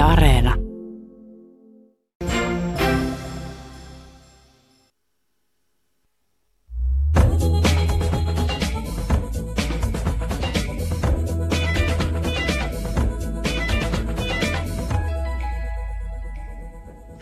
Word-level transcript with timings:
Areena. 0.00 0.67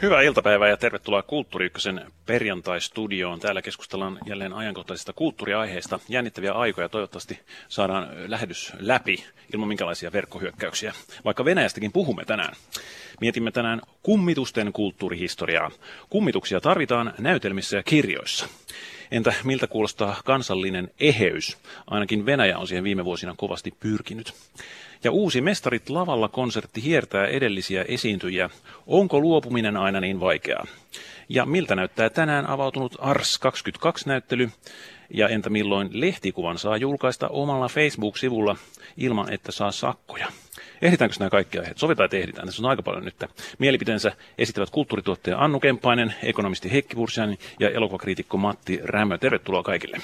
Hyvää 0.07 0.23
iltapäivää 0.23 0.69
ja 0.69 0.77
tervetuloa 0.77 1.23
Kulttuuri 1.23 1.67
Ykkösen 1.67 2.13
perjantai-studioon. 2.27 3.41
Täällä 3.41 3.63
keskustellaan 3.63 4.19
jälleen 4.27 4.53
ajankohtaisista 4.53 5.13
kulttuuriaiheista. 5.13 6.01
Jännittäviä 6.09 6.53
aikoja 6.53 6.89
toivottavasti 6.89 7.41
saadaan 7.69 8.09
lähetys 8.27 8.73
läpi 8.79 9.25
ilman 9.55 9.69
minkälaisia 9.69 10.13
verkkohyökkäyksiä. 10.13 10.93
Vaikka 11.25 11.45
Venäjästäkin 11.45 11.93
puhumme 11.93 12.25
tänään. 12.25 12.55
Mietimme 13.21 13.51
tänään 13.51 13.81
kummitusten 14.03 14.73
kulttuurihistoriaa. 14.73 15.71
Kummituksia 16.11 16.61
tarvitaan 16.61 17.15
näytelmissä 17.19 17.77
ja 17.77 17.83
kirjoissa. 17.83 18.49
Entä 19.11 19.35
miltä 19.45 19.67
kuulostaa 19.67 20.21
kansallinen 20.25 20.91
eheys? 21.01 21.59
Ainakin 21.87 22.27
Venäjä 22.27 22.59
on 22.59 22.67
siihen 22.69 22.85
viime 22.85 23.05
vuosina 23.05 23.35
kovasti 23.37 23.75
pyrkinyt. 23.81 24.35
Ja 25.05 25.11
uusi 25.11 25.41
Mestarit 25.41 25.89
lavalla 25.89 26.29
konsertti 26.29 26.83
hiertää 26.85 27.27
edellisiä 27.27 27.85
esiintyjiä. 27.89 28.51
Onko 28.87 29.21
luopuminen 29.21 29.77
aina 29.77 30.01
niin 30.01 30.21
vaikeaa? 30.21 30.67
Ja 31.29 31.47
miltä 31.47 31.77
näyttää 31.77 32.11
tänään 32.11 32.47
avautunut 32.47 32.97
Ars 32.99 33.41
22-näyttely? 33.47 34.51
Ja 35.11 35.29
entä 35.29 35.51
milloin 35.51 35.89
lehtikuvan 35.93 36.59
saa 36.59 36.77
julkaista 36.77 37.29
omalla 37.29 37.69
Facebook-sivulla 37.69 38.57
ilman, 38.97 39.33
että 39.33 39.53
saa 39.53 39.73
sakkoja? 39.73 40.27
Ehditäänkö 40.83 41.17
nämä 41.19 41.31
kaikki 41.31 41.59
aiheet? 41.59 41.79
Sovitaan, 41.79 42.05
että 42.05 42.17
ehditään. 42.17 42.47
Tässä 42.47 42.63
on 42.63 42.71
aika 42.71 42.83
paljon 42.83 43.05
nyt. 43.05 43.15
Mielipiteensä 43.59 44.13
esittävät 44.39 44.71
kulttuurituottaja 44.71 45.39
Annu 45.39 45.61
Kempainen, 45.61 46.15
ekonomisti 46.23 46.73
Heikki 46.73 46.97
Bursian 46.97 47.37
ja 47.61 47.71
elokuvakriitikko 47.71 48.37
Matti 48.37 48.81
Rämö. 48.83 49.19
Tervetuloa 49.19 49.63
kaikille. 49.63 50.01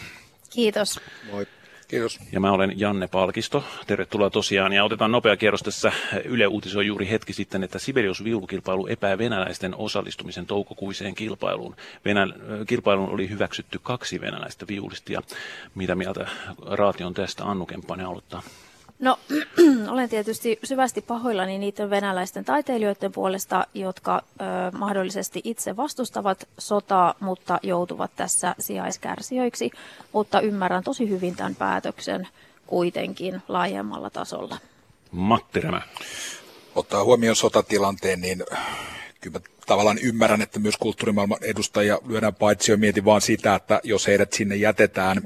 Kiitos. 0.51 1.01
Moi. 1.33 1.47
Kiitos. 1.93 2.21
Ja 2.33 2.41
mä 2.41 2.53
olen 2.53 2.81
Janne 2.81 3.09
Palkisto. 3.09 3.65
Tervetuloa 3.87 4.31
tosiaan. 4.31 4.73
Ja 4.73 4.85
otetaan 4.85 5.13
nopea 5.13 5.37
kierros 5.37 5.63
tässä. 5.63 5.93
Yle 6.25 6.47
uutisoi 6.47 6.87
juuri 6.87 7.09
hetki 7.09 7.33
sitten, 7.33 7.63
että 7.65 7.79
Sibelius 7.79 8.25
viulukilpailu 8.25 8.87
epää 8.87 9.19
venäläisten 9.19 9.75
osallistumisen 9.75 10.47
toukokuiseen 10.47 11.15
kilpailuun. 11.15 11.77
Venä, 12.05 12.27
kilpailuun 12.67 13.11
oli 13.11 13.29
hyväksytty 13.29 13.81
kaksi 13.83 14.21
venäläistä 14.21 14.67
viulistia. 14.69 15.23
Mitä 15.75 15.95
mieltä 15.95 16.27
Raati 16.67 17.05
on 17.05 17.15
tästä? 17.15 17.45
Annu 17.45 17.67
Kemppainen 17.67 18.07
aloittaa. 18.07 18.43
No, 19.03 19.19
olen 19.93 20.09
tietysti 20.09 20.59
syvästi 20.65 21.01
pahoillani 21.01 21.59
niiden 21.59 21.91
venäläisten 21.91 22.45
taiteilijoiden 22.45 23.13
puolesta, 23.13 23.67
jotka 23.75 24.23
ö, 24.25 24.45
mahdollisesti 24.79 25.41
itse 25.45 25.77
vastustavat 25.77 26.49
sotaa, 26.59 27.15
mutta 27.21 27.59
joutuvat 27.63 28.11
tässä 28.17 28.55
sijaiskärsijöiksi. 28.59 29.71
Mutta 30.13 30.41
ymmärrän 30.41 30.85
tosi 30.85 31.09
hyvin 31.09 31.37
tämän 31.37 31.55
päätöksen 31.55 32.29
kuitenkin 32.67 33.43
laajemmalla 33.49 34.11
tasolla. 34.11 34.59
Matti 35.11 35.61
Rämä. 35.61 35.83
Ottaa 36.75 37.05
huomioon 37.05 37.37
sotatilanteen, 37.37 38.21
niin 38.21 38.45
kyllä 39.21 39.41
tavallaan 39.67 39.99
ymmärrän, 40.03 40.43
että 40.43 40.59
myös 40.59 40.77
kulttuurimaailman 40.77 41.39
edustajia 41.43 41.99
lyödään 42.07 42.35
paitsi 42.35 42.73
jo 42.73 42.77
mietin 42.77 43.05
vaan 43.05 43.21
sitä, 43.21 43.55
että 43.55 43.81
jos 43.85 44.07
heidät 44.07 44.33
sinne 44.33 44.57
jätetään, 44.57 45.23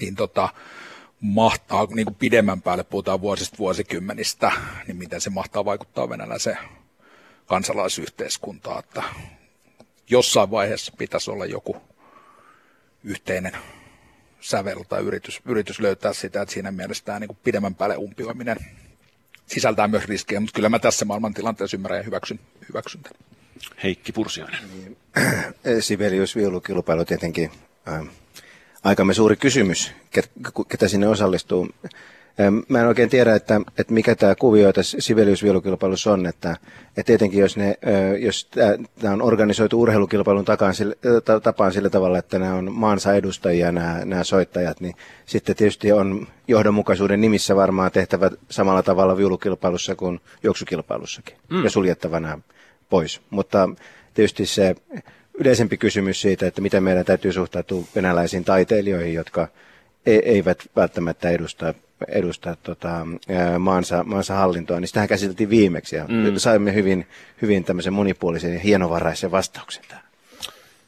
niin 0.00 0.14
tota, 0.14 0.48
mahtaa 1.24 1.86
niin 1.94 2.06
kuin 2.06 2.14
pidemmän 2.14 2.62
päälle, 2.62 2.84
puhutaan 2.84 3.20
vuosista 3.20 3.58
vuosikymmenistä, 3.58 4.52
niin 4.86 4.96
miten 4.96 5.20
se 5.20 5.30
mahtaa 5.30 5.64
vaikuttaa 5.64 6.08
venäläiseen 6.08 6.58
kansalaisyhteiskuntaan, 7.46 8.78
että 8.78 9.02
jossain 10.10 10.50
vaiheessa 10.50 10.92
pitäisi 10.98 11.30
olla 11.30 11.46
joku 11.46 11.76
yhteinen 13.04 13.52
sävel 14.40 14.82
tai 14.88 15.02
yritys, 15.02 15.40
yritys 15.44 15.80
löytää 15.80 16.12
sitä, 16.12 16.42
että 16.42 16.54
siinä 16.54 16.70
mielessä 16.70 17.04
tämä 17.04 17.20
niin 17.20 17.28
kuin 17.28 17.38
pidemmän 17.44 17.74
päälle 17.74 17.96
umpioiminen 17.96 18.56
sisältää 19.46 19.88
myös 19.88 20.04
riskejä, 20.04 20.40
mutta 20.40 20.56
kyllä 20.56 20.68
mä 20.68 20.78
tässä 20.78 21.04
maailmantilanteessa 21.04 21.76
ymmärrän 21.76 21.98
ja 21.98 22.04
hyväksyn, 22.04 22.40
hyväksyn 22.68 23.02
tämän. 23.02 23.20
Heikki 23.82 24.12
Pursiainen. 24.12 24.60
Sibelius 25.80 26.36
viulukilpailu 26.36 27.04
tietenkin 27.04 27.50
ähm, 27.88 28.06
aikamme 28.84 29.14
suuri 29.14 29.36
kysymys, 29.36 29.92
ketä 30.68 30.88
sinne 30.88 31.08
osallistuu. 31.08 31.68
Mä 32.68 32.80
en 32.80 32.86
oikein 32.86 33.10
tiedä, 33.10 33.34
että, 33.34 33.60
että 33.78 33.92
mikä 33.92 34.14
tämä 34.14 34.34
kuvio 34.34 34.72
tässä 34.72 34.98
Sibelius-viulukilpailussa 35.00 36.12
on, 36.12 36.26
että, 36.26 36.56
että 36.88 37.02
tietenkin 37.02 37.40
jos, 37.40 37.56
ne, 37.56 37.78
jos 38.18 38.48
tämä 39.00 39.14
on 39.14 39.22
organisoitu 39.22 39.80
urheilukilpailun 39.80 40.44
takaan, 40.44 40.74
tapaan 41.42 41.72
sillä 41.72 41.90
tavalla, 41.90 42.18
että 42.18 42.38
nämä 42.38 42.54
on 42.54 42.72
maansa 42.72 43.14
edustajia 43.14 43.72
nämä, 43.72 44.04
nämä 44.04 44.24
soittajat, 44.24 44.80
niin 44.80 44.94
sitten 45.26 45.56
tietysti 45.56 45.92
on 45.92 46.26
johdonmukaisuuden 46.48 47.20
nimissä 47.20 47.56
varmaan 47.56 47.90
tehtävä 47.90 48.30
samalla 48.50 48.82
tavalla 48.82 49.16
viulukilpailussa 49.16 49.94
kuin 49.94 50.20
juoksukilpailussakin 50.42 51.36
mm. 51.50 51.64
ja 51.64 51.70
suljettava 51.70 52.20
nämä 52.20 52.38
pois. 52.90 53.20
Mutta 53.30 53.68
tietysti 54.14 54.46
se 54.46 54.74
yleisempi 55.34 55.76
kysymys 55.76 56.20
siitä, 56.20 56.46
että 56.46 56.60
miten 56.60 56.82
meidän 56.82 57.04
täytyy 57.04 57.32
suhtautua 57.32 57.84
venäläisiin 57.94 58.44
taiteilijoihin, 58.44 59.14
jotka 59.14 59.48
e- 60.06 60.20
eivät 60.24 60.62
välttämättä 60.76 61.30
edusta, 61.30 61.74
edusta 62.08 62.56
tota, 62.62 63.06
maansa, 63.58 64.04
maansa 64.04 64.34
hallintoa, 64.34 64.80
niin 64.80 64.88
sitähän 64.88 65.08
käsiteltiin 65.08 65.50
viimeksi 65.50 65.96
ja 65.96 66.04
mm. 66.08 66.36
saimme 66.36 66.74
hyvin, 66.74 67.06
hyvin 67.42 67.64
tämmöisen 67.64 67.92
monipuolisen 67.92 68.52
ja 68.52 68.58
hienovaraisen 68.58 69.30
vastauksen 69.30 69.84
tähän. 69.88 70.04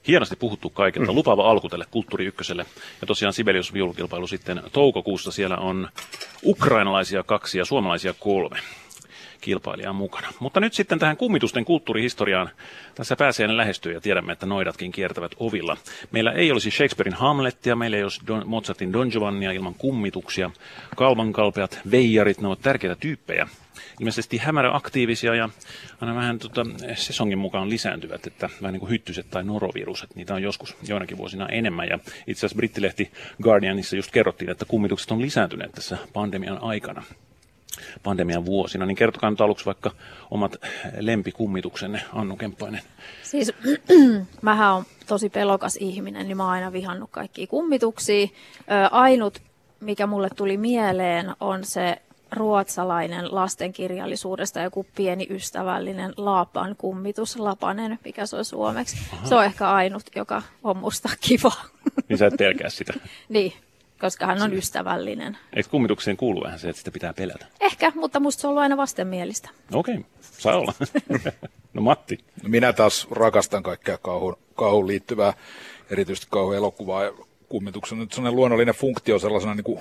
Hienosti 0.08 0.36
puhuttu 0.36 0.70
kaikilta. 0.70 1.12
Mm. 1.12 1.16
Lupaava 1.16 1.50
alku 1.50 1.68
tälle 1.68 1.84
Kulttuuri 1.90 2.26
Ykköselle. 2.26 2.66
Ja 3.00 3.06
tosiaan 3.06 3.32
Sibelius 3.32 3.72
viulukilpailu 3.72 4.26
sitten 4.26 4.62
toukokuussa. 4.72 5.32
Siellä 5.32 5.56
on 5.56 5.88
ukrainalaisia 6.44 7.22
kaksi 7.22 7.58
ja 7.58 7.64
suomalaisia 7.64 8.14
kolme 8.20 8.58
kilpailijaa 9.40 9.92
mukana. 9.92 10.28
Mutta 10.40 10.60
nyt 10.60 10.74
sitten 10.74 10.98
tähän 10.98 11.16
kummitusten 11.16 11.64
kulttuurihistoriaan. 11.64 12.50
Tässä 12.94 13.16
pääsee 13.16 13.56
lähestyy 13.56 13.92
ja 13.92 14.00
tiedämme, 14.00 14.32
että 14.32 14.46
noidatkin 14.46 14.92
kiertävät 14.92 15.32
ovilla. 15.38 15.76
Meillä 16.12 16.32
ei 16.32 16.52
olisi 16.52 16.70
Shakespearein 16.70 17.16
Hamlettia, 17.16 17.76
meillä 17.76 17.96
ei 17.96 18.02
olisi 18.02 18.20
Don, 18.26 18.42
Mozartin 18.46 18.92
Don 18.92 19.08
Giovannia 19.08 19.52
ilman 19.52 19.74
kummituksia. 19.74 20.50
Kalvankalpeat, 20.96 21.80
veijarit, 21.90 22.40
ne 22.40 22.46
ovat 22.46 22.60
tärkeitä 22.62 22.96
tyyppejä. 22.96 23.48
Ilmeisesti 24.00 24.38
hämäräaktiivisia 24.38 25.34
ja 25.34 25.48
aina 26.00 26.14
vähän 26.14 26.38
tota, 26.38 26.66
sesongin 26.94 27.38
mukaan 27.38 27.70
lisääntyvät, 27.70 28.26
että 28.26 28.50
vähän 28.62 28.72
niin 28.72 28.80
kuin 28.80 28.90
hyttyset 28.90 29.26
tai 29.30 29.44
noroviruset, 29.44 30.14
niitä 30.14 30.34
on 30.34 30.42
joskus 30.42 30.76
joinakin 30.88 31.16
vuosina 31.16 31.48
enemmän. 31.48 31.88
Ja 31.88 31.98
itse 32.26 32.40
asiassa 32.40 32.56
brittilehti 32.56 33.10
Guardianissa 33.42 33.96
just 33.96 34.10
kerrottiin, 34.10 34.50
että 34.50 34.64
kummitukset 34.64 35.10
on 35.10 35.22
lisääntyneet 35.22 35.72
tässä 35.72 35.98
pandemian 36.12 36.62
aikana 36.62 37.02
pandemian 38.02 38.44
vuosina, 38.44 38.86
niin 38.86 38.96
kertokaa 38.96 39.30
nyt 39.30 39.40
aluksi 39.40 39.66
vaikka 39.66 39.90
omat 40.30 40.56
lempikummituksenne, 41.00 42.02
Annu 42.12 42.36
Kemppainen. 42.36 42.80
Siis 43.22 43.52
mähän 44.42 44.74
on 44.74 44.84
tosi 45.06 45.30
pelokas 45.30 45.76
ihminen, 45.76 46.28
niin 46.28 46.36
mä 46.36 46.44
oon 46.44 46.52
aina 46.52 46.72
vihannut 46.72 47.10
kaikkia 47.10 47.46
kummituksia. 47.46 48.26
Ö, 48.26 48.30
ainut, 48.90 49.42
mikä 49.80 50.06
mulle 50.06 50.28
tuli 50.36 50.56
mieleen, 50.56 51.34
on 51.40 51.64
se 51.64 51.96
ruotsalainen 52.32 53.34
lastenkirjallisuudesta 53.34 54.60
joku 54.60 54.86
pieni 54.96 55.26
ystävällinen 55.30 56.12
Laapan 56.16 56.76
kummitus, 56.78 57.36
Lapanen, 57.36 57.98
mikä 58.04 58.26
se 58.26 58.36
on 58.36 58.44
suomeksi. 58.44 58.96
Aha. 59.12 59.26
Se 59.26 59.34
on 59.34 59.44
ehkä 59.44 59.70
ainut, 59.70 60.02
joka 60.16 60.42
on 60.62 60.76
musta 60.76 61.08
kiva. 61.20 61.52
Niin 62.08 62.18
sä 62.18 62.26
et 62.26 62.34
pelkää 62.38 62.68
sitä. 62.68 62.92
niin, 63.28 63.52
koska 64.00 64.26
hän 64.26 64.42
on 64.42 64.52
ystävällinen. 64.52 65.38
Eikö 65.56 65.68
kummitukseen 65.68 66.16
kuulu 66.16 66.44
vähän 66.44 66.58
se, 66.58 66.68
että 66.68 66.78
sitä 66.78 66.90
pitää 66.90 67.12
pelätä? 67.12 67.46
Ehkä, 67.60 67.92
mutta 67.94 68.20
musta 68.20 68.40
se 68.40 68.46
on 68.46 68.50
ollut 68.50 68.62
aina 68.62 68.76
vastenmielistä. 68.76 69.50
Okei, 69.72 69.94
okay. 69.94 70.10
saa 70.20 70.56
olla. 70.56 70.74
no 71.74 71.82
Matti? 71.82 72.18
No 72.42 72.48
minä 72.48 72.72
taas 72.72 73.06
rakastan 73.10 73.62
kaikkea 73.62 73.98
kauhun, 73.98 74.38
kauhun 74.54 74.86
liittyvää, 74.86 75.34
erityisesti 75.90 76.26
kauhuelokuvaa 76.30 77.04
ja 77.04 77.12
kummituksen 77.48 78.00
on 78.00 78.08
sellainen 78.10 78.36
luonnollinen 78.36 78.74
funktio 78.74 79.18
sellaisena 79.18 79.54
niin 79.54 79.64
kuin 79.64 79.78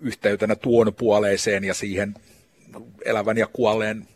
yhteytenä 0.00 0.56
tuon 0.56 0.94
puoleiseen 0.94 1.64
ja 1.64 1.74
siihen 1.74 2.14
elävän 3.04 3.38
ja 3.38 3.46
kuolleen 3.46 4.08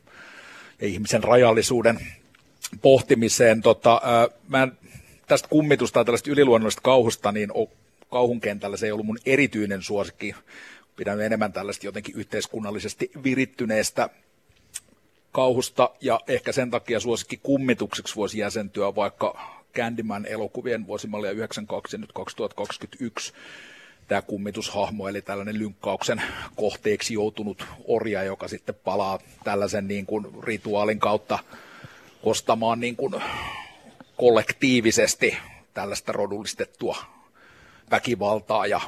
ja 0.81 0.89
ihmisen 0.89 1.25
rajallisuuden 1.25 1.99
pohtimiseen. 2.83 3.63
Tota, 3.63 4.01
ää, 4.05 4.29
mä 4.49 4.63
en 4.63 4.73
tästä 5.27 5.49
kummitusta 5.49 5.95
tai 5.95 6.05
tällaista 6.05 6.31
yliluonnollisesta 6.31 6.83
kauhusta, 6.83 7.33
niin 7.33 7.51
kauhun 8.13 8.41
kentällä 8.41 8.77
se 8.77 8.87
ei 8.87 8.93
ollut 8.93 9.07
mun 9.07 9.19
erityinen 9.27 9.83
suosikki. 9.83 10.35
Pidän 10.97 11.21
enemmän 11.21 11.53
tällaista 11.53 11.87
jotenkin 11.87 12.17
yhteiskunnallisesti 12.17 13.11
virittyneestä 13.25 14.09
kauhusta 15.33 15.91
ja 16.01 16.21
ehkä 16.29 16.53
sen 16.53 16.71
takia 16.71 17.01
suosikki 17.01 17.41
kummitukseksi 17.43 18.17
voisi 18.17 18.39
jäsentyä 18.39 18.95
vaikka 18.95 19.59
Candyman 19.75 20.27
elokuvien 20.27 20.87
vuosimallia 20.87 21.31
92 21.31 21.97
ja 21.97 22.01
nyt 22.01 22.13
2021 22.13 23.33
tämä 24.09 24.23
kummitushahmo, 24.23 25.09
eli 25.09 25.23
tällainen 25.23 25.59
lynkkauksen 25.59 26.23
kohteeksi 26.57 27.15
joutunut 27.15 27.65
orja, 27.85 28.23
joka 28.23 28.49
sitten 28.49 28.75
palaa 28.75 29.19
tällaisen 29.45 29.89
niin 29.89 30.07
kuin 30.07 30.27
rituaalin 30.45 30.99
kautta 30.99 31.39
kostamaan 32.25 32.81
niin 32.81 32.97
kuin 32.97 33.15
kollektiivisesti 34.17 35.37
tällaista 35.75 36.13
rodullistettua 36.13 37.22
väkivaltaa 37.91 38.67
ja 38.67 38.81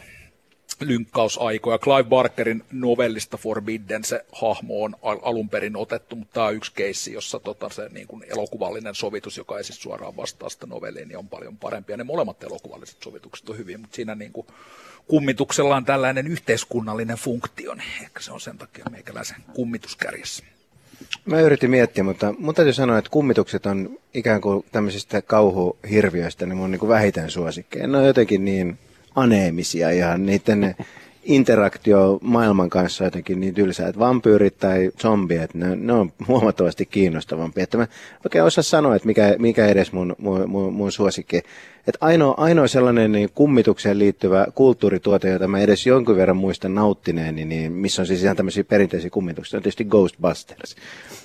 lynkkausaikoja. 0.80 1.78
Clive 1.78 2.08
Barkerin 2.08 2.64
novellista 2.72 3.36
Forbidden 3.36 4.04
se 4.04 4.26
hahmo 4.32 4.84
on 4.84 4.96
alun 5.02 5.48
perin 5.48 5.76
otettu, 5.76 6.16
mutta 6.16 6.34
tämä 6.34 6.46
on 6.46 6.54
yksi 6.54 6.72
keissi, 6.74 7.12
jossa 7.12 7.40
tota 7.40 7.68
se 7.68 7.88
niin 7.88 8.06
kuin 8.06 8.24
elokuvallinen 8.28 8.94
sovitus, 8.94 9.36
joka 9.36 9.58
ei 9.58 9.64
siis 9.64 9.82
suoraan 9.82 10.16
vastaa 10.16 10.48
sitä 10.48 10.66
novelliin, 10.66 11.08
niin 11.08 11.18
on 11.18 11.28
paljon 11.28 11.56
parempi. 11.56 11.92
Ja 11.92 11.96
ne 11.96 12.04
molemmat 12.04 12.42
elokuvalliset 12.42 13.02
sovitukset 13.02 13.50
on 13.50 13.58
hyviä, 13.58 13.78
mutta 13.78 13.96
siinä 13.96 14.14
niin 14.14 14.32
kuin 14.32 14.46
kummituksella 15.06 15.76
on 15.76 15.84
tällainen 15.84 16.26
yhteiskunnallinen 16.26 17.16
funktio, 17.16 17.74
niin 17.74 18.02
ehkä 18.02 18.20
se 18.20 18.32
on 18.32 18.40
sen 18.40 18.58
takia 18.58 18.84
meikäläisen 18.90 19.44
kummituskärjessä. 19.54 20.44
Mä 21.26 21.40
yritin 21.40 21.70
miettiä, 21.70 22.04
mutta 22.04 22.34
mun 22.38 22.54
täytyy 22.54 22.72
sanoa, 22.72 22.98
että 22.98 23.10
kummitukset 23.10 23.66
on 23.66 23.98
ikään 24.14 24.40
kuin 24.40 24.64
tämmöisistä 24.72 25.22
kauhuhirviöistä 25.22 26.46
niin 26.46 26.56
mun 26.56 26.70
niin 26.70 26.80
kuin 26.80 26.88
vähiten 26.88 27.30
suosikkeja. 27.30 27.86
Ne 27.86 27.98
on 27.98 28.06
jotenkin 28.06 28.44
niin 28.44 28.78
aneemisia 29.14 29.90
ihan 29.90 30.26
niiden 30.26 30.76
interaktio 31.22 32.18
maailman 32.22 32.70
kanssa 32.70 33.04
jotenkin 33.04 33.40
niin 33.40 33.54
tylsää, 33.54 33.88
että 33.88 33.98
vampyyrit 33.98 34.58
tai 34.58 34.90
zombiet, 34.98 35.54
ne, 35.54 35.76
ne 35.76 35.92
on 35.92 36.12
huomattavasti 36.28 36.86
kiinnostavampia. 36.86 37.64
Että 37.64 37.78
mä 37.78 37.86
oikein 38.24 38.44
osaa 38.44 38.62
sanoa, 38.62 38.96
että 38.96 39.06
mikä, 39.06 39.34
mikä 39.38 39.66
edes 39.66 39.92
mun, 39.92 40.16
mun, 40.18 40.50
mun, 40.50 40.72
mun 40.72 40.92
suosikki. 40.92 41.42
Että 41.88 41.98
ainoa, 42.06 42.34
ainoa 42.36 42.68
sellainen 42.68 43.12
niin 43.12 43.30
kummitukseen 43.34 43.98
liittyvä 43.98 44.46
kulttuurituote, 44.54 45.30
jota 45.30 45.48
mä 45.48 45.60
edes 45.60 45.86
jonkin 45.86 46.16
verran 46.16 46.36
muistan 46.36 46.74
nauttineeni, 46.74 47.44
niin 47.44 47.72
missä 47.72 48.02
on 48.02 48.06
siis 48.06 48.22
ihan 48.22 48.36
tämmöisiä 48.36 48.64
perinteisiä 48.64 49.10
kummituksia, 49.10 49.56
on 49.56 49.62
tietysti 49.62 49.84
Ghostbusters. 49.84 50.76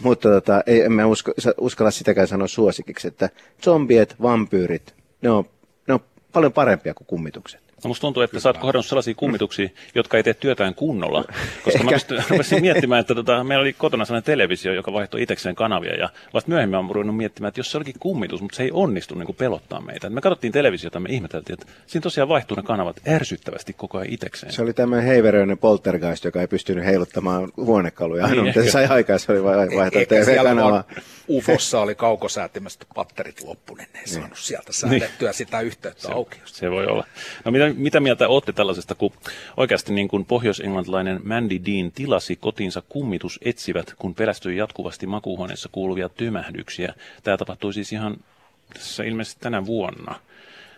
Mutta 0.03 0.29
tota, 0.29 0.63
ei, 0.65 0.81
en 0.81 0.91
mä 0.91 1.06
usko, 1.06 1.31
uskalla 1.57 1.91
sitäkään 1.91 2.27
sanoa 2.27 2.47
suosikiksi, 2.47 3.07
että 3.07 3.29
zombiet, 3.63 4.15
vampyyrit, 4.21 4.94
ne 5.21 5.29
on, 5.29 5.44
ne 5.88 5.94
on 5.94 6.00
paljon 6.31 6.53
parempia 6.53 6.94
kuin 6.94 7.07
kummitukset. 7.07 7.69
No 7.83 7.87
musta 7.87 8.01
tuntuu, 8.01 8.23
että 8.23 8.39
sä 8.39 8.49
oot 8.49 8.57
kohdannut 8.57 8.85
sellaisia 8.85 9.13
kummituksia, 9.13 9.69
jotka 9.95 10.17
ei 10.17 10.23
tee 10.23 10.33
työtään 10.33 10.75
kunnolla. 10.75 11.23
Koska 11.63 11.83
mä 11.83 11.91
pystyn, 12.37 12.61
miettimään, 12.61 13.01
että 13.01 13.15
tota, 13.15 13.43
meillä 13.43 13.61
oli 13.61 13.73
kotona 13.73 14.05
sellainen 14.05 14.25
televisio, 14.25 14.73
joka 14.73 14.93
vaihtoi 14.93 15.21
itsekseen 15.21 15.55
kanavia. 15.55 15.95
Ja 15.95 16.09
vasta 16.33 16.49
myöhemmin 16.49 16.85
mä 16.85 16.93
ruvennut 16.93 17.17
miettimään, 17.17 17.47
että 17.47 17.59
jos 17.59 17.71
se 17.71 17.77
olikin 17.77 17.95
kummitus, 17.99 18.41
mutta 18.41 18.55
se 18.55 18.63
ei 18.63 18.71
onnistu 18.73 19.15
niin 19.15 19.25
kuin 19.25 19.35
pelottaa 19.35 19.81
meitä. 19.81 20.07
Et 20.07 20.13
me 20.13 20.21
katsottiin 20.21 20.53
televisiota, 20.53 20.99
me 20.99 21.09
ihmeteltiin, 21.09 21.53
että 21.61 21.73
siinä 21.87 22.03
tosiaan 22.03 22.29
vaihtuu 22.29 22.57
ne 22.57 22.63
kanavat 22.63 23.01
ärsyttävästi 23.07 23.73
koko 23.73 23.97
ajan 23.97 24.13
itsekseen. 24.13 24.51
Se 24.51 24.61
oli 24.61 24.73
tämmöinen 24.73 25.07
heiveröinen 25.07 25.57
poltergeist, 25.57 26.25
joka 26.25 26.41
ei 26.41 26.47
pystynyt 26.47 26.85
heiluttamaan 26.85 27.51
huonekaluja. 27.57 28.25
Ainoa, 28.25 28.43
niin, 28.43 28.55
mitä 28.55 28.63
se 28.63 28.71
sai 28.71 28.87
aikaa, 28.87 29.17
se 29.17 29.31
oli 29.31 29.43
vaihtaa 29.43 30.05
TV-kanavaa. 30.07 30.83
UFOssa 31.29 31.81
oli 31.81 31.95
kaukosäätimestä 31.95 32.85
patterit 32.95 33.41
loppu, 33.43 33.75
niin 33.75 33.87
ei 33.95 34.01
niin. 34.01 34.07
saanut 34.09 34.37
sieltä 34.37 34.73
säädettyä 34.73 35.29
niin. 35.29 35.33
sitä 35.33 35.61
yhteyttä 35.61 36.01
se, 36.01 36.11
auki. 36.11 36.41
Se 36.45 36.71
voi 36.71 36.85
olla. 36.85 37.05
No 37.45 37.51
mitä, 37.51 37.69
mitä 37.77 38.00
mieltä 38.00 38.27
olette 38.27 38.54
tällaisesta, 38.54 38.95
kun 38.95 39.12
oikeasti 39.57 39.94
niin 39.94 40.07
kuin 40.07 40.25
pohjoisenglantilainen 40.25 41.19
Mandy 41.24 41.60
Dean 41.66 41.92
tilasi 41.92 42.36
kotiinsa 42.36 42.83
kummitus 42.89 43.39
etsivät, 43.45 43.94
kun 43.98 44.16
pelästyi 44.16 44.57
jatkuvasti 44.57 45.07
makuuhuoneessa 45.07 45.69
kuuluvia 45.71 46.10
tymähdyksiä. 46.10 46.94
Tämä 47.24 47.38
tapahtui 47.38 47.74
siis 47.74 47.94
ihan 47.94 48.18
tässä 48.74 49.04
ilmeisesti 49.04 49.42
tänä 49.42 49.66
vuonna. 49.66 50.19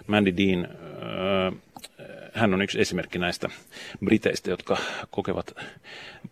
Mandy 0.08 0.38
Dean, 0.38 0.66
äh, 0.66 1.60
hän 2.34 2.54
on 2.54 2.62
yksi 2.62 2.82
esimerkki 2.82 3.20
näistä 3.20 3.50
briteistä, 4.06 4.50
jotka 4.50 4.78
kokevat 5.12 5.56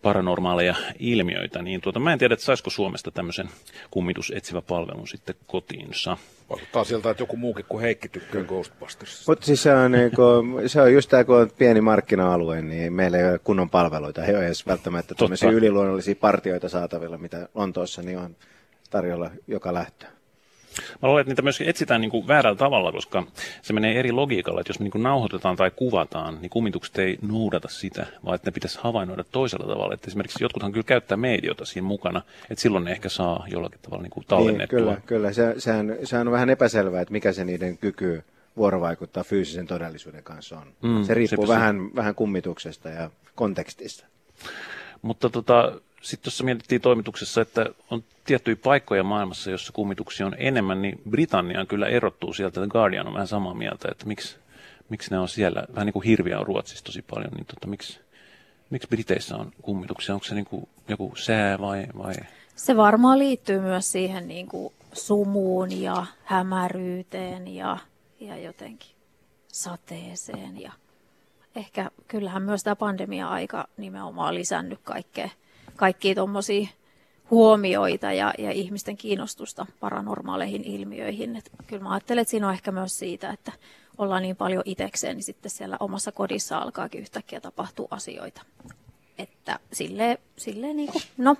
paranormaaleja 0.02 0.74
ilmiöitä. 0.98 1.62
Niin 1.62 1.80
tuota, 1.80 2.00
mä 2.00 2.12
en 2.12 2.18
tiedä, 2.18 2.34
että 2.34 2.46
saisiko 2.46 2.70
Suomesta 2.70 3.10
tämmöisen 3.10 3.48
kummitusetsivä 3.90 4.60
palvelun 4.60 5.08
sitten 5.08 5.34
kotiinsa. 5.46 6.16
Vaikuttaa 6.50 6.84
siltä, 6.84 7.10
että 7.10 7.22
joku 7.22 7.36
muukin 7.36 7.64
kuin 7.68 7.82
Heikki 7.82 8.08
tykkää 8.08 8.44
Ghostbusters. 8.44 9.28
Mutta 9.28 9.46
siis 9.46 9.62
se 9.62 9.74
on, 9.74 9.92
niin 9.92 10.10
kuin, 10.10 10.68
se 10.68 10.82
on 10.82 10.92
just 10.92 11.10
tämä, 11.10 11.24
kun 11.24 11.36
on 11.36 11.50
pieni 11.58 11.80
markkina-alue, 11.80 12.62
niin 12.62 12.92
meillä 12.92 13.18
ei 13.18 13.24
ole 13.24 13.38
kunnon 13.38 13.70
palveluita. 13.70 14.24
Ei 14.24 14.34
ole 14.36 14.46
edes 14.46 14.66
välttämättä 14.66 15.14
tämmöisiä 15.14 15.50
yliluonnollisia 15.50 16.14
partioita 16.14 16.68
saatavilla, 16.68 17.18
mitä 17.18 17.48
Lontoossa 17.54 18.02
niin 18.02 18.18
on 18.18 18.36
tarjolla 18.90 19.30
joka 19.46 19.74
lähtöä. 19.74 20.19
Mä 21.02 21.08
luulen, 21.08 21.20
että 21.20 21.30
niitä 21.30 21.42
myös 21.42 21.60
etsitään 21.60 22.00
niin 22.00 22.10
kuin 22.10 22.28
väärällä 22.28 22.58
tavalla, 22.58 22.92
koska 22.92 23.22
se 23.62 23.72
menee 23.72 23.98
eri 23.98 24.12
logiikalla, 24.12 24.60
että 24.60 24.70
jos 24.70 24.78
me 24.78 24.84
niin 24.84 24.90
kuin 24.90 25.02
nauhoitetaan 25.02 25.56
tai 25.56 25.70
kuvataan, 25.76 26.38
niin 26.40 26.50
kumitukset 26.50 26.98
ei 26.98 27.18
noudata 27.22 27.68
sitä, 27.68 28.06
vaan 28.24 28.34
että 28.34 28.50
ne 28.50 28.52
pitäisi 28.52 28.78
havainnoida 28.82 29.24
toisella 29.24 29.66
tavalla. 29.66 29.94
Että 29.94 30.08
esimerkiksi 30.08 30.44
jotkuthan 30.44 30.72
kyllä 30.72 30.84
käyttää 30.84 31.16
mediota 31.16 31.64
siinä 31.64 31.88
mukana, 31.88 32.22
että 32.50 32.62
silloin 32.62 32.84
ne 32.84 32.90
ehkä 32.92 33.08
saa 33.08 33.46
jollakin 33.50 33.80
tavalla 33.82 34.02
niin 34.02 34.10
kuin 34.10 34.26
tallennettua. 34.28 34.78
Niin, 34.78 34.86
kyllä, 34.86 35.00
kyllä. 35.06 35.32
Se, 35.32 35.54
sehän, 35.58 35.96
sehän 36.04 36.28
on 36.28 36.32
vähän 36.32 36.50
epäselvää, 36.50 37.00
että 37.00 37.12
mikä 37.12 37.32
se 37.32 37.44
niiden 37.44 37.78
kyky 37.78 38.24
vuorovaikuttaa 38.56 39.24
fyysisen 39.24 39.66
todellisuuden 39.66 40.22
kanssa 40.22 40.58
on. 40.58 40.66
Mm, 40.82 41.04
se 41.04 41.14
riippuu 41.14 41.46
se 41.46 41.52
vähän, 41.52 41.94
vähän 41.94 42.14
kummituksesta 42.14 42.88
ja 42.88 43.10
kontekstista. 43.34 44.06
Mutta 45.02 45.30
tota, 45.30 45.80
sitten 46.00 46.24
tuossa 46.24 46.44
mietittiin 46.44 46.80
toimituksessa, 46.80 47.40
että 47.40 47.66
on 47.90 48.04
tiettyjä 48.24 48.56
paikkoja 48.56 49.02
maailmassa, 49.02 49.50
jossa 49.50 49.72
kummituksia 49.72 50.26
on 50.26 50.34
enemmän, 50.38 50.82
niin 50.82 51.00
Britannia 51.10 51.66
kyllä 51.66 51.88
erottuu 51.88 52.32
sieltä. 52.32 52.60
The 52.60 52.68
Guardian 52.68 53.06
on 53.06 53.14
vähän 53.14 53.28
samaa 53.28 53.54
mieltä, 53.54 53.88
että 53.90 54.06
miksi, 54.06 54.36
miksi 54.88 55.10
ne 55.10 55.18
on 55.18 55.28
siellä, 55.28 55.64
vähän 55.74 55.86
niin 55.86 55.92
kuin 55.92 56.04
hirviä 56.04 56.38
on 56.38 56.46
Ruotsissa 56.46 56.84
tosi 56.84 57.02
paljon, 57.02 57.32
niin 57.32 57.46
tota, 57.46 57.66
miksi, 57.66 58.00
miksi 58.70 58.88
Briteissä 58.88 59.36
on 59.36 59.52
kummituksia? 59.62 60.14
Onko 60.14 60.24
se 60.24 60.34
niin 60.34 60.44
kuin 60.44 60.68
joku 60.88 61.12
sää 61.16 61.60
vai, 61.60 61.86
vai? 61.98 62.14
Se 62.56 62.76
varmaan 62.76 63.18
liittyy 63.18 63.60
myös 63.60 63.92
siihen 63.92 64.28
niin 64.28 64.46
kuin 64.46 64.74
sumuun 64.92 65.82
ja 65.82 66.06
hämäryyteen 66.24 67.48
ja, 67.48 67.78
ja 68.20 68.36
jotenkin 68.36 68.90
sateeseen. 69.48 70.60
Ja 70.60 70.72
ehkä 71.56 71.90
kyllähän 72.08 72.42
myös 72.42 72.62
tämä 72.62 72.76
pandemia-aika 72.76 73.68
nimenomaan 73.76 74.34
lisännyt 74.34 74.80
kaikkea 74.84 75.30
kaikkia 75.80 76.14
tuommoisia 76.14 76.68
huomioita 77.30 78.12
ja, 78.12 78.34
ja 78.38 78.50
ihmisten 78.50 78.96
kiinnostusta 78.96 79.66
paranormaaleihin 79.80 80.64
ilmiöihin. 80.64 81.36
Et 81.36 81.50
kyllä 81.66 81.82
mä 81.82 81.90
ajattelen, 81.90 82.22
että 82.22 82.30
siinä 82.30 82.48
on 82.48 82.52
ehkä 82.52 82.72
myös 82.72 82.98
siitä, 82.98 83.30
että 83.30 83.52
ollaan 83.98 84.22
niin 84.22 84.36
paljon 84.36 84.62
itekseen, 84.66 85.16
niin 85.16 85.24
sitten 85.24 85.50
siellä 85.50 85.76
omassa 85.80 86.12
kodissa 86.12 86.58
alkaakin 86.58 87.00
yhtäkkiä 87.00 87.40
tapahtua 87.40 87.88
asioita. 87.90 88.42
Että 89.18 89.58
silleen, 89.72 90.18
silleen 90.36 90.76
niin 90.76 90.92
kuin, 90.92 91.02
no, 91.16 91.36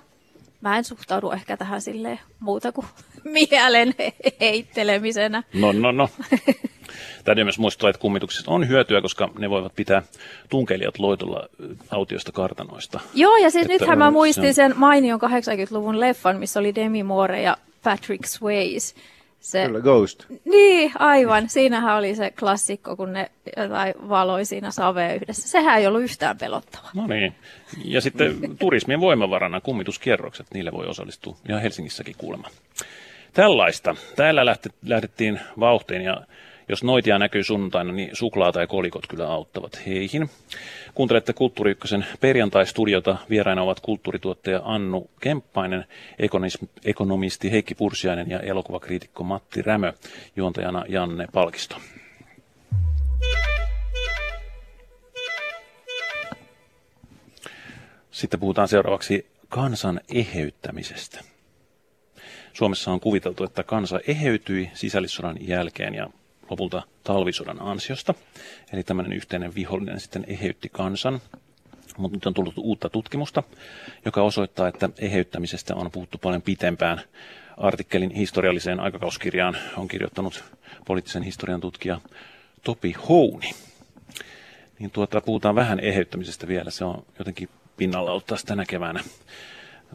mä 0.61 0.77
en 0.77 0.83
suhtaudu 0.83 1.31
ehkä 1.31 1.57
tähän 1.57 1.81
silleen 1.81 2.19
muuta 2.39 2.71
kuin 2.71 2.87
mielen 3.51 3.95
heittelemisenä. 4.39 5.43
No, 5.53 5.71
no, 5.71 5.91
no. 5.91 6.09
Täytyy 7.23 7.43
myös 7.43 7.59
muistuttaa, 7.59 7.89
että 7.89 8.01
kummituksista 8.01 8.51
on 8.51 8.67
hyötyä, 8.67 9.01
koska 9.01 9.29
ne 9.39 9.49
voivat 9.49 9.75
pitää 9.75 10.01
tunkelijat 10.49 10.99
loitolla 10.99 11.47
autioista 11.91 12.31
kartanoista. 12.31 12.99
Joo, 13.13 13.37
ja 13.37 13.49
siis 13.49 13.67
nythän 13.67 13.97
mä 13.97 14.11
muistin 14.11 14.53
sen 14.53 14.73
mainion 14.75 15.19
80-luvun 15.21 15.99
leffan, 15.99 16.39
missä 16.39 16.59
oli 16.59 16.75
Demi 16.75 17.03
Moore 17.03 17.41
ja 17.41 17.57
Patrick 17.83 18.25
Swayze. 18.25 18.95
Se, 19.39 19.65
Kyllä, 19.65 19.79
Ghost. 19.79 20.25
Niin, 20.45 20.91
aivan. 20.99 21.49
Siinähän 21.49 21.97
oli 21.97 22.15
se 22.15 22.31
klassikko, 22.39 22.95
kun 22.95 23.13
ne 23.13 23.31
jotain 23.57 23.93
valoi 24.09 24.45
siinä 24.45 24.71
savea 24.71 25.13
yhdessä. 25.13 25.49
Sehän 25.49 25.79
ei 25.79 25.87
ollut 25.87 26.01
yhtään 26.01 26.37
pelottava. 26.37 26.89
No 26.93 27.07
niin. 27.07 27.35
Ja 27.85 28.01
sitten 28.01 28.57
turismien 28.59 28.99
voimavarana 28.99 29.61
kummituskierrokset, 29.61 30.47
niille 30.53 30.71
voi 30.71 30.85
osallistua 30.85 31.35
ihan 31.49 31.61
Helsingissäkin 31.61 32.15
kuulemma. 32.17 32.47
Tällaista. 33.33 33.95
Täällä 34.15 34.55
lähdettiin 34.85 35.39
vauhtiin 35.59 36.01
ja 36.01 36.21
jos 36.69 36.83
noitia 36.83 37.19
näkyy 37.19 37.43
sunnuntaina, 37.43 37.91
niin 37.91 38.09
suklaata 38.13 38.61
ja 38.61 38.67
kolikot 38.67 39.07
kyllä 39.07 39.27
auttavat 39.27 39.85
heihin. 39.85 40.29
Kuuntelette 40.93 41.33
Kulttuuri 41.33 41.71
Ykkösen 41.71 42.05
perjantai-studiota. 42.19 43.17
Vieraina 43.29 43.61
ovat 43.61 43.79
kulttuurituottaja 43.79 44.61
Annu 44.63 45.09
Kemppainen, 45.21 45.85
ekonomisti 46.85 47.51
Heikki 47.51 47.75
Pursiainen 47.75 48.29
ja 48.29 48.39
elokuvakriitikko 48.39 49.23
Matti 49.23 49.61
Rämö, 49.61 49.93
juontajana 50.35 50.85
Janne 50.87 51.27
Palkisto. 51.33 51.75
Sitten 58.11 58.39
puhutaan 58.39 58.67
seuraavaksi 58.67 59.27
kansan 59.49 60.01
eheyttämisestä. 60.13 61.19
Suomessa 62.53 62.91
on 62.91 62.99
kuviteltu, 62.99 63.43
että 63.43 63.63
kansa 63.63 63.99
eheytyi 64.07 64.71
sisällissodan 64.73 65.37
jälkeen 65.47 65.95
ja 65.95 66.09
lopulta 66.51 66.83
talvisodan 67.03 67.61
ansiosta. 67.61 68.13
Eli 68.73 68.83
tämmöinen 68.83 69.13
yhteinen 69.13 69.55
vihollinen 69.55 69.99
sitten 69.99 70.25
eheytti 70.27 70.69
kansan. 70.69 71.21
Mutta 71.97 72.15
nyt 72.15 72.25
on 72.25 72.33
tullut 72.33 72.57
uutta 72.57 72.89
tutkimusta, 72.89 73.43
joka 74.05 74.21
osoittaa, 74.21 74.67
että 74.67 74.89
eheyttämisestä 74.99 75.75
on 75.75 75.91
puhuttu 75.91 76.17
paljon 76.17 76.41
pitempään. 76.41 77.01
Artikkelin 77.57 78.11
historialliseen 78.11 78.79
aikakauskirjaan 78.79 79.57
on 79.77 79.87
kirjoittanut 79.87 80.43
poliittisen 80.85 81.23
historian 81.23 81.61
tutkija 81.61 82.01
Topi 82.63 82.95
Houni. 83.09 83.51
niin 84.79 84.91
tuota, 84.91 85.21
puhutaan 85.21 85.55
vähän 85.55 85.79
eheyttämisestä 85.79 86.47
vielä. 86.47 86.71
Se 86.71 86.85
on 86.85 87.05
jotenkin 87.19 87.49
pinnalla 87.77 88.11
ollut 88.11 88.25
taas 88.25 88.43
tänä 88.43 88.65
keväänä. 88.65 89.03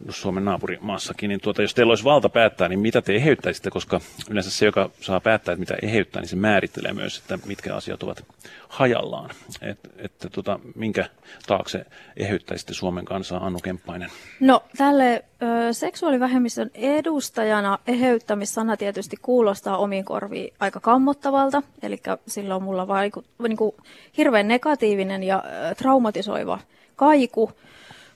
Suomen 0.09 0.45
naapurimaassakin, 0.45 1.27
niin 1.29 1.41
tuota, 1.41 1.61
jos 1.61 1.73
teillä 1.73 1.91
olisi 1.91 2.03
valta 2.03 2.29
päättää, 2.29 2.67
niin 2.67 2.79
mitä 2.79 3.01
te 3.01 3.15
eheyttäisitte, 3.15 3.69
koska 3.69 4.01
yleensä 4.29 4.51
se, 4.51 4.65
joka 4.65 4.89
saa 5.01 5.19
päättää, 5.19 5.53
että 5.53 5.59
mitä 5.59 5.75
eheyttää, 5.81 6.21
niin 6.21 6.29
se 6.29 6.35
määrittelee 6.35 6.93
myös, 6.93 7.17
että 7.17 7.39
mitkä 7.45 7.75
asiat 7.75 8.03
ovat 8.03 8.25
hajallaan. 8.67 9.29
Että 9.61 9.89
et, 9.97 10.27
tuota, 10.31 10.59
minkä 10.75 11.09
taakse 11.47 11.85
eheyttäisitte 12.17 12.73
Suomen 12.73 13.05
kansaa, 13.05 13.45
Annu 13.45 13.59
Kemppainen? 13.59 14.09
No 14.39 14.63
tälle 14.77 15.23
ö, 15.41 15.73
seksuaalivähemmistön 15.73 16.71
edustajana 16.73 17.79
eheyttämissana 17.87 18.77
tietysti 18.77 19.17
kuulostaa 19.21 19.77
omiin 19.77 20.05
korviin 20.05 20.53
aika 20.59 20.79
kammottavalta, 20.79 21.63
eli 21.81 22.01
silloin 22.27 22.63
mulla 22.63 22.87
vaiku, 22.87 23.23
niin 23.47 23.57
kuin, 23.57 23.75
hirveän 24.17 24.47
negatiivinen 24.47 25.23
ja 25.23 25.43
ö, 25.71 25.75
traumatisoiva 25.75 26.59
kaiku. 26.95 27.51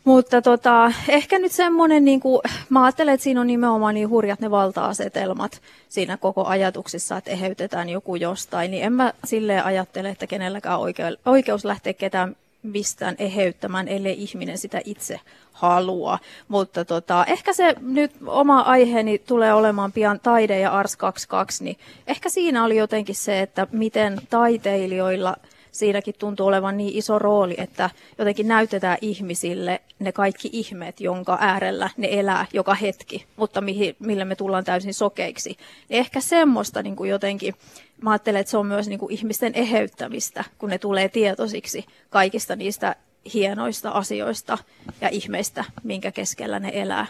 Mutta 0.03 0.41
tota, 0.41 0.91
ehkä 1.07 1.39
nyt 1.39 1.51
semmoinen, 1.51 2.05
niin 2.05 2.19
kuin, 2.19 2.41
mä 2.69 2.83
ajattelen, 2.83 3.13
että 3.13 3.23
siinä 3.23 3.41
on 3.41 3.47
nimenomaan 3.47 3.95
niin 3.95 4.09
hurjat 4.09 4.39
ne 4.39 4.51
valta-asetelmat 4.51 5.61
siinä 5.89 6.17
koko 6.17 6.45
ajatuksissa, 6.45 7.17
että 7.17 7.31
eheytetään 7.31 7.89
joku 7.89 8.15
jostain, 8.15 8.71
niin 8.71 8.83
en 8.83 8.93
mä 8.93 9.13
silleen 9.23 9.65
ajattele, 9.65 10.09
että 10.09 10.27
kenelläkään 10.27 10.79
oikeus 11.25 11.65
lähteä 11.65 11.93
ketään 11.93 12.35
mistään 12.63 13.15
eheyttämään, 13.19 13.87
ellei 13.87 14.23
ihminen 14.23 14.57
sitä 14.57 14.81
itse 14.85 15.19
halua. 15.51 16.19
Mutta 16.47 16.85
tota, 16.85 17.25
ehkä 17.25 17.53
se 17.53 17.75
nyt 17.81 18.11
oma 18.25 18.59
aiheeni 18.59 19.19
tulee 19.19 19.53
olemaan 19.53 19.91
pian 19.91 20.19
taide 20.19 20.59
ja 20.59 20.71
Ars 20.71 20.95
22, 20.95 21.63
niin 21.63 21.77
ehkä 22.07 22.29
siinä 22.29 22.63
oli 22.63 22.77
jotenkin 22.77 23.15
se, 23.15 23.39
että 23.39 23.67
miten 23.71 24.21
taiteilijoilla– 24.29 25.35
siinäkin 25.71 26.15
tuntuu 26.19 26.47
olevan 26.47 26.77
niin 26.77 26.97
iso 26.97 27.19
rooli, 27.19 27.55
että 27.57 27.89
jotenkin 28.17 28.47
näytetään 28.47 28.97
ihmisille 29.01 29.81
ne 29.99 30.11
kaikki 30.11 30.49
ihmeet, 30.53 31.01
jonka 31.01 31.37
äärellä 31.41 31.89
ne 31.97 32.07
elää 32.11 32.45
joka 32.53 32.73
hetki, 32.73 33.25
mutta 33.35 33.61
mihin, 33.61 33.95
millä 33.99 34.25
me 34.25 34.35
tullaan 34.35 34.63
täysin 34.63 34.93
sokeiksi. 34.93 35.57
Ehkä 35.89 36.21
semmoista 36.21 36.83
niin 36.83 36.95
kuin 36.95 37.09
jotenkin, 37.09 37.53
mä 38.01 38.11
ajattelen, 38.11 38.41
että 38.41 38.51
se 38.51 38.57
on 38.57 38.67
myös 38.67 38.87
niin 38.87 38.99
kuin 38.99 39.13
ihmisten 39.13 39.55
eheyttämistä, 39.55 40.43
kun 40.57 40.69
ne 40.69 40.77
tulee 40.77 41.09
tietoisiksi 41.09 41.85
kaikista 42.09 42.55
niistä 42.55 42.95
hienoista 43.33 43.89
asioista 43.89 44.57
ja 45.01 45.09
ihmeistä, 45.09 45.65
minkä 45.83 46.11
keskellä 46.11 46.59
ne 46.59 46.71
elää. 46.73 47.07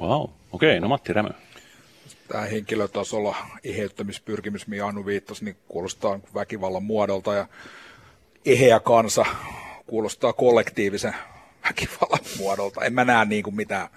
Wow, 0.00 0.22
okei, 0.52 0.70
okay, 0.70 0.80
no 0.80 0.88
Matti 0.88 1.12
Rämö 1.12 1.30
tämä 2.28 2.44
henkilötasolla 2.44 3.36
eheyttämispyrkimys, 3.64 4.66
mihin 4.66 4.84
Anu 4.84 5.06
viittasi, 5.06 5.44
niin 5.44 5.56
kuulostaa 5.68 6.20
väkivallan 6.34 6.82
muodolta 6.82 7.34
ja 7.34 7.46
eheä 8.48 8.80
kansa 8.80 9.24
kuulostaa 9.86 10.32
kollektiivisen 10.32 11.14
väkivallan 11.64 12.24
muodolta. 12.38 12.84
En 12.84 12.92
mä 12.92 13.04
näe 13.04 13.24
niin 13.24 13.42
kuin 13.42 13.56
mitään 13.56 13.88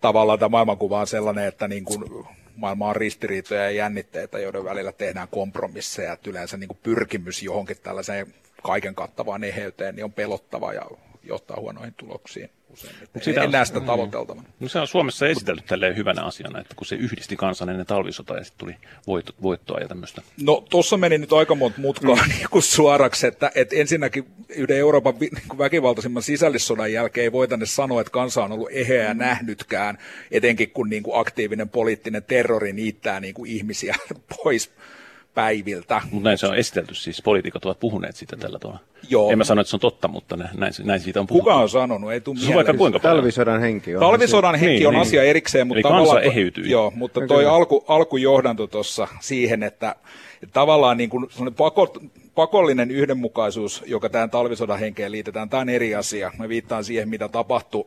tavallaan 0.00 0.38
tämä 0.38 0.48
maailmankuva 0.48 1.00
on 1.00 1.06
sellainen, 1.06 1.44
että 1.44 1.68
niin 1.68 1.84
kuin 1.84 2.26
maailma 2.56 2.88
on 2.88 2.96
ristiriitoja 2.96 3.62
ja 3.62 3.70
jännitteitä, 3.70 4.38
joiden 4.38 4.64
välillä 4.64 4.92
tehdään 4.92 5.28
kompromisseja. 5.28 6.12
Että 6.12 6.30
yleensä 6.30 6.56
niin 6.56 6.68
kuin 6.68 6.78
pyrkimys 6.82 7.42
johonkin 7.42 7.76
tällaiseen 7.82 8.34
kaiken 8.62 8.94
kattavaan 8.94 9.44
eheyteen 9.44 9.94
niin 9.94 10.04
on 10.04 10.12
pelottava 10.12 10.72
ja 10.72 10.82
johtaa 11.22 11.56
huonoihin 11.60 11.94
tuloksiin 11.94 12.50
useimmiten. 12.72 13.22
Sitä 13.22 13.42
en 13.42 13.50
näe 13.50 13.64
sitä 13.64 13.80
mm. 13.80 13.86
tavoiteltavana. 13.86 14.48
No 14.60 14.68
se 14.68 14.78
on 14.78 14.86
Suomessa 14.86 15.26
esitelty 15.26 15.62
tälleen 15.66 15.96
hyvänä 15.96 16.22
asiana, 16.22 16.60
että 16.60 16.74
kun 16.76 16.86
se 16.86 16.94
yhdisti 16.94 17.36
kansan 17.36 17.68
ennen 17.68 17.86
talvisota 17.86 18.36
ja 18.36 18.44
sitten 18.44 18.58
tuli 18.58 18.76
voitto, 19.06 19.32
voittoa 19.42 19.80
ja 19.80 19.88
tämmöistä. 19.88 20.22
No 20.42 20.64
tuossa 20.70 20.96
meni 20.96 21.18
nyt 21.18 21.32
aika 21.32 21.54
monta 21.54 21.80
mutkaa 21.80 22.14
mm. 22.16 22.28
niin 22.34 22.48
kuin 22.50 22.62
suoraksi, 22.62 23.26
että, 23.26 23.50
että 23.54 23.76
ensinnäkin 23.76 24.26
yhden 24.48 24.76
Euroopan 24.76 25.14
niin 25.20 25.32
väkivaltaisimman 25.58 26.22
sisällissodan 26.22 26.92
jälkeen 26.92 27.22
ei 27.24 27.32
voi 27.32 27.48
tänne 27.48 27.66
sanoa, 27.66 28.00
että 28.00 28.10
kansa 28.10 28.44
on 28.44 28.52
ollut 28.52 28.68
eheä 28.72 29.14
mm. 29.14 29.18
nähnytkään, 29.18 29.98
etenkin 30.30 30.70
kun 30.70 30.88
niin 30.88 31.02
kuin 31.02 31.20
aktiivinen 31.20 31.68
poliittinen 31.68 32.22
terrori 32.22 32.72
niittää 32.72 33.20
niin 33.20 33.34
kuin 33.34 33.50
ihmisiä 33.50 33.96
pois 34.36 34.70
päiviltä. 35.38 36.00
Mutta 36.10 36.28
näin 36.28 36.38
se 36.38 36.46
on 36.46 36.56
esitelty, 36.56 36.94
siis 36.94 37.22
poliitikot 37.22 37.64
ovat 37.64 37.80
puhuneet 37.80 38.16
siitä 38.16 38.36
tällä 38.36 38.58
tavalla. 38.58 38.80
Joo. 39.08 39.30
En 39.30 39.38
mä 39.38 39.44
sano, 39.44 39.60
että 39.60 39.70
se 39.70 39.76
on 39.76 39.80
totta, 39.80 40.08
mutta 40.08 40.36
näin, 40.36 40.72
näin 40.84 41.00
siitä 41.00 41.20
on 41.20 41.26
puhuttu. 41.26 41.44
Kuka 41.44 41.54
on 41.54 41.68
sanonut? 41.68 42.12
Ei 42.12 42.20
se 42.20 42.48
on 42.48 42.54
vaikka 42.54 42.74
kuinka 42.74 42.98
Talvisodan 42.98 43.60
henki 43.60 43.96
on. 43.96 44.00
Talvisodan 44.00 44.54
henki 44.54 44.74
niin, 44.74 44.86
on 44.86 44.94
niin. 44.94 45.02
asia 45.02 45.22
erikseen, 45.22 45.66
mutta 45.66 45.78
Eli 45.78 45.82
tavallaan... 45.82 46.22
eheytyi. 46.22 46.70
Joo, 46.70 46.92
mutta 46.94 47.20
toi 47.26 47.46
alku, 47.46 47.84
alkujohdanto 47.88 48.66
tuossa 48.66 49.08
siihen, 49.20 49.62
että, 49.62 49.96
että 50.42 50.52
tavallaan 50.52 50.96
niin 50.96 51.10
kuin 51.10 51.26
pako, 51.56 51.94
pakollinen 52.34 52.90
yhdenmukaisuus, 52.90 53.84
joka 53.86 54.08
tähän 54.08 54.30
talvisodan 54.30 54.78
henkeen 54.78 55.12
liitetään, 55.12 55.48
tämä 55.48 55.60
on 55.60 55.68
eri 55.68 55.94
asia. 55.94 56.32
Mä 56.38 56.48
viittaan 56.48 56.84
siihen, 56.84 57.08
mitä 57.08 57.28
tapahtui 57.28 57.86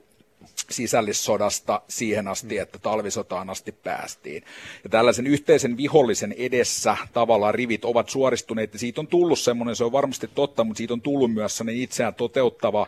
sisällissodasta 0.69 1.81
siihen 1.87 2.27
asti, 2.27 2.57
että 2.57 2.79
talvisotaan 2.79 3.49
asti 3.49 3.71
päästiin. 3.71 4.43
Ja 4.83 4.89
tällaisen 4.89 5.27
yhteisen 5.27 5.77
vihollisen 5.77 6.35
edessä 6.37 6.97
tavallaan 7.13 7.55
rivit 7.55 7.85
ovat 7.85 8.09
suoristuneet, 8.09 8.73
ja 8.73 8.79
siitä 8.79 9.01
on 9.01 9.07
tullut 9.07 9.39
semmoinen, 9.39 9.75
se 9.75 9.83
on 9.83 9.91
varmasti 9.91 10.29
totta, 10.35 10.63
mutta 10.63 10.77
siitä 10.77 10.93
on 10.93 11.01
tullut 11.01 11.33
myös 11.33 11.57
sellainen 11.57 11.83
itseään 11.83 12.13
toteuttava 12.13 12.87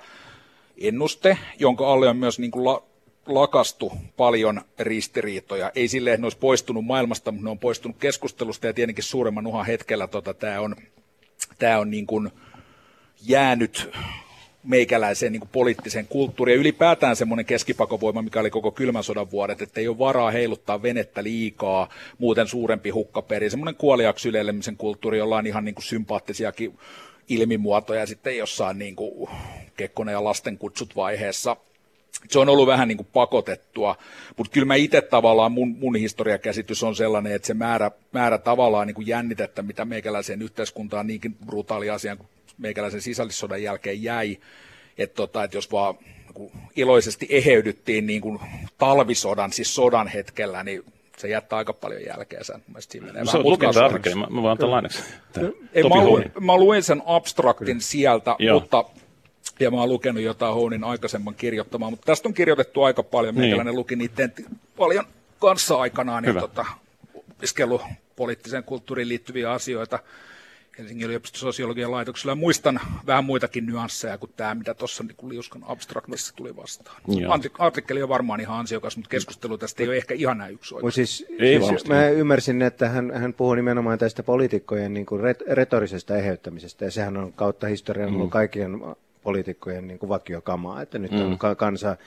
ennuste, 0.77 1.37
jonka 1.59 1.93
alle 1.93 2.09
on 2.09 2.17
myös 2.17 2.39
niin 2.39 2.51
kuin 2.51 2.65
la, 2.65 2.83
lakastu 3.25 3.91
paljon 4.17 4.61
ristiriitoja. 4.79 5.71
Ei 5.75 5.87
silleen, 5.87 6.13
että 6.13 6.21
ne 6.21 6.25
olisi 6.25 6.37
poistunut 6.37 6.85
maailmasta, 6.85 7.31
mutta 7.31 7.43
ne 7.43 7.51
on 7.51 7.59
poistunut 7.59 7.97
keskustelusta, 7.99 8.67
ja 8.67 8.73
tietenkin 8.73 9.03
suuremman 9.03 9.47
uhan 9.47 9.65
hetkellä 9.65 10.07
tota, 10.07 10.33
tämä 10.33 10.59
on, 10.59 10.75
tämä 11.59 11.79
on 11.79 11.91
niin 11.91 12.07
kuin 12.07 12.31
jäänyt 13.25 13.89
meikäläiseen 14.63 15.31
niin 15.31 15.49
poliittiseen 15.51 16.07
kulttuuriin 16.07 16.55
ja 16.55 16.59
ylipäätään 16.59 17.15
semmoinen 17.15 17.45
keskipakovoima, 17.45 18.21
mikä 18.21 18.39
oli 18.39 18.49
koko 18.49 18.71
kylmän 18.71 19.03
sodan 19.03 19.31
vuodet, 19.31 19.61
että 19.61 19.79
ei 19.79 19.87
ole 19.87 19.97
varaa 19.99 20.31
heiluttaa 20.31 20.81
venettä 20.81 21.23
liikaa, 21.23 21.89
muuten 22.17 22.47
suurempi 22.47 22.89
hukkaperi, 22.89 23.49
semmoinen 23.49 23.75
kuoliaksi 23.75 24.29
yleilemisen 24.29 24.77
kulttuuri, 24.77 25.17
jolla 25.17 25.37
on 25.37 25.47
ihan 25.47 25.65
niin 25.65 25.75
kuin 25.75 25.85
sympaattisiakin 25.85 26.77
ilmimuotoja 27.29 28.05
sitten 28.05 28.37
jossain 28.37 28.79
niin 28.79 28.95
kuin 28.95 29.29
Kekkonen 29.77 30.13
ja 30.13 30.23
lasten 30.23 30.57
kutsut 30.57 30.95
vaiheessa. 30.95 31.57
Se 32.29 32.39
on 32.39 32.49
ollut 32.49 32.67
vähän 32.67 32.87
niin 32.87 32.97
kuin 32.97 33.07
pakotettua, 33.13 33.95
mutta 34.37 34.53
kyllä 34.53 34.65
mä 34.65 34.75
itse 34.75 35.01
tavallaan, 35.01 35.51
mun, 35.51 35.75
mun 35.79 35.95
historiakäsitys 35.95 36.83
on 36.83 36.95
sellainen, 36.95 37.33
että 37.33 37.47
se 37.47 37.53
määrä, 37.53 37.91
määrä 38.11 38.37
tavallaan 38.37 38.87
niin 38.87 38.95
kuin 38.95 39.07
jännitettä, 39.07 39.61
mitä 39.61 39.85
meikäläiseen 39.85 40.41
yhteiskuntaan 40.41 41.07
niinkin 41.07 41.35
brutaali 41.45 41.89
asian 41.89 42.17
kuin 42.17 42.29
meikäläisen 42.57 43.01
sisällissodan 43.01 43.63
jälkeen 43.63 44.03
jäi, 44.03 44.37
että, 44.97 45.15
tota, 45.15 45.43
että 45.43 45.57
jos 45.57 45.71
vaan 45.71 45.95
niin 46.39 46.51
iloisesti 46.75 47.27
eheydyttiin 47.29 48.05
niin 48.05 48.21
kuin 48.21 48.39
talvisodan, 48.77 49.53
siis 49.53 49.75
sodan 49.75 50.07
hetkellä, 50.07 50.63
niin 50.63 50.83
se 51.17 51.27
jättää 51.27 51.57
aika 51.57 51.73
paljon 51.73 52.01
jälkeensä. 52.05 52.59
No, 53.13 53.31
se 53.31 53.37
on 53.37 53.43
lukenut 53.43 53.77
artikkeli, 53.77 54.15
mä, 54.15 54.27
mä 54.29 54.41
voin 54.41 54.51
antaa 54.51 54.71
lainaksi. 54.71 55.03
Ei, 55.73 55.83
mä, 55.83 56.05
luin, 56.05 56.31
mä 56.39 56.57
luin 56.57 56.83
sen 56.83 57.01
abstraktin 57.05 57.81
sieltä, 57.81 58.35
Joo. 58.39 58.59
mutta 58.59 58.85
ja 59.59 59.71
mä 59.71 59.77
oon 59.77 59.89
lukenut 59.89 60.23
jotain 60.23 60.53
Hounin 60.53 60.83
aikaisemman 60.83 61.35
kirjoittamaa, 61.35 61.89
mutta 61.89 62.05
tästä 62.05 62.29
on 62.29 62.33
kirjoitettu 62.33 62.83
aika 62.83 63.03
paljon. 63.03 63.35
Meikäläinen 63.35 63.65
niin. 63.65 63.79
luki 63.79 63.95
niiden 63.95 64.33
paljon 64.77 65.05
kanssa 65.39 65.75
aikanaan, 65.75 66.23
niin 66.23 66.35
tota, 66.35 66.65
opiskellut 67.37 67.81
poliittiseen 68.15 68.63
kulttuuriin 68.63 69.09
liittyviä 69.09 69.51
asioita. 69.51 69.99
Helsingin 70.77 71.05
yliopiston 71.05 71.39
sosiologian 71.39 71.91
laitoksella 71.91 72.35
muistan 72.35 72.79
vähän 73.05 73.25
muitakin 73.25 73.65
nyansseja 73.65 74.17
kuin 74.17 74.31
tämä, 74.35 74.55
mitä 74.55 74.73
tuossa 74.73 75.03
niin 75.03 75.29
liuskan 75.29 75.63
abstraktissa 75.65 76.35
tuli 76.35 76.55
vastaan. 76.55 77.01
Joo. 77.07 77.39
Artikkeli 77.59 78.03
on 78.03 78.09
varmaan 78.09 78.39
ihan 78.39 78.59
ansiokas, 78.59 78.97
mutta 78.97 79.09
keskustelu 79.09 79.57
tästä 79.57 79.83
ei 79.83 79.89
ole 79.89 79.97
ehkä 79.97 80.13
ihan 80.13 80.37
näin 80.37 80.53
yksioikoinen. 80.53 80.91
Siis, 80.93 81.25
ei 81.39 81.61
siis 81.61 81.87
mä 81.87 82.09
ymmärsin, 82.09 82.61
että 82.61 82.89
hän, 82.89 83.11
hän 83.15 83.33
puhuu 83.33 83.55
nimenomaan 83.55 83.99
tästä 83.99 84.23
poliitikkojen 84.23 84.93
niin 84.93 85.05
kuin 85.05 85.21
retorisesta 85.49 86.17
eheyttämisestä, 86.17 86.85
ja 86.85 86.91
sehän 86.91 87.17
on 87.17 87.33
kautta 87.33 87.67
historian 87.67 88.13
mm. 88.13 88.29
kaikkien 88.29 88.81
poliitikkojen 89.23 89.87
niin 89.87 89.99
kuin 89.99 90.09
vakiokamaa, 90.09 90.81
että 90.81 90.99
nyt 90.99 91.11
mm. 91.11 91.19
on 91.19 91.37
kansa, 91.57 91.97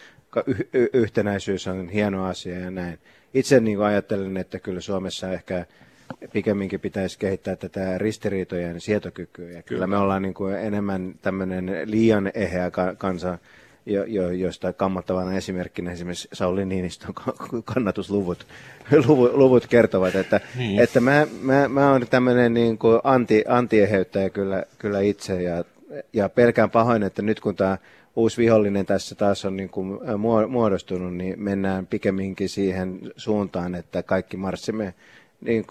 y- 0.46 0.68
y- 0.73 0.90
yhtenäisyys 0.92 1.66
on 1.66 1.88
hieno 1.88 2.26
asia 2.26 2.58
ja 2.58 2.70
näin. 2.70 2.99
Itse 3.35 3.61
niin 3.61 3.76
kuin 3.76 3.87
ajattelen, 3.87 4.37
että 4.37 4.58
kyllä 4.58 4.80
Suomessa 4.80 5.32
ehkä 5.32 5.66
pikemminkin 6.32 6.80
pitäisi 6.80 7.18
kehittää 7.18 7.56
tätä 7.56 7.98
ristiriitojen 7.98 8.80
sietokykyä. 8.80 9.46
Kyllä, 9.46 9.62
kyllä 9.62 9.86
me 9.86 9.96
ollaan 9.96 10.22
niin 10.22 10.34
kuin 10.34 10.54
enemmän 10.54 11.14
tämmöinen 11.22 11.70
liian 11.84 12.30
eheä 12.34 12.70
kansa, 12.98 13.38
jo, 13.86 14.04
jo, 14.04 14.30
josta 14.30 14.72
kammottavana 14.72 15.36
esimerkkinä 15.36 15.92
esimerkiksi 15.92 16.28
Sauli 16.32 16.64
Niinistön 16.64 17.14
kannatusluvut 17.64 18.46
luvut, 19.06 19.34
luvut 19.34 19.66
kertovat, 19.66 20.14
että, 20.14 20.40
niin. 20.56 20.80
että 20.80 21.00
mä, 21.00 21.26
mä, 21.40 21.68
mä 21.68 21.90
olen 21.90 22.08
tämmöinen 22.08 22.54
niin 22.54 22.78
kuin 22.78 23.00
anti, 23.04 23.44
antieheyttäjä 23.48 24.30
kyllä, 24.30 24.64
kyllä 24.78 25.00
itse 25.00 25.42
ja, 25.42 25.64
ja 26.12 26.28
pelkään 26.28 26.70
pahoin, 26.70 27.02
että 27.02 27.22
nyt 27.22 27.40
kun 27.40 27.56
tämä 27.56 27.78
uusi 28.16 28.42
vihollinen 28.42 28.86
tässä 28.86 29.14
taas 29.14 29.44
on 29.44 29.56
niin 29.56 29.68
kuin 29.68 29.98
muodostunut, 30.48 31.14
niin 31.16 31.34
mennään 31.42 31.86
pikemminkin 31.86 32.48
siihen 32.48 33.00
suuntaan, 33.16 33.75
että 33.75 34.02
kaikki 34.02 34.36
marssimme 34.36 34.94
niin, 35.40 35.64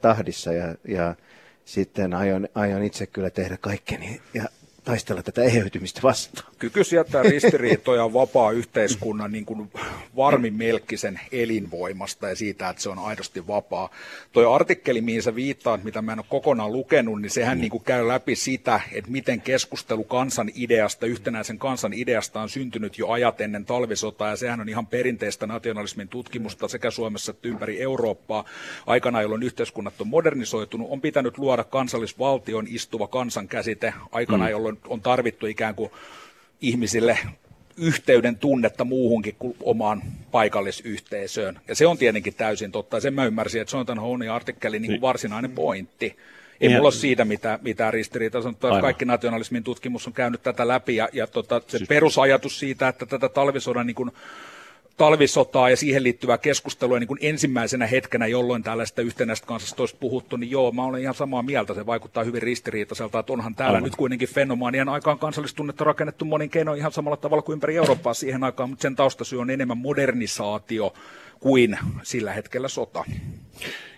tahdissa 0.00 0.52
ja, 0.52 0.74
ja 0.88 1.14
sitten 1.64 2.14
aion, 2.14 2.48
aion 2.54 2.82
itse 2.82 3.06
kyllä 3.06 3.30
tehdä 3.30 3.56
kaikkeni 3.60 4.20
ja 4.34 4.44
taistella 4.84 5.22
tätä 5.22 5.42
eheytymistä 5.42 6.00
vastaan? 6.02 6.52
Kyky 6.58 6.84
sieltä 6.84 7.22
ristiriitoja 7.22 8.12
vapaa 8.12 8.50
yhteiskunnan 8.52 9.32
niin 9.32 9.44
kuin 9.44 9.70
varmin 10.16 10.54
melkkisen 10.54 11.20
elinvoimasta 11.32 12.28
ja 12.28 12.36
siitä, 12.36 12.68
että 12.68 12.82
se 12.82 12.88
on 12.88 12.98
aidosti 12.98 13.46
vapaa. 13.46 13.90
Tuo 14.32 14.52
artikkeli, 14.52 15.00
mihin 15.00 15.22
sä 15.22 15.34
viittaat, 15.34 15.84
mitä 15.84 16.02
mä 16.02 16.12
en 16.12 16.18
ole 16.18 16.26
kokonaan 16.28 16.72
lukenut, 16.72 17.22
niin 17.22 17.30
sehän 17.30 17.58
mm. 17.58 17.60
niin 17.60 17.70
kuin 17.70 17.84
käy 17.84 18.08
läpi 18.08 18.36
sitä, 18.36 18.80
että 18.92 19.10
miten 19.10 19.40
keskustelu 19.40 20.04
kansan 20.04 20.50
ideasta, 20.54 21.06
yhtenäisen 21.06 21.58
kansan 21.58 21.92
ideasta 21.92 22.40
on 22.40 22.48
syntynyt 22.48 22.98
jo 22.98 23.08
ajat 23.08 23.40
ennen 23.40 23.64
talvisotaa, 23.64 24.30
ja 24.30 24.36
sehän 24.36 24.60
on 24.60 24.68
ihan 24.68 24.86
perinteistä 24.86 25.46
nationalismin 25.46 26.08
tutkimusta 26.08 26.68
sekä 26.68 26.90
Suomessa 26.90 27.30
että 27.30 27.48
ympäri 27.48 27.82
Eurooppaa. 27.82 28.44
Aikana, 28.86 29.22
jolloin 29.22 29.42
yhteiskunnat 29.42 30.00
on 30.00 30.08
modernisoitunut, 30.08 30.90
on 30.90 31.00
pitänyt 31.00 31.38
luoda 31.38 31.64
kansallisvaltion 31.64 32.66
istuva 32.68 33.06
kansan 33.06 33.48
käsite 33.48 33.94
aikana, 34.12 34.44
mm. 34.44 34.50
jolloin 34.50 34.78
on 34.88 35.00
tarvittu 35.00 35.46
ikään 35.46 35.74
kuin 35.74 35.90
ihmisille 36.60 37.18
yhteyden 37.76 38.36
tunnetta 38.36 38.84
muuhunkin 38.84 39.34
kuin 39.38 39.56
omaan 39.62 40.02
paikallisyhteisöön. 40.30 41.60
Ja 41.68 41.74
se 41.74 41.86
on 41.86 41.98
tietenkin 41.98 42.34
täysin 42.34 42.72
totta. 42.72 43.00
Sen 43.00 43.14
mä 43.14 43.24
ymmärsin, 43.24 43.60
että 43.60 43.70
se 43.70 43.76
on 43.76 43.86
tämän 43.86 44.04
Honin 44.04 44.30
artikkelin 44.30 44.82
niin 44.82 45.00
varsinainen 45.00 45.50
pointti. 45.50 46.16
Ei 46.60 46.68
mulla 46.68 46.82
ole 46.82 46.92
siitä 46.92 47.24
mitään, 47.24 47.58
mitään 47.62 47.92
ristiriitaa. 47.92 48.42
Sanotaan, 48.42 48.80
kaikki 48.80 49.04
nationalismin 49.04 49.64
tutkimus 49.64 50.06
on 50.06 50.12
käynyt 50.12 50.42
tätä 50.42 50.68
läpi 50.68 50.96
ja, 50.96 51.08
ja 51.12 51.26
tota, 51.26 51.62
se 51.66 51.78
siis... 51.78 51.88
perusajatus 51.88 52.58
siitä, 52.58 52.88
että 52.88 53.06
tätä 53.06 53.28
talvisodan 53.28 53.86
niin 53.86 53.94
kuin, 53.94 54.10
talvisotaa 54.96 55.70
ja 55.70 55.76
siihen 55.76 56.02
liittyvää 56.02 56.38
keskustelua 56.38 56.98
niin 56.98 57.08
kuin 57.08 57.18
ensimmäisenä 57.22 57.86
hetkenä, 57.86 58.26
jolloin 58.26 58.62
tällaista 58.62 59.02
yhtenäistä 59.02 59.46
kansasta 59.46 59.82
olisi 59.82 59.96
puhuttu, 60.00 60.36
niin 60.36 60.50
joo, 60.50 60.72
mä 60.72 60.84
olen 60.84 61.02
ihan 61.02 61.14
samaa 61.14 61.42
mieltä, 61.42 61.74
se 61.74 61.86
vaikuttaa 61.86 62.24
hyvin 62.24 62.42
ristiriitaiselta, 62.42 63.18
että 63.18 63.32
onhan 63.32 63.54
täällä 63.54 63.76
Aivan. 63.76 63.86
nyt 63.86 63.96
kuitenkin 63.96 64.28
fenomaanien 64.28 64.88
aikaan 64.88 65.18
kansallistunnetta 65.18 65.84
rakennettu 65.84 66.24
monin 66.24 66.50
keinoin 66.50 66.78
ihan 66.78 66.92
samalla 66.92 67.16
tavalla 67.16 67.42
kuin 67.42 67.54
ympäri 67.54 67.76
Eurooppaa 67.76 68.14
siihen 68.14 68.44
aikaan, 68.44 68.70
mutta 68.70 68.82
sen 68.82 68.96
taustasyy 68.96 69.40
on 69.40 69.50
enemmän 69.50 69.78
modernisaatio 69.78 70.94
kuin 71.40 71.78
sillä 72.02 72.32
hetkellä 72.32 72.68
sota. 72.68 73.04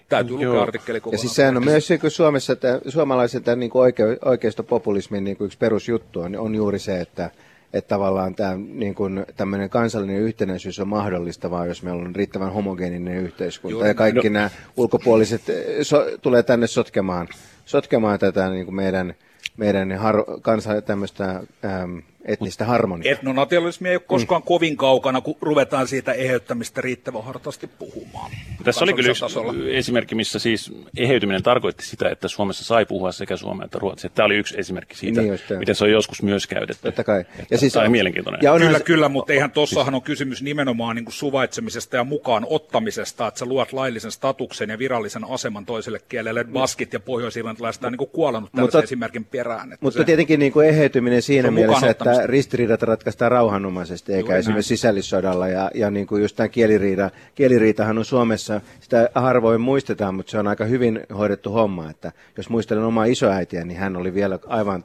Täytyy 0.08 0.32
lukea 0.32 0.48
Joo. 0.48 0.62
artikkeli 0.62 1.00
Ja 1.12 1.18
siis 1.18 1.34
sehän 1.34 1.56
on 1.56 1.64
myös 1.64 1.86
se, 1.86 1.98
kun 1.98 2.10
Suomessa 2.10 2.56
tämä, 2.56 2.80
suomalaisen 2.88 3.42
tämän 3.42 3.60
niin 3.60 3.70
oike, 3.74 4.02
oikeistopopulismin 4.24 5.24
niin 5.24 5.36
kuin 5.36 5.46
yksi 5.46 5.58
perusjuttu 5.58 6.20
on, 6.20 6.36
on 6.36 6.54
juuri 6.54 6.78
se, 6.78 7.00
että 7.00 7.30
että 7.72 7.88
tavallaan 7.88 8.34
tämä 8.34 8.56
niin 8.56 8.94
kuin, 8.94 9.26
tämmöinen 9.36 9.70
kansallinen 9.70 10.20
yhtenäisyys 10.20 10.80
on 10.80 10.88
mahdollista 10.88 11.50
vaan, 11.50 11.68
jos 11.68 11.82
meillä 11.82 12.02
on 12.02 12.16
riittävän 12.16 12.52
homogeeninen 12.52 13.16
yhteiskunta. 13.16 13.78
Joo, 13.78 13.86
ja 13.86 13.94
kaikki 13.94 14.28
no. 14.28 14.32
nämä 14.32 14.50
ulkopuoliset 14.76 15.48
eh, 15.48 15.64
so, 15.82 16.06
tulee 16.22 16.42
tänne 16.42 16.66
sotkemaan, 16.66 17.28
sotkemaan 17.64 18.18
tätä 18.18 18.48
niin 18.48 18.64
kuin 18.64 18.74
meidän, 18.74 19.14
meidän 19.56 19.92
har, 19.92 20.24
kansa, 20.42 20.82
tämmöistä 20.82 21.30
äm, 21.64 22.02
etnistä 22.24 22.64
harmoniaa. 22.64 23.12
Etnonationalismi 23.12 23.88
ei 23.88 23.96
ole 23.96 24.02
koskaan 24.06 24.42
mm. 24.42 24.46
kovin 24.46 24.76
kaukana, 24.76 25.20
kun 25.20 25.36
ruvetaan 25.40 25.88
siitä 25.88 26.12
eheyttämistä 26.12 26.80
riittävän 26.80 27.24
hartaasti 27.24 27.66
puhumaan. 27.66 28.30
Tässä 28.64 28.84
oli 28.84 28.92
kyllä 28.92 29.10
yksi 29.10 29.20
tasolla. 29.20 29.54
esimerkki, 29.70 30.14
missä 30.14 30.38
siis 30.38 30.72
eheytyminen 30.96 31.42
tarkoitti 31.42 31.86
sitä, 31.86 32.08
että 32.08 32.28
Suomessa 32.28 32.64
sai 32.64 32.86
puhua 32.86 33.12
sekä 33.12 33.36
suomea 33.36 33.64
että 33.64 33.78
ruotsia. 33.78 34.10
Tämä 34.10 34.26
oli 34.26 34.36
yksi 34.36 34.58
esimerkki 34.58 34.96
siitä, 34.96 35.20
niin 35.20 35.38
miten 35.58 35.74
se 35.74 35.84
on 35.84 35.90
joskus 35.90 36.22
myös 36.22 36.46
käytetty. 36.46 36.82
Totta 36.82 37.04
kai. 37.04 37.24
Ja 37.50 37.58
siis 37.58 37.72
tämä 37.72 37.84
on 37.84 37.92
mielenkiintoinen. 37.92 38.40
Ja 38.42 38.58
kyllä, 38.58 38.78
se... 38.78 38.84
kyllä, 38.84 39.08
mutta 39.08 39.32
eihän 39.32 39.50
tuossahan 39.50 39.92
siis... 39.92 39.94
on 39.94 40.02
kysymys 40.02 40.42
nimenomaan 40.42 40.96
niin 40.96 41.04
kuin 41.04 41.14
suvaitsemisesta 41.14 41.96
ja 41.96 42.04
mukaan 42.04 42.46
ottamisesta, 42.50 43.26
että 43.26 43.38
sä 43.38 43.46
luot 43.46 43.72
laillisen 43.72 44.12
statuksen 44.12 44.70
ja 44.70 44.78
virallisen 44.78 45.24
aseman 45.30 45.66
toiselle 45.66 46.00
kielelle. 46.08 46.44
Baskit 46.44 46.92
ja 46.92 47.00
pohjois-irlantilaiset 47.00 47.84
on 47.84 47.92
niin 47.92 48.08
kuollut 48.08 48.52
tällaisen 48.52 48.82
esimerkin 48.82 49.24
perään. 49.24 49.72
Että 49.72 49.86
mutta 49.86 49.98
se, 49.98 50.04
tietenkin 50.04 50.40
niin 50.40 50.52
kuin 50.52 50.68
eheytyminen 50.68 51.22
siinä 51.22 51.50
mielessä, 51.50 51.90
että 51.90 52.07
ristiriidat 52.24 52.82
ratkaistaan 52.82 53.30
rauhanomaisesti, 53.30 54.12
eikä 54.12 54.26
Juuri 54.26 54.38
esimerkiksi 54.38 54.72
näin. 54.72 54.78
sisällissodalla. 54.78 55.48
Ja, 55.48 55.70
ja 55.74 55.90
niin 55.90 56.06
kuin 56.06 56.22
just 56.22 56.36
tämä 56.36 56.48
kieliriita, 56.48 57.10
kieliriitahan 57.34 57.98
on 57.98 58.04
Suomessa, 58.04 58.60
sitä 58.80 59.10
harvoin 59.14 59.60
muistetaan, 59.60 60.14
mutta 60.14 60.30
se 60.30 60.38
on 60.38 60.46
aika 60.46 60.64
hyvin 60.64 61.00
hoidettu 61.18 61.52
homma. 61.52 61.90
Että 61.90 62.12
jos 62.36 62.48
muistelen 62.48 62.84
omaa 62.84 63.04
isoäitiä, 63.04 63.64
niin 63.64 63.78
hän 63.78 63.96
oli 63.96 64.14
vielä 64.14 64.38
aivan 64.46 64.84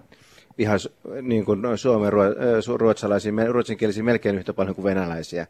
ihan 0.58 0.80
niin 1.21 1.45
kuin 1.45 1.62
suomen 1.76 2.13
ruotsalaisia, 2.78 3.34
ruotsinkielisiä 3.47 4.04
melkein 4.04 4.36
yhtä 4.36 4.54
paljon 4.54 4.76
kuin 4.76 4.86
venäläisiä. 4.86 5.47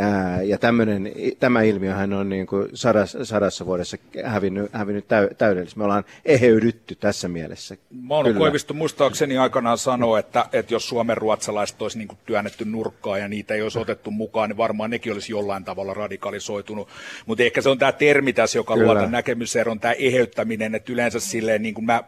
Ää, 0.00 0.42
ja 0.42 0.58
tämmönen, 0.58 1.12
tämä 1.38 1.62
ilmiöhän 1.62 2.12
on 2.12 2.28
niin 2.28 2.46
kuin 2.46 2.68
sadassa, 2.74 3.24
sadassa 3.24 3.66
vuodessa 3.66 3.96
hävinnyt, 4.24 4.72
hävinnyt 4.72 5.04
täydellisesti. 5.38 5.78
Me 5.78 5.84
ollaan 5.84 6.04
eheydytty 6.24 6.94
tässä 6.94 7.28
mielessä. 7.28 7.76
Mauno 7.90 8.34
Koivisto 8.34 8.74
muistaakseni 8.74 9.38
aikanaan 9.38 9.78
sanoi, 9.78 10.20
että, 10.20 10.46
että 10.52 10.74
jos 10.74 10.88
Suomen 10.88 11.16
ruotsalaiset 11.16 11.82
olisi 11.82 11.98
niin 11.98 12.08
kuin 12.08 12.18
työnnetty 12.26 12.64
nurkkaan 12.64 13.20
ja 13.20 13.28
niitä 13.28 13.54
ei 13.54 13.62
olisi 13.62 13.78
otettu 13.78 14.10
mukaan, 14.10 14.48
niin 14.48 14.56
varmaan 14.56 14.90
nekin 14.90 15.12
olisi 15.12 15.32
jollain 15.32 15.64
tavalla 15.64 15.94
radikalisoitunut. 15.94 16.88
Mutta 17.26 17.44
ehkä 17.44 17.60
se 17.60 17.68
on 17.68 17.78
tämä 17.78 17.92
termi 17.92 18.32
tässä, 18.32 18.58
joka 18.58 18.74
Kyllä. 18.74 18.86
luo 18.86 18.94
tämän 18.94 19.10
näkemyseron, 19.10 19.80
tämä 19.80 19.92
eheyttäminen, 19.92 20.74
että 20.74 20.92
yleensä 20.92 21.20
silleen 21.20 21.62
niin 21.62 21.74
kuin 21.74 21.84
mä 21.84 22.04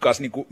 kanssa 0.00 0.22
niin 0.22 0.32
kuin 0.32 0.46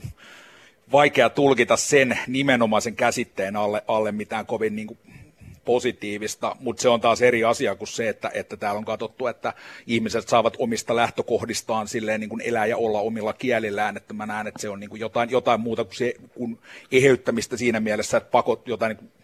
vaikea 0.93 1.31
tulkita 1.31 1.77
sen 1.77 2.19
nimenomaisen 2.27 2.97
käsitteen 2.97 3.57
alle, 3.57 3.83
alle 3.89 4.13
mitään 4.13 4.47
kovin 4.47 4.77
niin 4.77 4.87
kuin 4.87 4.99
positiivista, 5.64 6.57
mutta 6.61 6.83
se 6.83 6.88
on 6.88 7.01
taas 7.01 7.22
eri 7.22 7.44
asia 7.44 7.75
kuin 7.75 7.88
se, 7.88 8.09
että, 8.09 8.31
että 8.35 8.57
täällä 8.57 8.79
on 8.79 8.85
katsottu, 8.85 9.27
että 9.27 9.53
ihmiset 9.87 10.29
saavat 10.29 10.55
omista 10.59 10.96
lähtökohdistaan 10.96 11.88
silleen 11.88 12.20
niin 12.20 12.31
kuin 12.31 12.42
elää 12.44 12.66
ja 12.66 12.77
olla 12.77 13.01
omilla 13.01 13.33
kielillään, 13.33 13.96
että 13.96 14.14
mä 14.14 14.27
näen, 14.27 14.46
että 14.46 14.61
se 14.61 14.68
on 14.68 14.81
niin 14.81 14.90
kuin 14.90 15.01
jotain, 15.01 15.31
jotain 15.31 15.61
muuta 15.61 15.85
kuin, 15.85 15.96
se, 15.96 16.14
kuin 16.35 16.59
eheyttämistä 16.92 17.57
siinä 17.57 17.81
mielessä, 17.81 18.16
että 18.16 18.31
pakot 18.31 18.68
jotain 18.68 18.96
niin 18.96 19.22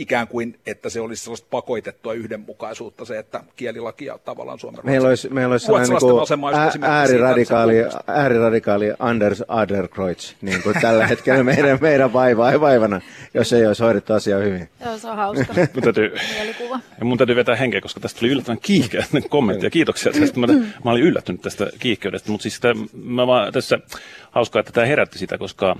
ikään 0.00 0.28
kuin, 0.28 0.58
että 0.66 0.90
se 0.90 1.00
olisi 1.00 1.24
sellaista 1.24 1.46
pakoitettua 1.50 2.12
yhdenmukaisuutta, 2.12 3.04
se, 3.04 3.18
että 3.18 3.40
kielilaki 3.56 4.04
ja 4.04 4.18
tavallaan 4.18 4.58
Suomen 4.58 4.80
Meillä 4.84 5.08
olisi, 5.08 5.28
meillä 5.28 5.52
olisi 5.52 5.66
sellainen 5.66 5.98
niin 6.72 6.84
ääriradikaali, 6.84 7.74
ääriradikaali 8.06 8.92
Anders 8.98 9.42
Adlerkreutz, 9.48 10.34
niin 10.42 10.62
kuin 10.62 10.76
tällä 10.80 11.06
hetkellä 11.06 11.44
meidän, 11.44 11.78
meidän 11.80 12.12
vaivaa, 12.12 12.60
vaivana, 12.60 13.00
jos 13.34 13.52
ei 13.52 13.66
olisi 13.66 13.82
hoidettu 13.82 14.12
asiaa 14.12 14.40
hyvin. 14.40 14.68
Joo, 14.84 14.98
se 14.98 15.08
on 15.08 15.16
hauska. 15.16 15.54
mun, 15.74 15.82
täytyy, 15.82 16.14
ja 16.98 17.04
mun 17.04 17.18
täytyy 17.18 17.36
vetää 17.36 17.56
henkeä, 17.56 17.80
koska 17.80 18.00
tästä 18.00 18.20
tuli 18.20 18.30
yllättävän 18.30 18.60
kiihkeä 18.60 19.04
kommentti 19.28 19.66
ja 19.66 19.70
kiitoksia 19.70 20.12
tästä. 20.12 20.40
Mä, 20.40 20.46
mä 20.84 20.90
olin 20.90 21.02
yllättynyt 21.02 21.42
tästä 21.42 21.66
kiihkeydestä, 21.78 22.30
mutta 22.30 22.42
siis 22.42 22.54
sitä, 22.54 22.68
mä 23.04 23.26
vaan, 23.26 23.52
tässä 23.52 23.78
hauskaa, 24.30 24.60
että 24.60 24.72
tämä 24.72 24.86
herätti 24.86 25.18
sitä, 25.18 25.38
koska 25.38 25.76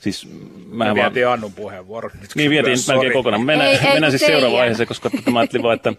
Siis 0.00 0.28
mä 0.66 0.84
me 0.84 0.94
vietiin 0.94 1.26
vaan... 1.26 1.34
Annun 1.34 1.52
puheenvuoro. 1.52 2.10
Niin 2.34 2.50
vietiin 2.50 2.78
melkein 2.88 3.12
kokonaan. 3.12 3.42
Mennään, 3.42 3.70
ei, 3.70 3.78
mennään 3.92 4.12
siis 4.12 4.26
seuraavaan 4.26 4.62
aiheeseen, 4.62 4.88
koska 4.88 5.10
mä 5.32 5.38
ajattelin 5.38 5.62
vaan, 5.62 5.76
että 5.76 5.92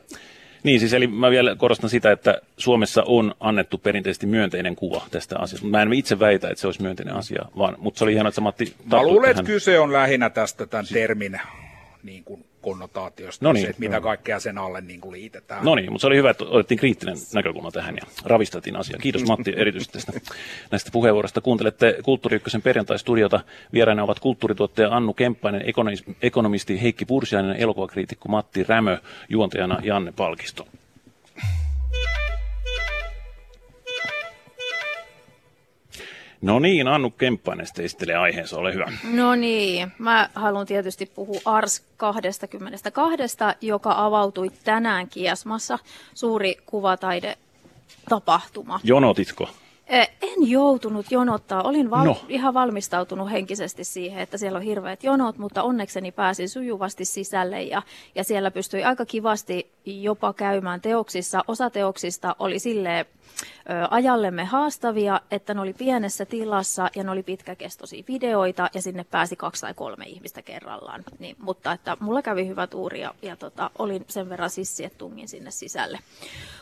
niin, 0.63 0.79
siis 0.79 0.93
eli 0.93 1.07
mä 1.07 1.31
vielä 1.31 1.55
korostan 1.55 1.89
sitä, 1.89 2.11
että 2.11 2.41
Suomessa 2.57 3.03
on 3.05 3.35
annettu 3.39 3.77
perinteisesti 3.77 4.25
myönteinen 4.25 4.75
kuva 4.75 5.05
tästä 5.11 5.39
asiasta. 5.39 5.67
Mä 5.67 5.81
en 5.81 5.93
itse 5.93 6.19
väitä, 6.19 6.49
että 6.49 6.61
se 6.61 6.67
olisi 6.67 6.81
myönteinen 6.81 7.15
asia, 7.15 7.45
vaan, 7.57 7.75
mutta 7.77 7.97
se 7.97 8.03
oli 8.03 8.13
hienoa, 8.13 8.27
että 8.27 8.35
sä 8.35 8.41
Matti 8.41 8.75
Mä 8.91 9.03
luulen, 9.03 9.31
että 9.31 9.43
kyse 9.43 9.79
on 9.79 9.93
lähinnä 9.93 10.29
tästä 10.29 10.65
tämän 10.65 10.85
termin 10.93 11.41
niin 12.03 12.23
kuin 12.23 12.45
konnotaatiosta, 12.61 13.45
no 13.45 13.53
niin, 13.53 13.65
se, 13.65 13.69
että 13.69 13.79
mitä 13.79 14.01
kaikkea 14.01 14.39
sen 14.39 14.57
alle 14.57 14.81
niin 14.81 15.01
kuin 15.01 15.11
liitetään. 15.11 15.65
No 15.65 15.75
niin, 15.75 15.91
mutta 15.91 16.01
se 16.01 16.07
oli 16.07 16.15
hyvä, 16.15 16.29
että 16.29 16.45
otettiin 16.45 16.77
kriittinen 16.77 17.17
näkökulma 17.33 17.71
tähän 17.71 17.95
ja 17.95 18.03
ravisteltiin 18.25 18.75
asiaa. 18.75 18.99
Kiitos 18.99 19.23
Matti 19.23 19.53
erityisesti 19.55 19.93
tästä, 19.93 20.31
näistä 20.71 20.89
puheenvuoroista. 20.93 21.41
Kuuntelette 21.41 21.95
Kulttuuri 22.03 22.35
Ykkösen 22.35 22.61
perjantai-studiota. 22.61 23.39
Vieraina 23.73 24.03
ovat 24.03 24.19
kulttuurituottaja 24.19 24.95
Annu 24.95 25.13
Kemppainen, 25.13 25.63
ekonomisti 26.21 26.81
Heikki 26.81 27.05
Pursiainen, 27.05 27.55
elokuvakriitikko 27.55 28.29
Matti 28.29 28.63
Rämö, 28.63 28.97
juontajana 29.29 29.79
Janne 29.83 30.13
Palkisto. 30.15 30.67
No 36.41 36.59
niin, 36.59 36.87
Annu 36.87 37.09
Kemppainen 37.09 37.67
esittelee 37.79 38.15
aiheensa, 38.15 38.57
ole 38.57 38.73
hyvä. 38.73 38.91
No 39.13 39.35
niin, 39.35 39.91
mä 39.97 40.29
haluan 40.35 40.65
tietysti 40.65 41.05
puhua 41.05 41.39
ARS 41.45 41.83
22, 41.97 43.17
joka 43.61 43.93
avautui 43.97 44.51
tänään 44.63 45.07
Kiasmassa. 45.09 45.79
Suuri 46.13 46.57
kuvataide 46.65 47.37
tapahtuma. 48.09 48.79
Jonotitko? 48.83 49.49
En 49.89 50.49
joutunut 50.49 51.05
jonottaa. 51.11 51.63
Olin 51.63 51.89
val- 51.89 52.05
no. 52.05 52.17
ihan 52.27 52.53
valmistautunut 52.53 53.31
henkisesti 53.31 53.83
siihen, 53.83 54.21
että 54.21 54.37
siellä 54.37 54.57
on 54.57 54.63
hirveät 54.63 55.03
jonot, 55.03 55.37
mutta 55.37 55.63
onnekseni 55.63 56.11
pääsin 56.11 56.49
sujuvasti 56.49 57.05
sisälle 57.05 57.61
ja, 57.63 57.81
ja 58.15 58.23
siellä 58.23 58.51
pystyi 58.51 58.83
aika 58.83 59.05
kivasti 59.05 59.71
jopa 59.85 60.33
käymään 60.33 60.81
teoksissa. 60.81 61.43
Osa 61.47 61.69
teoksista 61.69 62.35
oli 62.39 62.59
silleen 62.59 63.05
ajallemme 63.89 64.43
haastavia, 64.45 65.21
että 65.31 65.53
ne 65.53 65.61
oli 65.61 65.73
pienessä 65.73 66.25
tilassa 66.25 66.89
ja 66.95 67.03
ne 67.03 67.11
oli 67.11 67.23
pitkäkestoisia 67.23 68.03
videoita 68.07 68.69
ja 68.73 68.81
sinne 68.81 69.05
pääsi 69.11 69.35
kaksi 69.35 69.61
tai 69.61 69.73
kolme 69.73 70.05
ihmistä 70.05 70.41
kerrallaan. 70.41 71.03
Niin, 71.19 71.35
mutta 71.39 71.71
että 71.71 71.97
mulla 71.99 72.21
kävi 72.21 72.47
hyvä 72.47 72.67
tuuri 72.67 73.01
ja, 73.01 73.15
ja 73.21 73.35
tota, 73.35 73.71
olin 73.79 74.05
sen 74.07 74.29
verran 74.29 74.49
sissi, 74.49 74.85
että 74.85 74.97
tungin 74.97 75.27
sinne 75.27 75.51
sisälle. 75.51 75.99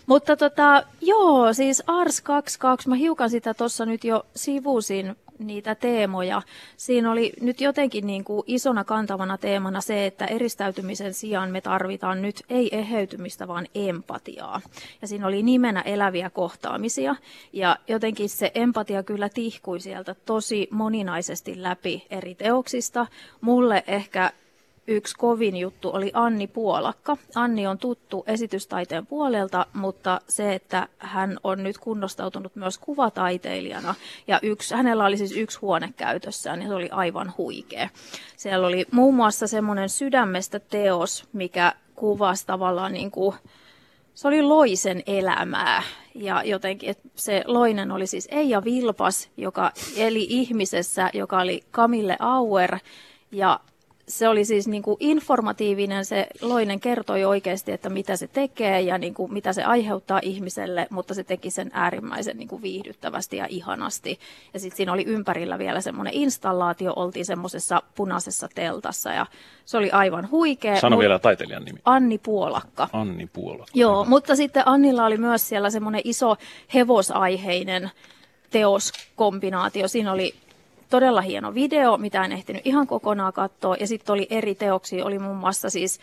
Mutta 0.06 0.38
tota, 0.38 0.84
joo, 1.02 1.54
siis 1.54 1.84
Ars 1.88 2.22
22, 2.22 2.90
mä 2.90 2.96
hiukan 2.96 3.30
sitä 3.30 3.54
tuossa 3.54 3.86
nyt 3.86 4.04
jo 4.04 4.26
sivusin 4.36 5.16
niitä 5.40 5.76
teemoja. 5.76 6.42
Siinä 6.78 7.12
oli 7.12 7.34
nyt 7.42 7.62
jotenkin 7.62 8.08
niin 8.08 8.24
kuin 8.24 8.44
isona 8.48 8.84
kantavana 8.84 9.38
teemana 9.38 9.82
se, 9.82 10.06
että 10.06 10.26
eristäytymisen 10.26 11.14
sijaan 11.14 11.52
me 11.52 11.62
tarvitaan 11.62 12.22
nyt 12.22 12.44
ei 12.50 12.70
eheytymistä, 12.78 13.48
vaan 13.48 13.68
empatiaa. 13.76 14.62
Ja 15.02 15.08
siinä 15.08 15.28
oli 15.28 15.44
nimenä 15.44 15.82
eläviä 15.82 16.30
kohtaamisia. 16.30 17.16
Ja 17.54 17.78
jotenkin 17.88 18.30
se 18.30 18.52
empatia 18.56 19.04
kyllä 19.04 19.30
tihkui 19.30 19.80
sieltä 19.80 20.16
tosi 20.26 20.68
moninaisesti 20.72 21.64
läpi 21.64 22.06
eri 22.10 22.36
teoksista. 22.36 23.08
Mulle 23.42 23.84
ehkä 23.88 24.32
yksi 24.88 25.16
kovin 25.18 25.58
juttu 25.58 25.90
oli 25.94 26.12
Anni 26.14 26.48
Puolakka. 26.48 27.18
Anni 27.36 27.68
on 27.68 27.78
tuttu 27.78 28.24
esitystaiteen 28.28 29.06
puolelta, 29.06 29.66
mutta 29.74 30.22
se, 30.28 30.54
että 30.54 30.88
hän 30.98 31.38
on 31.44 31.64
nyt 31.64 31.78
kunnostautunut 31.78 32.56
myös 32.56 32.78
kuvataiteilijana. 32.78 33.96
Ja 34.28 34.40
yksi, 34.44 34.76
hänellä 34.76 35.06
oli 35.06 35.18
siis 35.18 35.32
yksi 35.32 35.60
huone 35.60 35.94
käytössään 35.98 36.62
ja 36.62 36.68
se 36.68 36.74
oli 36.74 36.90
aivan 36.90 37.34
huikea. 37.38 37.90
Siellä 38.38 38.68
oli 38.68 38.86
muun 38.92 39.16
muassa 39.16 39.48
semmoinen 39.48 39.90
sydämestä 39.90 40.60
teos, 40.60 41.30
mikä 41.34 41.74
kuvasi 41.96 42.46
tavallaan 42.46 42.94
niin 42.94 43.12
kuin, 43.12 43.36
se 44.14 44.28
oli 44.28 44.42
Loisen 44.42 45.04
elämää 45.08 45.84
ja 46.16 46.44
jotenkin, 46.44 46.90
että 46.90 47.10
se 47.16 47.44
Loinen 47.46 47.92
oli 47.92 48.08
siis 48.08 48.28
Eija 48.32 48.64
Vilpas, 48.64 49.30
joka 49.38 49.72
eli 49.98 50.28
ihmisessä, 50.30 51.10
joka 51.14 51.40
oli 51.40 51.64
Camille 51.72 52.18
Auer 52.20 52.78
ja 53.32 53.60
se 54.08 54.28
oli 54.28 54.46
siis 54.46 54.68
niin 54.68 54.84
kuin 54.84 54.98
informatiivinen, 55.00 56.06
se 56.06 56.28
Loinen 56.42 56.80
kertoi 56.80 57.26
oikeasti, 57.26 57.72
että 57.72 57.90
mitä 57.90 58.16
se 58.16 58.28
tekee 58.28 58.82
ja 58.82 58.98
niin 58.98 59.14
kuin 59.14 59.34
mitä 59.34 59.54
se 59.54 59.64
aiheuttaa 59.64 60.20
ihmiselle, 60.24 60.88
mutta 60.90 61.14
se 61.14 61.24
teki 61.24 61.50
sen 61.52 61.72
äärimmäisen 61.74 62.38
niin 62.38 62.48
kuin 62.48 62.62
viihdyttävästi 62.62 63.38
ja 63.38 63.46
ihanasti. 63.50 64.20
Ja 64.54 64.60
sitten 64.60 64.78
siinä 64.78 64.94
oli 64.94 65.04
ympärillä 65.04 65.60
vielä 65.60 65.82
semmoinen 65.82 66.14
installaatio, 66.14 66.94
oltiin 66.96 67.26
semmoisessa 67.26 67.84
punaisessa 67.96 68.50
teltassa 68.56 69.12
ja 69.12 69.26
se 69.66 69.78
oli 69.78 69.92
aivan 69.92 70.32
huikea. 70.32 70.80
Sano 70.80 71.00
vielä 71.00 71.20
taiteilijan 71.20 71.66
nimi. 71.66 71.80
Anni 71.86 72.18
Puolakka. 72.18 72.90
Anni 72.94 73.28
Puolakka. 73.34 73.72
Joo, 73.74 74.06
mutta 74.06 74.36
sitten 74.36 74.64
Annilla 74.66 75.06
oli 75.06 75.18
myös 75.18 75.50
siellä 75.50 75.70
semmoinen 75.70 76.02
iso 76.04 76.36
hevosaiheinen 76.74 77.92
teoskombinaatio. 78.50 79.88
Siinä 79.88 80.12
oli 80.12 80.34
todella 80.90 81.22
hieno 81.22 81.54
video, 81.54 81.98
mitä 81.98 82.26
en 82.26 82.32
ehtinyt 82.32 82.68
ihan 82.68 82.88
kokonaan 82.88 83.34
katsoa. 83.34 83.76
Ja 83.80 83.88
sitten 83.88 84.14
oli 84.14 84.28
eri 84.30 84.56
teoksia, 84.56 85.06
oli 85.06 85.20
muun 85.20 85.38
muassa 85.38 85.70
siis 85.70 86.00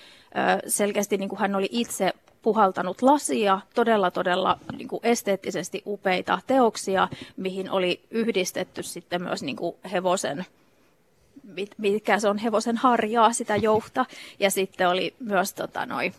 selkeästi 0.67 1.17
niin 1.17 1.29
kuin 1.29 1.39
hän 1.39 1.55
oli 1.55 1.69
itse 1.71 2.13
puhaltanut 2.43 3.03
lasia, 3.03 3.61
todella 3.75 4.11
todella 4.11 4.59
niin 4.77 4.89
kuin 4.89 5.01
esteettisesti 5.03 5.83
upeita 5.87 6.39
teoksia, 6.47 7.09
mihin 7.37 7.71
oli 7.71 8.01
yhdistetty 8.11 8.83
sitten 8.83 9.23
myös 9.23 9.43
niin 9.43 9.57
kuin 9.57 9.77
hevosen 9.93 10.47
mikä 11.79 12.19
se 12.19 12.29
on 12.29 12.39
hevosen 12.39 12.77
harjaa, 12.77 13.33
sitä 13.33 13.57
jouhta. 13.57 14.07
Ja 14.39 14.51
sitten 14.51 14.89
oli 14.89 15.15
myös 15.19 15.55
tota, 15.55 15.87
noi, 15.87 16.13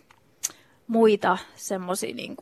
muita 0.87 1.37
semmoisia 1.55 2.15
niin 2.15 2.35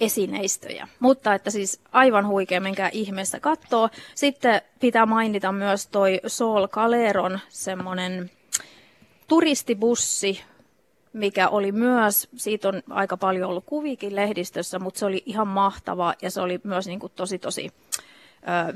esineistöjä. 0.00 0.88
Mutta 1.00 1.34
että 1.34 1.50
siis 1.50 1.80
aivan 1.92 2.26
huikea, 2.26 2.60
menkää 2.60 2.88
ihmeessä 2.92 3.40
kattoo. 3.40 3.88
Sitten 4.14 4.62
pitää 4.80 5.06
mainita 5.06 5.52
myös 5.52 5.86
toi 5.86 6.20
Sol 6.26 6.68
Caleron 6.68 7.40
semmoinen 7.48 8.30
turistibussi, 9.28 10.40
mikä 11.12 11.48
oli 11.48 11.72
myös, 11.72 12.28
siitä 12.36 12.68
on 12.68 12.82
aika 12.90 13.16
paljon 13.16 13.50
ollut 13.50 13.64
kuvikin 13.66 14.16
lehdistössä, 14.16 14.78
mutta 14.78 14.98
se 14.98 15.06
oli 15.06 15.22
ihan 15.26 15.48
mahtava 15.48 16.14
ja 16.22 16.30
se 16.30 16.40
oli 16.40 16.60
myös 16.64 16.86
niin 16.86 17.00
kuin 17.00 17.12
tosi 17.16 17.38
tosi 17.38 17.70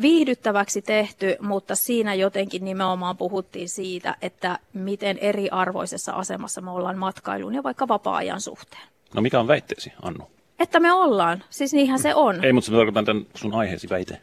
viihdyttäväksi 0.01 0.83
tehty, 0.83 1.37
mutta 1.41 1.75
siinä 1.75 2.15
jotenkin 2.15 2.65
nimenomaan 2.65 3.17
puhuttiin 3.17 3.69
siitä, 3.69 4.17
että 4.23 4.59
miten 4.73 5.19
eriarvoisessa 5.19 6.13
asemassa 6.13 6.61
me 6.61 6.71
ollaan 6.71 6.99
matkailun 6.99 7.55
ja 7.55 7.63
vaikka 7.63 7.89
vapaa-ajan 7.89 8.41
suhteen. 8.41 8.83
No 9.15 9.23
mikä 9.23 9.41
on 9.41 9.49
väitteesi, 9.49 9.93
Annu? 10.03 10.31
Että 10.59 10.81
me 10.81 10.93
ollaan. 10.93 11.43
Siis 11.51 11.73
niinhän 11.73 11.99
se 11.99 12.15
on. 12.15 12.45
Ei, 12.45 12.53
mutta 12.53 12.67
se 12.71 12.77
tarkoitan 12.77 13.05
tämän 13.05 13.27
sun 13.35 13.55
aiheesi 13.55 13.89
väite. 13.91 14.21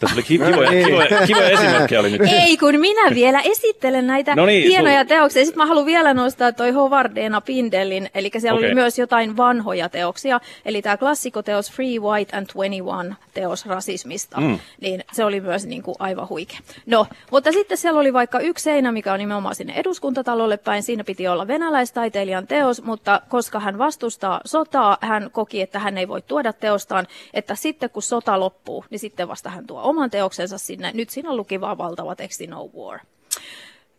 Tässä 0.00 0.16
oli 0.16 0.22
kivoja, 0.22 0.52
kivoja, 0.86 1.26
kivoja 1.26 1.48
esimerkkejä 1.48 2.00
oli 2.00 2.10
nyt. 2.10 2.20
Ei, 2.32 2.56
kun 2.56 2.80
minä 2.80 3.14
vielä 3.14 3.40
esittelen 3.40 4.06
näitä 4.06 4.34
no 4.34 4.46
niin, 4.46 4.68
hienoja 4.68 5.00
sul... 5.00 5.08
teoksia. 5.08 5.44
Sitten 5.44 5.62
mä 5.62 5.66
haluan 5.66 5.86
vielä 5.86 6.14
nostaa 6.14 6.52
toi 6.52 6.70
Howardena 6.70 7.40
Pindelin, 7.40 8.10
eli 8.14 8.30
siellä 8.38 8.58
okay. 8.58 8.68
oli 8.68 8.74
myös 8.74 8.98
jotain 8.98 9.36
vanhoja 9.36 9.88
teoksia. 9.88 10.40
Eli 10.64 10.82
tämä 10.82 10.96
klassikoteos 10.96 11.72
Free 11.72 11.98
White 11.98 12.36
and 12.36 12.46
21 12.46 13.14
teos 13.34 13.66
rasismista, 13.66 14.40
mm. 14.40 14.58
niin 14.80 15.04
se 15.12 15.24
oli 15.24 15.40
myös 15.40 15.66
niin 15.66 15.82
kuin 15.82 15.96
aivan 15.98 16.28
huikea. 16.28 16.58
No, 16.86 17.06
mutta 17.30 17.52
sitten 17.52 17.78
siellä 17.78 18.00
oli 18.00 18.12
vaikka 18.12 18.40
yksi 18.40 18.64
seinä, 18.64 18.92
mikä 18.92 19.12
on 19.12 19.18
nimenomaan 19.18 19.54
sinne 19.54 19.72
eduskuntatalolle 19.76 20.56
päin. 20.56 20.82
Siinä 20.82 21.04
piti 21.04 21.28
olla 21.28 21.46
venäläistaiteilijan 21.48 22.46
teos, 22.46 22.82
mutta 22.82 23.20
koska 23.28 23.60
hän 23.60 23.78
vastustaa 23.78 24.40
sotaa, 24.44 24.98
hän 25.00 25.30
koki, 25.32 25.60
että 25.60 25.78
hän 25.78 25.98
ei 25.98 26.08
voi 26.08 26.22
tuoda 26.22 26.52
teostaan, 26.52 27.06
että 27.34 27.54
sitten 27.54 27.90
kun 27.90 28.02
sota 28.02 28.40
loppuu, 28.40 28.84
niin 28.90 28.98
sitten 28.98 29.28
vasta 29.28 29.50
hän 29.50 29.66
tuo 29.66 29.85
oman 29.86 30.10
teoksensa 30.10 30.58
sinne. 30.58 30.90
Nyt 30.94 31.10
siinä 31.10 31.36
luki 31.36 31.60
vaan 31.60 31.78
valtava 31.78 32.16
teksti 32.16 32.46
No 32.46 32.70
War. 32.76 33.00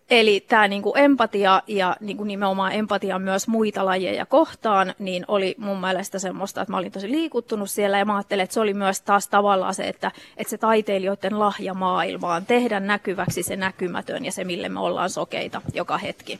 Eli 0.09 0.45
tämä 0.47 0.67
niinku 0.67 0.93
empatia 0.95 1.63
ja 1.67 1.95
niinku 1.99 2.23
nimenomaan 2.23 2.71
empatia 2.71 3.19
myös 3.19 3.47
muita 3.47 3.85
lajeja 3.85 4.25
kohtaan, 4.25 4.93
niin 4.99 5.25
oli 5.27 5.55
mun 5.57 5.79
mielestä 5.79 6.19
semmoista, 6.19 6.61
että 6.61 6.71
mä 6.71 6.77
olin 6.77 6.91
tosi 6.91 7.11
liikuttunut 7.11 7.69
siellä 7.69 7.97
ja 7.97 8.05
mä 8.05 8.15
ajattelin, 8.15 8.43
että 8.43 8.53
se 8.53 8.59
oli 8.59 8.73
myös 8.73 9.01
taas 9.01 9.27
tavallaan 9.27 9.73
se, 9.73 9.87
että, 9.87 10.11
että 10.37 10.51
se 10.51 10.57
taiteilijoiden 10.57 11.39
lahja 11.39 11.73
maailmaan, 11.73 12.45
tehdä 12.45 12.79
näkyväksi 12.79 13.43
se 13.43 13.55
näkymätön 13.55 14.25
ja 14.25 14.31
se, 14.31 14.43
mille 14.43 14.69
me 14.69 14.79
ollaan 14.79 15.09
sokeita 15.09 15.61
joka 15.73 15.97
hetki. 15.97 16.39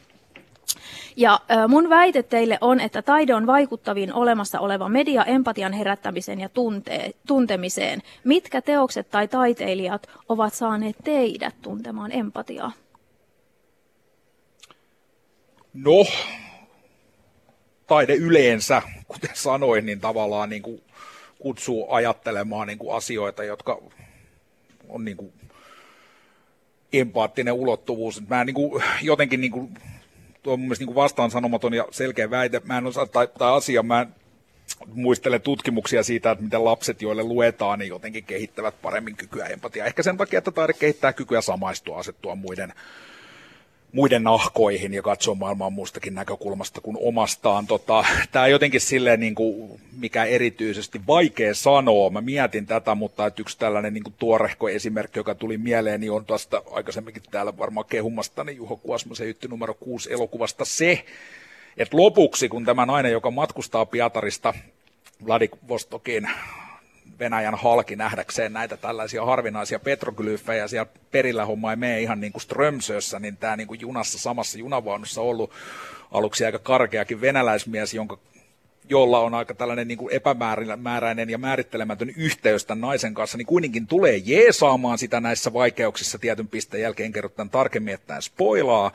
Ja 1.20 1.40
mun 1.68 1.90
väite 1.90 2.24
teille 2.24 2.58
on, 2.62 2.80
että 2.80 3.02
taide 3.02 3.34
on 3.34 3.48
vaikuttavin 3.48 4.14
olemassa 4.14 4.60
oleva 4.60 4.90
media 4.90 5.26
empatian 5.26 5.74
herättämiseen 5.74 6.40
ja 6.40 6.50
tunte- 6.50 7.12
tuntemiseen. 7.28 8.02
Mitkä 8.24 8.62
teokset 8.62 9.10
tai 9.10 9.28
taiteilijat 9.28 10.10
ovat 10.30 10.54
saaneet 10.54 10.96
teidät 11.04 11.56
tuntemaan 11.62 12.12
empatiaa? 12.12 12.72
No, 15.74 16.06
taide 17.88 18.16
yleensä, 18.16 18.82
kuten 19.08 19.30
sanoin, 19.34 19.86
niin 19.86 20.00
tavallaan 20.00 20.50
niin 20.50 20.62
kuin 20.62 20.82
kutsuu 21.40 21.92
ajattelemaan 21.92 22.68
niin 22.68 22.80
kuin 22.80 22.96
asioita, 22.96 23.44
jotka 23.44 23.82
on 24.90 25.06
niin 25.06 25.18
kuin 25.18 25.34
empaattinen 26.94 27.54
ulottuvuus. 27.54 28.28
Mä 28.30 28.44
niin 28.44 28.54
kuin, 28.54 28.84
jotenkin 29.02 29.42
niin 29.42 29.52
kuin 29.52 29.74
tuo 30.48 30.54
on 30.54 30.60
mun 30.60 30.68
mielestä 30.68 30.86
niin 30.86 30.96
vastaan 30.96 31.32
sanomaton 31.32 31.74
ja 31.74 31.86
selkeä 31.92 32.30
väite. 32.30 32.62
Mä 32.66 32.78
en 32.78 32.86
osaa, 32.86 33.06
tai, 33.06 33.28
tai 33.38 33.52
asia, 33.52 33.84
mä 33.84 34.02
en 34.02 34.08
muistele 34.94 35.40
tutkimuksia 35.40 36.04
siitä, 36.04 36.32
että 36.32 36.44
miten 36.44 36.66
lapset, 36.66 37.02
joille 37.02 37.24
luetaan, 37.24 37.80
niin 37.80 37.90
jotenkin 37.90 38.24
kehittävät 38.24 38.82
paremmin 38.82 39.16
kykyä 39.16 39.46
empatia. 39.46 39.86
Ehkä 39.86 40.04
sen 40.04 40.18
takia, 40.18 40.38
että 40.38 40.52
taide 40.52 40.74
kehittää 40.74 41.14
kykyä 41.14 41.42
samaistua, 41.42 42.00
asettua 42.00 42.36
muiden 42.36 42.74
muiden 43.98 44.24
nahkoihin 44.24 44.94
ja 44.94 45.02
katsoa 45.02 45.36
maailmaa 45.36 45.70
muustakin 45.70 46.16
näkökulmasta 46.16 46.82
kuin 46.82 46.98
omastaan. 47.00 47.68
Tota, 47.68 48.06
Tämä 48.32 48.48
jotenkin 48.48 48.82
silleen, 48.82 49.20
niin 49.20 49.36
kuin, 49.36 49.82
mikä 50.00 50.24
erityisesti 50.24 51.02
vaikea 51.08 51.54
sanoa. 51.54 52.10
Mä 52.10 52.22
mietin 52.22 52.66
tätä, 52.66 52.96
mutta 52.96 53.32
yksi 53.38 53.58
tällainen 53.58 53.94
niin 53.94 54.04
kuin 54.04 54.14
tuorehko 54.20 54.70
esimerkki, 54.70 55.20
joka 55.20 55.36
tuli 55.36 55.58
mieleen, 55.58 56.02
niin 56.02 56.12
on 56.12 56.26
tuosta 56.26 56.64
aikaisemminkin 56.72 57.24
täällä 57.32 57.58
varmaan 57.58 57.86
kehumasta, 57.90 58.44
niin 58.44 58.58
Juho 58.58 58.78
Kuosmasen 58.78 59.28
juttu 59.28 59.48
numero 59.48 59.74
6 59.74 60.14
elokuvasta 60.14 60.66
se, 60.66 61.06
että 61.78 61.98
lopuksi, 61.98 62.50
kun 62.50 62.66
tämä 62.66 62.86
nainen, 62.86 63.12
joka 63.12 63.32
matkustaa 63.32 63.86
Pietarista 63.86 64.54
Vladivostokiin 65.26 66.30
Venäjän 67.20 67.56
halki 67.56 67.96
nähdäkseen 67.96 68.54
näitä 68.54 68.78
tällaisia 68.78 69.26
harvinaisia 69.26 69.80
petroglyfejä. 69.80 70.68
Siellä 70.68 70.92
perillä 71.12 71.46
homma 71.46 71.72
ei 71.72 71.76
mene 71.76 72.02
ihan 72.02 72.20
niin 72.20 72.32
kuin 72.32 72.42
Strömsössä, 72.42 73.20
niin 73.20 73.38
tämä 73.38 73.58
niin 73.58 73.68
kuin 73.68 73.82
junassa 73.82 74.20
samassa 74.20 74.58
junavaunussa 74.58 75.22
ollut 75.22 75.52
aluksi 76.12 76.46
aika 76.46 76.60
karkeakin 76.60 77.22
venäläismies, 77.22 77.94
jonka 77.94 78.18
jolla 78.90 79.20
on 79.20 79.34
aika 79.34 79.54
tällainen 79.54 79.88
niin 79.88 79.98
kuin 79.98 80.14
epämääräinen 80.14 81.30
ja 81.30 81.38
määrittelemätön 81.38 82.10
yhteys 82.10 82.66
tämän 82.66 82.82
naisen 82.82 83.14
kanssa, 83.14 83.38
niin 83.38 83.46
kuitenkin 83.46 83.88
tulee 83.88 84.18
jeesaamaan 84.18 84.98
sitä 84.98 85.20
näissä 85.20 85.54
vaikeuksissa 85.54 86.20
tietyn 86.20 86.48
pisteen 86.48 86.84
jälkeen 86.84 87.12
kerrotaan 87.12 87.50
tarkemmin, 87.50 87.94
että 87.94 88.22
spoilaa. 88.22 88.92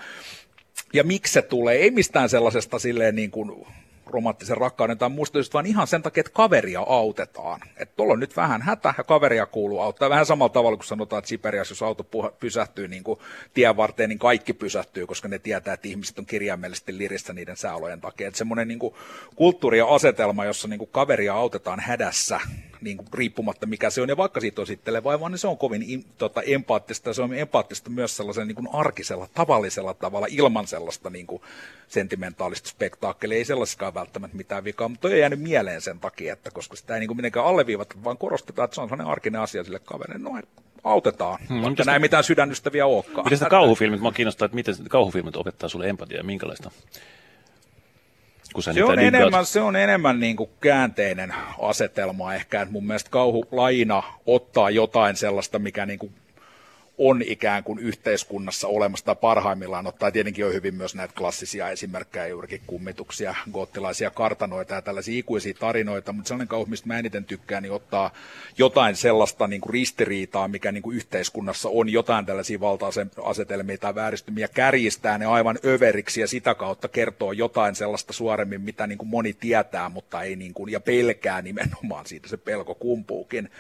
Ja 0.92 1.04
miksi 1.04 1.32
se 1.32 1.42
tulee? 1.42 1.76
Ei 1.76 1.90
mistään 1.90 2.28
sellaisesta 2.28 2.78
silleen 2.78 3.14
niin 3.14 3.30
kuin 3.30 3.66
romanttisen 4.06 4.56
rakkauden 4.56 4.98
tai 4.98 5.08
muusta 5.08 5.38
vaan 5.54 5.66
ihan 5.66 5.86
sen 5.86 6.02
takia, 6.02 6.20
että 6.20 6.32
kaveria 6.32 6.80
autetaan. 6.80 7.60
Että 7.76 7.96
tuolla 7.96 8.12
on 8.12 8.20
nyt 8.20 8.36
vähän 8.36 8.62
hätä 8.62 8.94
ja 8.98 9.04
kaveria 9.04 9.46
kuuluu 9.46 9.80
auttaa. 9.80 10.10
Vähän 10.10 10.26
samalla 10.26 10.52
tavalla 10.52 10.76
kuin 10.76 10.86
sanotaan, 10.86 11.18
että 11.18 11.28
Siperiassa, 11.28 11.72
jos 11.72 11.82
auto 11.82 12.04
pysähtyy 12.40 12.88
niin 12.88 13.04
kuin 13.04 13.18
tien 13.54 13.76
varteen, 13.76 14.08
niin 14.08 14.18
kaikki 14.18 14.52
pysähtyy, 14.52 15.06
koska 15.06 15.28
ne 15.28 15.38
tietää, 15.38 15.74
että 15.74 15.88
ihmiset 15.88 16.18
on 16.18 16.26
kirjaimellisesti 16.26 16.98
lirissä 16.98 17.32
niiden 17.32 17.56
sääolojen 17.56 18.00
takia. 18.00 18.28
Että 18.28 18.38
semmoinen 18.38 18.68
niin 18.68 18.80
kulttuuri 19.36 19.78
ja 19.78 19.86
asetelma, 19.86 20.44
jossa 20.44 20.68
niin 20.68 20.78
kuin 20.78 20.90
kaveria 20.92 21.34
autetaan 21.34 21.80
hädässä, 21.80 22.40
niin 22.82 22.96
kuin 22.96 23.08
riippumatta 23.14 23.66
mikä 23.66 23.90
se 23.90 24.02
on, 24.02 24.08
ja 24.08 24.16
vaikka 24.16 24.40
siitä 24.40 24.60
on 24.60 24.62
esittelevää, 24.62 25.20
vaan 25.20 25.32
niin 25.32 25.38
se 25.38 25.48
on 25.48 25.58
kovin 25.58 26.04
tota, 26.18 26.42
empaattista, 26.42 27.12
se 27.12 27.22
on 27.22 27.34
empaattista 27.34 27.90
myös 27.90 28.16
sellaisen 28.16 28.48
niin 28.48 28.56
kuin 28.56 28.68
arkisella, 28.72 29.28
tavallisella 29.34 29.94
tavalla, 29.94 30.26
ilman 30.30 30.66
sellaista 30.66 31.10
niin 31.10 31.26
kuin 31.26 31.42
sentimentaalista 31.88 32.68
spektaakkelia, 32.68 33.38
ei 33.38 33.44
sellaiskaan 33.44 33.94
välttämättä 33.94 34.36
mitään 34.36 34.64
vikaa, 34.64 34.88
mutta 34.88 35.08
ei 35.08 35.20
jäänyt 35.20 35.40
mieleen 35.40 35.80
sen 35.80 36.00
takia, 36.00 36.32
että 36.32 36.50
koska 36.50 36.76
sitä 36.76 36.94
ei 36.94 37.00
niin 37.00 37.08
kuin 37.08 37.16
mitenkään 37.16 37.46
alleviivata, 37.46 37.94
vaan 38.04 38.18
korostetaan, 38.18 38.64
että 38.64 38.74
se 38.74 38.80
on 38.80 38.88
sellainen 38.88 39.12
arkinen 39.12 39.40
asia 39.40 39.64
sille 39.64 39.78
kaverille, 39.78 40.18
no 40.18 40.40
autetaan, 40.84 41.38
hmm, 41.48 41.62
vaikka 41.62 41.84
näin 41.84 42.02
mitään 42.02 42.24
sydänystäviä 42.24 42.86
olekaan. 42.86 43.24
Miten 43.24 43.38
sitä 43.38 43.50
kauhufilmit, 43.50 44.00
mä 44.00 44.12
kiinnostaa, 44.12 44.46
että 44.46 44.54
miten 44.54 44.74
kauhufilmit 44.88 45.36
opettaa 45.36 45.68
sulle 45.68 45.88
empatiaa 45.88 46.20
ja 46.20 46.24
minkälaista? 46.24 46.70
Kun 48.52 48.62
se, 48.62 48.84
on 48.84 48.98
enemmän, 48.98 49.46
se 49.46 49.60
on 49.60 49.76
enemmän 49.76 50.20
niin 50.20 50.36
kuin 50.36 50.50
käänteinen 50.60 51.34
asetelma 51.58 52.34
ehkä, 52.34 52.62
että 52.62 52.72
mun 52.72 52.86
mielestä 52.86 53.10
kauhulaina 53.10 54.02
ottaa 54.26 54.70
jotain 54.70 55.16
sellaista, 55.16 55.58
mikä 55.58 55.86
niin 55.86 55.98
kuin 55.98 56.12
on 56.98 57.22
ikään 57.22 57.64
kuin 57.64 57.78
yhteiskunnassa 57.78 58.68
olemassa 58.68 59.06
tai 59.06 59.16
parhaimmillaan 59.16 59.86
ottaa. 59.86 60.10
Tietenkin 60.10 60.46
on 60.46 60.52
hyvin 60.52 60.74
myös 60.74 60.94
näitä 60.94 61.14
klassisia 61.18 61.68
esimerkkejä, 61.68 62.26
juurikin 62.26 62.60
kummituksia, 62.66 63.34
goottilaisia 63.52 64.10
kartanoita 64.10 64.74
ja 64.74 64.82
tällaisia 64.82 65.18
ikuisia 65.18 65.54
tarinoita, 65.54 66.12
mutta 66.12 66.28
sellainen 66.28 66.48
kauhu, 66.48 66.66
mistä 66.66 66.88
mä 66.88 66.98
eniten 66.98 67.24
tykkään, 67.24 67.62
niin 67.62 67.72
ottaa 67.72 68.10
jotain 68.58 68.96
sellaista 68.96 69.46
niin 69.46 69.60
kuin 69.60 69.72
ristiriitaa, 69.72 70.48
mikä 70.48 70.72
niin 70.72 70.82
kuin 70.82 70.96
yhteiskunnassa 70.96 71.68
on, 71.68 71.88
jotain 71.88 72.26
tällaisia 72.26 72.60
valta-asetelmia 72.60 73.78
tai 73.78 73.94
vääristymiä, 73.94 74.48
kärjistää 74.48 75.18
ne 75.18 75.26
aivan 75.26 75.58
överiksi 75.64 76.20
ja 76.20 76.28
sitä 76.28 76.54
kautta 76.54 76.88
kertoo 76.88 77.32
jotain 77.32 77.74
sellaista 77.74 78.12
suoremmin, 78.12 78.60
mitä 78.60 78.86
niin 78.86 78.98
kuin 78.98 79.08
moni 79.08 79.32
tietää, 79.32 79.88
mutta 79.88 80.22
ei 80.22 80.36
niin 80.36 80.54
kuin, 80.54 80.72
ja 80.72 80.80
pelkää 80.80 81.42
nimenomaan, 81.42 82.06
siitä 82.06 82.28
se 82.28 82.36
pelko 82.36 82.74
kumpuukin 82.74 83.50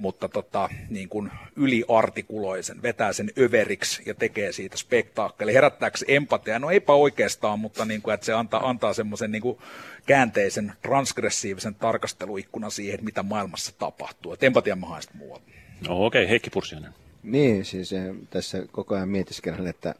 mutta 0.00 0.28
tota, 0.28 0.68
niin 0.90 1.08
kuin 1.08 1.30
yliartikuloi 1.56 2.62
sen, 2.62 2.82
vetää 2.82 3.12
sen 3.12 3.30
överiksi 3.38 4.02
ja 4.06 4.14
tekee 4.14 4.52
siitä 4.52 4.76
spektaakkeli. 4.76 5.54
Herättääkö 5.54 5.98
empatia? 6.08 6.58
No 6.58 6.70
eipä 6.70 6.92
oikeastaan, 6.92 7.58
mutta 7.58 7.84
niin 7.84 8.02
kuin, 8.02 8.14
että 8.14 8.26
se 8.26 8.32
antaa, 8.32 8.68
antaa 8.68 8.92
semmoisen 8.92 9.32
niin 9.32 9.58
käänteisen, 10.06 10.72
transgressiivisen 10.82 11.74
tarkasteluikkunan 11.74 12.70
siihen, 12.70 12.94
että 12.94 13.04
mitä 13.04 13.22
maailmassa 13.22 13.72
tapahtuu. 13.78 14.32
Että 14.32 14.46
empatia 14.46 14.76
mä 14.76 14.86
haen 14.86 15.02
muualta. 15.14 15.44
No 15.88 16.04
okei, 16.04 16.22
okay. 16.22 16.30
Heikki 16.30 16.50
Pursiainen. 16.50 16.94
Niin, 17.22 17.64
siis 17.64 17.92
eh, 17.92 18.14
tässä 18.30 18.66
koko 18.72 18.94
ajan 18.94 19.08
mietiskelen, 19.08 19.66
että 19.66 19.94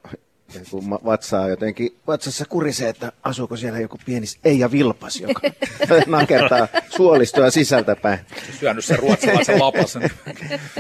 kun 0.71 0.91
vatsaa 0.91 1.49
jotenkin, 1.49 1.97
vatsassa 2.07 2.45
kurisee, 2.49 2.89
että 2.89 3.13
asuuko 3.23 3.57
siellä 3.57 3.79
joku 3.79 3.99
pieni 4.07 4.27
Eija 4.45 4.73
Vilpas, 4.73 5.21
joka 5.21 5.41
nakertaa 6.07 6.69
suolistoa 6.89 7.51
sisältäpäin. 7.51 8.19
Syönyt 8.61 8.85
sen 8.85 8.99
ruotsalaisen 8.99 9.59
lapasen. 9.65 10.11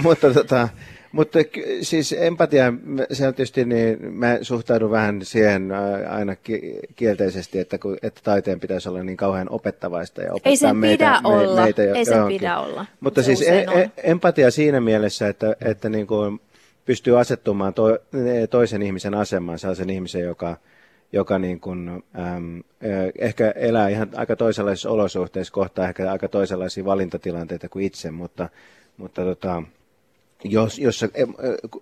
mutta 0.02 0.34
tota, 0.34 0.68
mutta 1.12 1.38
siis 1.82 2.14
empatia, 2.18 2.72
se 3.12 3.28
on 3.28 3.34
tietysti 3.34 3.64
niin, 3.64 4.14
mä 4.14 4.38
suhtaudun 4.42 4.90
vähän 4.90 5.20
siihen 5.22 5.72
aina 6.10 6.36
kielteisesti, 6.96 7.58
että, 7.58 7.78
kun, 7.78 7.96
että 8.02 8.20
taiteen 8.24 8.60
pitäisi 8.60 8.88
olla 8.88 9.02
niin 9.02 9.16
kauhean 9.16 9.50
opettavaista 9.50 10.22
ja 10.22 10.32
opettaa 10.32 10.50
Ei 10.50 10.56
sen 10.56 10.76
meitä, 10.76 11.04
pidä 11.04 11.20
me, 11.20 11.28
olla. 11.28 11.62
meitä 11.62 11.82
Ei 11.82 12.04
sen 12.04 12.26
pidä 12.28 12.58
olla. 12.58 12.86
Mutta 13.00 13.22
siis 13.22 13.42
e, 13.42 13.58
e, 13.58 13.90
empatia 14.02 14.50
siinä 14.50 14.80
mielessä, 14.80 15.28
että, 15.28 15.56
että 15.60 15.88
niin 15.88 16.06
kuin 16.06 16.40
pystyy 16.90 17.20
asettumaan 17.20 17.74
to, 17.74 17.98
toisen 18.50 18.82
ihmisen 18.82 19.14
asemaan, 19.14 19.58
sellaisen 19.58 19.90
ihmisen, 19.90 20.22
joka, 20.22 20.56
joka 21.12 21.38
niin 21.38 21.60
kuin, 21.60 21.88
äm, 21.88 22.62
ehkä 23.18 23.50
elää 23.50 23.88
ihan 23.88 24.08
aika 24.14 24.36
toisenlaisissa 24.36 24.90
olosuhteissa, 24.90 25.52
kohtaa 25.52 25.88
ehkä 25.88 26.12
aika 26.12 26.28
toisenlaisia 26.28 26.84
valintatilanteita 26.84 27.68
kuin 27.68 27.84
itse, 27.84 28.10
mutta, 28.10 28.48
mutta 28.96 29.24
tota, 29.24 29.62
jos, 30.44 30.78
jos 30.78 31.04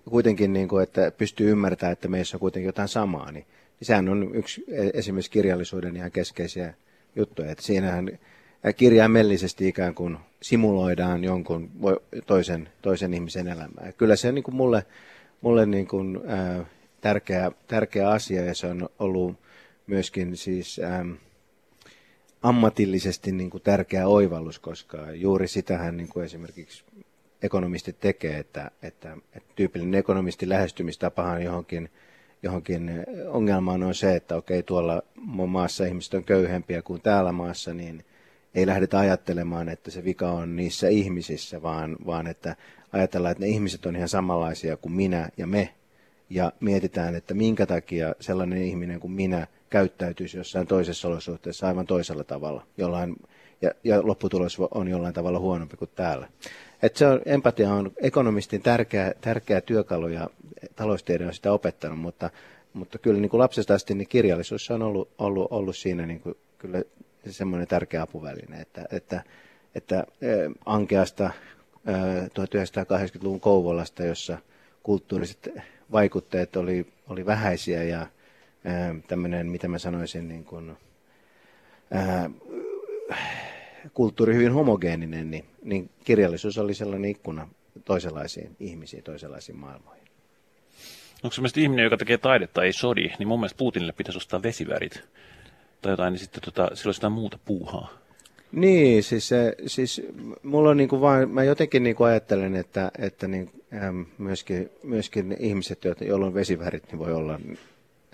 kuitenkin 0.09 0.53
niin 0.53 0.67
kuin, 0.67 0.83
että 0.83 1.11
pystyy 1.17 1.51
ymmärtämään, 1.51 1.93
että 1.93 2.07
meissä 2.07 2.37
on 2.37 2.41
kuitenkin 2.41 2.67
jotain 2.67 2.87
samaa, 2.87 3.31
niin, 3.31 3.45
niin 3.79 3.85
sehän 3.87 4.09
on 4.09 4.35
yksi 4.35 4.65
esimerkiksi 4.93 5.31
kirjallisuuden 5.31 5.95
ihan 5.95 6.11
keskeisiä 6.11 6.73
juttuja, 7.15 7.51
että 7.51 7.63
siinähän 7.63 8.19
kirjaimellisesti 8.75 9.67
ikään 9.67 9.95
kuin 9.95 10.17
simuloidaan 10.41 11.23
jonkun 11.23 11.71
toisen, 12.25 12.69
toisen 12.81 13.13
ihmisen 13.13 13.47
elämää. 13.47 13.91
Kyllä 13.97 14.15
se 14.15 14.27
on 14.27 14.35
niin 14.35 14.43
kuin 14.43 14.55
mulle, 14.55 14.85
mulle 15.41 15.65
niin 15.65 15.87
kuin, 15.87 16.19
ää, 16.27 16.65
tärkeä, 17.01 17.51
tärkeä 17.67 18.09
asia 18.09 18.45
ja 18.45 18.55
se 18.55 18.67
on 18.67 18.89
ollut 18.99 19.35
myöskin 19.87 20.37
siis 20.37 20.79
ää, 20.79 21.05
ammatillisesti 22.41 23.31
niin 23.31 23.49
kuin 23.49 23.63
tärkeä 23.63 24.07
oivallus, 24.07 24.59
koska 24.59 25.11
juuri 25.11 25.47
sitähän 25.47 25.97
niin 25.97 26.09
kuin 26.09 26.25
esimerkiksi 26.25 26.83
ekonomistit 27.41 27.99
tekee, 27.99 28.37
että, 28.37 28.71
että, 28.81 29.17
että 29.33 29.49
tyypillinen 29.55 29.99
ekonomistin 29.99 30.49
lähestymistapahan 30.49 31.43
johonkin, 31.43 31.89
johonkin 32.43 32.91
ongelmaan 33.27 33.83
on 33.83 33.95
se, 33.95 34.15
että 34.15 34.35
okei, 34.35 34.63
tuolla 34.63 35.01
maassa 35.47 35.85
ihmiset 35.85 36.13
on 36.13 36.23
köyhempiä 36.23 36.81
kuin 36.81 37.01
täällä 37.01 37.31
maassa, 37.31 37.73
niin 37.73 38.05
ei 38.55 38.67
lähdetä 38.67 38.99
ajattelemaan, 38.99 39.69
että 39.69 39.91
se 39.91 40.03
vika 40.03 40.31
on 40.31 40.55
niissä 40.55 40.87
ihmisissä, 40.87 41.61
vaan, 41.61 41.97
vaan 42.05 42.27
että 42.27 42.55
ajatellaan, 42.93 43.31
että 43.31 43.43
ne 43.43 43.49
ihmiset 43.49 43.85
on 43.85 43.95
ihan 43.95 44.09
samanlaisia 44.09 44.77
kuin 44.77 44.91
minä 44.93 45.29
ja 45.37 45.47
me, 45.47 45.73
ja 46.29 46.51
mietitään, 46.59 47.15
että 47.15 47.33
minkä 47.33 47.65
takia 47.65 48.15
sellainen 48.19 48.61
ihminen 48.61 48.99
kuin 48.99 49.11
minä 49.11 49.47
käyttäytyisi 49.69 50.37
jossain 50.37 50.67
toisessa 50.67 51.07
olosuhteessa 51.07 51.67
aivan 51.67 51.85
toisella 51.85 52.23
tavalla, 52.23 52.65
jollain, 52.77 53.15
ja, 53.61 53.71
ja 53.83 54.07
lopputulos 54.07 54.57
on 54.71 54.87
jollain 54.87 55.13
tavalla 55.13 55.39
huonompi 55.39 55.77
kuin 55.77 55.91
täällä. 55.95 56.27
Et 56.83 56.95
se 56.95 57.07
on, 57.07 57.21
empatia 57.25 57.73
on 57.73 57.91
ekonomistin 58.01 58.61
tärkeä, 58.61 59.13
tärkeä 59.21 59.61
työkalu 59.61 60.07
ja 60.07 60.29
taloustiede 60.75 61.25
on 61.27 61.33
sitä 61.33 61.51
opettanut, 61.51 61.99
mutta, 61.99 62.29
mutta 62.73 62.97
kyllä 62.97 63.21
niin 63.21 63.29
kuin 63.29 63.39
lapsesta 63.39 63.73
asti 63.73 63.95
niin 63.95 64.07
kirjallisuus 64.07 64.71
on 64.71 64.81
ollut, 64.81 65.09
ollut, 65.17 65.47
ollut 65.51 65.77
siinä 65.77 66.05
niin 66.05 66.19
kuin, 66.19 66.35
kyllä 66.57 66.83
semmoinen 67.29 67.67
tärkeä 67.67 68.01
apuväline, 68.01 68.61
että, 68.61 68.85
että, 68.91 69.23
että 69.75 70.05
ankeasta 70.65 71.31
1980-luvun 71.87 73.39
Kouvolasta, 73.39 74.03
jossa 74.03 74.37
kulttuuriset 74.83 75.49
vaikutteet 75.91 76.55
oli, 76.55 76.87
oli 77.07 77.25
vähäisiä 77.25 77.83
ja 77.83 78.07
tämmöinen, 79.07 79.47
mitä 79.47 79.67
mä 79.67 79.79
sanoisin, 79.79 80.27
niin 80.27 80.45
kuin, 80.45 80.77
ää, 81.91 82.29
kulttuuri 83.93 84.33
hyvin 84.33 84.51
homogeeninen, 84.51 85.31
niin, 85.31 85.45
niin 85.63 85.89
kirjallisuus 86.03 86.57
oli 86.57 86.73
sellainen 86.73 87.11
ikkuna 87.11 87.47
toisenlaisiin 87.85 88.55
ihmisiin, 88.59 89.03
toisenlaisiin 89.03 89.57
maailmoihin. 89.57 90.03
Onko 91.23 91.33
se 91.33 91.61
ihminen, 91.61 91.83
joka 91.83 91.97
tekee 91.97 92.17
taidetta, 92.17 92.63
ei 92.63 92.73
sodi, 92.73 93.11
niin 93.19 93.27
mun 93.27 93.39
mielestä 93.39 93.57
Putinille 93.57 93.91
pitäisi 93.91 94.17
ostaa 94.17 94.43
vesivärit 94.43 95.03
tai 95.81 95.91
jotain, 95.91 96.11
niin 96.11 96.19
sitten 96.19 96.41
tota, 96.43 96.69
silloin 96.73 96.93
sitä 96.93 97.09
muuta 97.09 97.39
puuhaa. 97.45 97.99
Niin, 98.51 99.03
siis, 99.03 99.29
siis 99.67 100.01
mulla 100.43 100.69
on 100.69 100.77
niin 100.77 100.89
kuin 100.89 101.01
vaan, 101.01 101.29
mä 101.29 101.43
jotenkin 101.43 101.83
niin 101.83 101.95
kuin 101.95 102.07
ajattelen, 102.07 102.55
että, 102.55 102.91
että 102.97 103.27
niin, 103.27 103.49
ähm, 103.73 104.01
myöskin, 104.17 104.69
myöskin 104.83 105.37
ihmiset, 105.39 105.85
joilla 106.01 106.25
on 106.25 106.33
vesivärit, 106.33 106.83
niin 106.87 106.99
voi 106.99 107.13
olla 107.13 107.39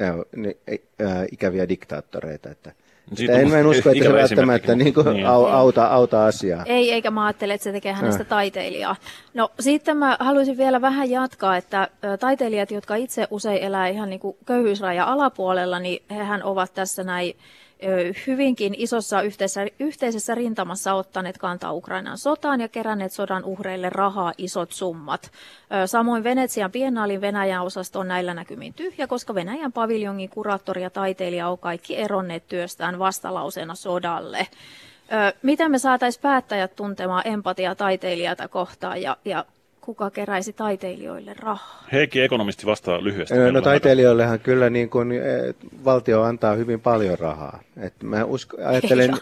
äh, 0.01 0.15
niin, 0.35 0.57
äh, 1.01 1.25
ikäviä 1.31 1.69
diktaattoreita, 1.69 2.49
että 2.49 2.71
siitä 3.13 3.33
en, 3.33 3.49
mä 3.49 3.57
en 3.57 3.67
usko, 3.67 3.89
että 3.89 4.03
se 4.03 4.13
välttämättä 4.13 4.75
niin 4.75 4.93
kuin 4.93 5.05
niin. 5.05 5.27
auta, 5.27 5.85
auta 5.85 6.25
asiaa. 6.25 6.63
Ei, 6.65 6.91
eikä 6.91 7.11
mä 7.11 7.25
ajattele, 7.25 7.53
että 7.53 7.63
se 7.63 7.71
tekee 7.71 7.93
hänestä 7.93 8.21
äh. 8.21 8.27
taiteilijaa. 8.27 8.95
No 9.33 9.51
sitten 9.59 9.97
mä 9.97 10.17
haluaisin 10.19 10.57
vielä 10.57 10.81
vähän 10.81 11.09
jatkaa, 11.09 11.57
että 11.57 11.87
taiteilijat, 12.19 12.71
jotka 12.71 12.95
itse 12.95 13.27
usein 13.29 13.63
elää 13.63 13.87
ihan 13.87 14.09
niin 14.09 14.19
kuin 14.19 14.37
köyhyysraja 14.45 15.05
alapuolella, 15.05 15.79
niin 15.79 16.03
hehän 16.11 16.43
ovat 16.43 16.73
tässä 16.73 17.03
näin 17.03 17.35
hyvinkin 18.27 18.75
isossa 18.77 19.21
yhteisessä, 19.21 19.65
yhteisessä 19.79 20.35
rintamassa 20.35 20.93
ottaneet 20.93 21.37
kantaa 21.37 21.73
Ukrainan 21.73 22.17
sotaan 22.17 22.61
ja 22.61 22.67
keränneet 22.67 23.11
sodan 23.11 23.43
uhreille 23.43 23.89
rahaa 23.89 24.33
isot 24.37 24.71
summat. 24.71 25.31
Samoin 25.85 26.23
Venetsian 26.23 26.71
biennaalin 26.71 27.21
Venäjän 27.21 27.63
osasto 27.63 27.99
on 27.99 28.07
näillä 28.07 28.33
näkymin 28.33 28.73
tyhjä, 28.73 29.07
koska 29.07 29.35
Venäjän 29.35 29.73
paviljongin 29.73 30.29
kuraattori 30.29 30.81
ja 30.81 30.89
taiteilija 30.89 31.49
on 31.49 31.57
kaikki 31.57 31.97
eronneet 31.97 32.47
työstään 32.47 32.99
vastalauseena 32.99 33.75
sodalle. 33.75 34.47
Miten 35.41 35.71
me 35.71 35.79
saataisiin 35.79 36.21
päättäjät 36.21 36.75
tuntemaan 36.75 37.27
empatia 37.27 37.75
taiteilijata 37.75 38.47
kohtaan 38.47 39.01
ja, 39.01 39.17
ja 39.25 39.45
kuka 39.85 40.09
keräisi 40.09 40.53
taiteilijoille 40.53 41.33
rahaa? 41.39 41.83
Heikki 41.91 42.21
ekonomisti 42.21 42.65
vastaa 42.65 43.03
lyhyesti. 43.03 43.35
No 43.51 43.61
taiteilijoillehan 43.61 44.39
kyllä 44.39 44.69
niin 44.69 44.89
kuin, 44.89 45.13
valtio 45.85 46.21
antaa 46.21 46.55
hyvin 46.55 46.81
paljon 46.81 47.19
rahaa. 47.19 47.59
Et 47.77 47.93
mä 48.03 48.23
usko, 48.23 48.57
ajattelen, 48.65 49.13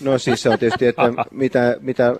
no 0.00 0.18
siis 0.18 0.42
se 0.42 0.48
on 0.48 0.58
tietysti, 0.58 0.86
että 0.86 1.02
mitä, 1.30 1.76
mitä, 1.80 2.16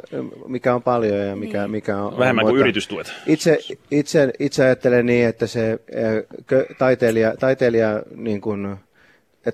mikä 0.46 0.74
on 0.74 0.82
paljon 0.82 1.18
ja 1.26 1.36
mikä, 1.36 1.60
niin. 1.60 1.70
mikä 1.70 2.02
on... 2.02 2.18
Vähemmän 2.18 2.44
kuin 2.44 2.60
yritystuet. 2.60 3.12
Itse, 3.26 3.58
itse, 3.90 4.32
itse 4.38 4.64
ajattelen 4.64 5.06
niin, 5.06 5.26
että 5.26 5.46
se 5.46 5.78
taiteilija, 6.78 7.36
taiteilija 7.36 8.02
niin 8.16 8.40
kuin, 8.40 8.76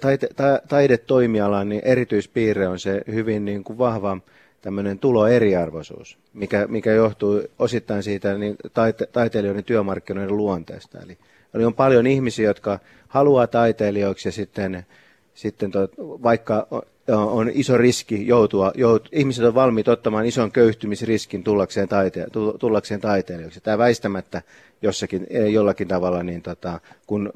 taite, 0.00 0.28
ta, 0.36 0.60
taidetoimialan 0.68 1.68
niin 1.68 1.82
erityispiirre 1.84 2.68
on 2.68 2.78
se 2.78 3.02
hyvin 3.12 3.44
niin 3.44 3.64
kuin 3.64 3.78
vahva 3.78 4.18
tämmöinen 4.62 4.98
tuloeriarvoisuus, 4.98 6.18
mikä, 6.34 6.66
mikä 6.66 6.92
johtuu 6.92 7.42
osittain 7.58 8.02
siitä 8.02 8.38
niin 8.38 8.56
taite, 8.74 9.06
taiteilijoiden 9.06 9.64
työmarkkinoiden 9.64 10.36
luonteesta. 10.36 10.98
Eli, 11.00 11.18
eli 11.54 11.64
on 11.64 11.74
paljon 11.74 12.06
ihmisiä, 12.06 12.46
jotka 12.46 12.78
haluaa 13.08 13.46
taiteilijoiksi 13.46 14.28
ja 14.28 14.32
sitten, 14.32 14.86
sitten 15.34 15.70
to, 15.70 15.88
vaikka 15.98 16.66
on 17.14 17.50
iso 17.54 17.78
riski 17.78 18.26
joutua, 18.26 18.72
jout, 18.74 19.08
ihmiset 19.12 19.44
on 19.44 19.54
valmiit 19.54 19.88
ottamaan 19.88 20.26
ison 20.26 20.52
köyhtymisriskin 20.52 21.44
tullakseen, 21.44 21.88
taite, 21.88 22.26
tullakseen 22.58 23.00
taiteilijoiksi. 23.00 23.60
Tämä 23.60 23.78
väistämättä 23.78 24.42
jossakin, 24.82 25.26
jollakin 25.50 25.88
tavalla, 25.88 26.22
niin 26.22 26.42
tota, 26.42 26.80
kun 27.06 27.32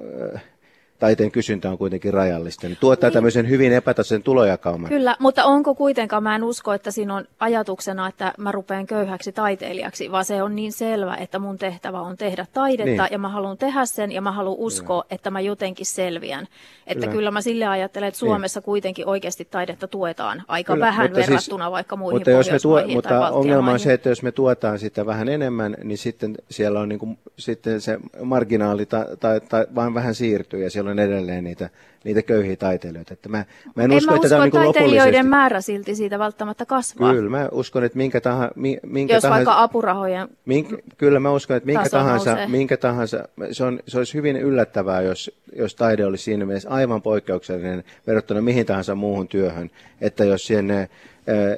taiteen 1.00 1.30
kysyntä 1.30 1.70
on 1.70 1.78
kuitenkin 1.78 2.14
rajallista, 2.14 2.66
niin 2.66 2.78
tuottaa 2.80 3.08
niin. 3.08 3.14
tämmöisen 3.14 3.48
hyvin 3.48 3.72
epätasaisen 3.72 4.22
tulojakauman. 4.22 4.88
Kyllä, 4.88 5.16
mutta 5.18 5.44
onko 5.44 5.74
kuitenkaan, 5.74 6.22
mä 6.22 6.34
en 6.36 6.44
usko, 6.44 6.72
että 6.72 6.90
siinä 6.90 7.14
on 7.14 7.24
ajatuksena, 7.40 8.08
että 8.08 8.32
mä 8.38 8.52
rupean 8.52 8.86
köyhäksi 8.86 9.32
taiteilijaksi, 9.32 10.10
vaan 10.10 10.24
se 10.24 10.42
on 10.42 10.56
niin 10.56 10.72
selvä, 10.72 11.14
että 11.14 11.38
mun 11.38 11.58
tehtävä 11.58 12.00
on 12.00 12.16
tehdä 12.16 12.46
taidetta 12.52 13.02
niin. 13.02 13.12
ja 13.12 13.18
mä 13.18 13.28
haluan 13.28 13.58
tehdä 13.58 13.86
sen 13.86 14.12
ja 14.12 14.20
mä 14.20 14.32
haluan 14.32 14.58
uskoa, 14.58 15.02
kyllä. 15.02 15.14
että 15.14 15.30
mä 15.30 15.40
jotenkin 15.40 15.86
selviän. 15.86 16.48
Että 16.86 17.06
kyllä, 17.06 17.12
kyllä 17.12 17.30
mä 17.30 17.40
sille 17.40 17.66
ajattelen, 17.66 18.08
että 18.08 18.16
niin. 18.16 18.30
Suomessa 18.30 18.60
niin. 18.60 18.64
kuitenkin 18.64 19.06
oikeasti 19.06 19.44
taidetta 19.44 19.88
tuetaan 19.88 20.42
aika 20.48 20.72
kyllä, 20.72 20.86
vähän 20.86 21.06
siis- 21.06 21.16
verrattuna 21.16 21.64
siis, 21.64 21.72
vaikka 21.72 21.96
muihin 21.96 22.16
mutta 22.16 22.30
jos 22.30 22.50
me 22.50 22.58
tuo, 22.58 22.82
Mutta 22.86 23.30
ongelma 23.30 23.70
on 23.70 23.78
se, 23.78 23.92
että 23.92 24.08
jos 24.08 24.22
me 24.22 24.32
tuetaan 24.32 24.78
sitä 24.78 25.06
vähän 25.06 25.28
enemmän, 25.28 25.76
niin 25.84 25.98
sitten 25.98 26.34
siellä 26.50 26.80
on 26.80 26.88
niin 26.88 26.98
kuin, 26.98 27.18
sitten 27.38 27.80
se 27.80 27.98
marginaali 28.22 28.86
tai, 28.86 29.04
tai, 29.20 29.40
tai 29.40 29.66
vaan 29.74 29.94
vähän 29.94 30.14
siirtyy 30.14 30.62
ja 30.62 30.70
siellä 30.70 30.89
on 30.89 30.89
edelleen 30.98 31.44
niitä, 31.44 31.70
niitä 32.04 32.22
köyhiä 32.22 32.56
taiteilijoita. 32.56 33.12
Että 33.12 33.28
mä, 33.28 33.44
mä 33.76 33.82
en, 33.82 33.90
en 33.90 33.96
usko, 33.96 34.10
mä 34.10 34.16
että 34.16 34.26
usko, 34.26 34.28
tämä 34.28 34.42
on 34.42 34.50
niin 34.50 34.74
taiteilijoiden 34.74 35.26
määrä 35.26 35.60
silti 35.60 35.94
siitä 35.94 36.18
välttämättä 36.18 36.66
kasvaa. 36.66 37.14
Kyllä, 37.14 37.30
mä 37.30 37.48
uskon, 37.52 37.84
että 37.84 37.98
minkä, 37.98 38.20
tahansa... 38.20 38.54
minkä 38.86 39.14
Jos 39.14 39.22
tahansa, 39.22 39.50
vaikka 39.50 39.62
apurahojen 39.62 40.28
minkä, 40.44 40.76
Kyllä 40.98 41.20
mä 41.20 41.30
uskon, 41.30 41.56
että 41.56 41.66
minkä 41.66 41.88
tahansa, 41.90 42.36
minkä 42.48 42.76
tahansa 42.76 43.28
se, 43.52 43.64
on, 43.64 43.80
se 43.86 43.98
olisi 43.98 44.14
hyvin 44.14 44.36
yllättävää, 44.36 45.02
jos, 45.02 45.40
jos 45.56 45.74
taide 45.74 46.06
olisi 46.06 46.24
siinä 46.24 46.44
mielessä 46.46 46.70
aivan 46.70 47.02
poikkeuksellinen 47.02 47.84
verrattuna 48.06 48.40
mihin 48.40 48.66
tahansa 48.66 48.94
muuhun 48.94 49.28
työhön, 49.28 49.70
että 50.00 50.24
jos 50.24 50.46
sinne 50.46 50.88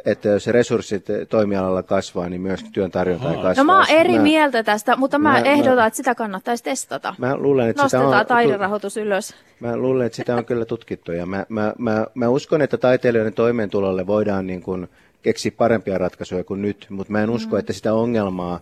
että 0.04 0.28
jos 0.28 0.46
resurssit 0.46 1.06
toimialalla 1.28 1.82
kasvaa, 1.82 2.28
niin 2.28 2.40
myös 2.40 2.64
työn 2.72 2.90
tarjonta 2.90 3.30
ei 3.30 3.34
kasvaa. 3.34 3.54
No 3.56 3.64
mä 3.64 3.76
oon 3.76 3.90
eri 3.90 4.16
mä, 4.16 4.22
mieltä 4.22 4.62
tästä, 4.62 4.96
mutta 4.96 5.18
mä, 5.18 5.32
mä 5.32 5.38
ehdotan, 5.38 5.76
mä, 5.76 5.86
että 5.86 5.96
sitä 5.96 6.14
kannattaisi 6.14 6.64
testata. 6.64 7.14
Mä 7.18 7.36
luulen, 7.36 7.68
että 7.68 7.82
Nostetaan 7.82 8.08
sitä 8.08 8.20
on, 8.20 8.26
taiderahoitus 8.26 8.96
ylös. 8.96 9.34
Mä 9.60 9.76
luulen, 9.76 10.06
että 10.06 10.16
sitä 10.16 10.36
on 10.36 10.44
kyllä 10.44 10.64
tutkittu 10.64 11.12
ja 11.12 11.26
mä, 11.26 11.46
mä, 11.48 11.72
mä, 11.78 12.06
mä 12.14 12.28
uskon, 12.28 12.62
että 12.62 12.76
taiteilijoiden 12.76 13.34
toimeentulolle 13.34 14.06
voidaan 14.06 14.46
niin 14.46 14.62
kuin 14.62 14.88
keksiä 15.22 15.52
parempia 15.56 15.98
ratkaisuja 15.98 16.44
kuin 16.44 16.62
nyt, 16.62 16.86
mutta 16.88 17.12
mä 17.12 17.22
en 17.22 17.30
usko, 17.30 17.56
mm. 17.56 17.60
että 17.60 17.72
sitä 17.72 17.94
ongelmaa 17.94 18.60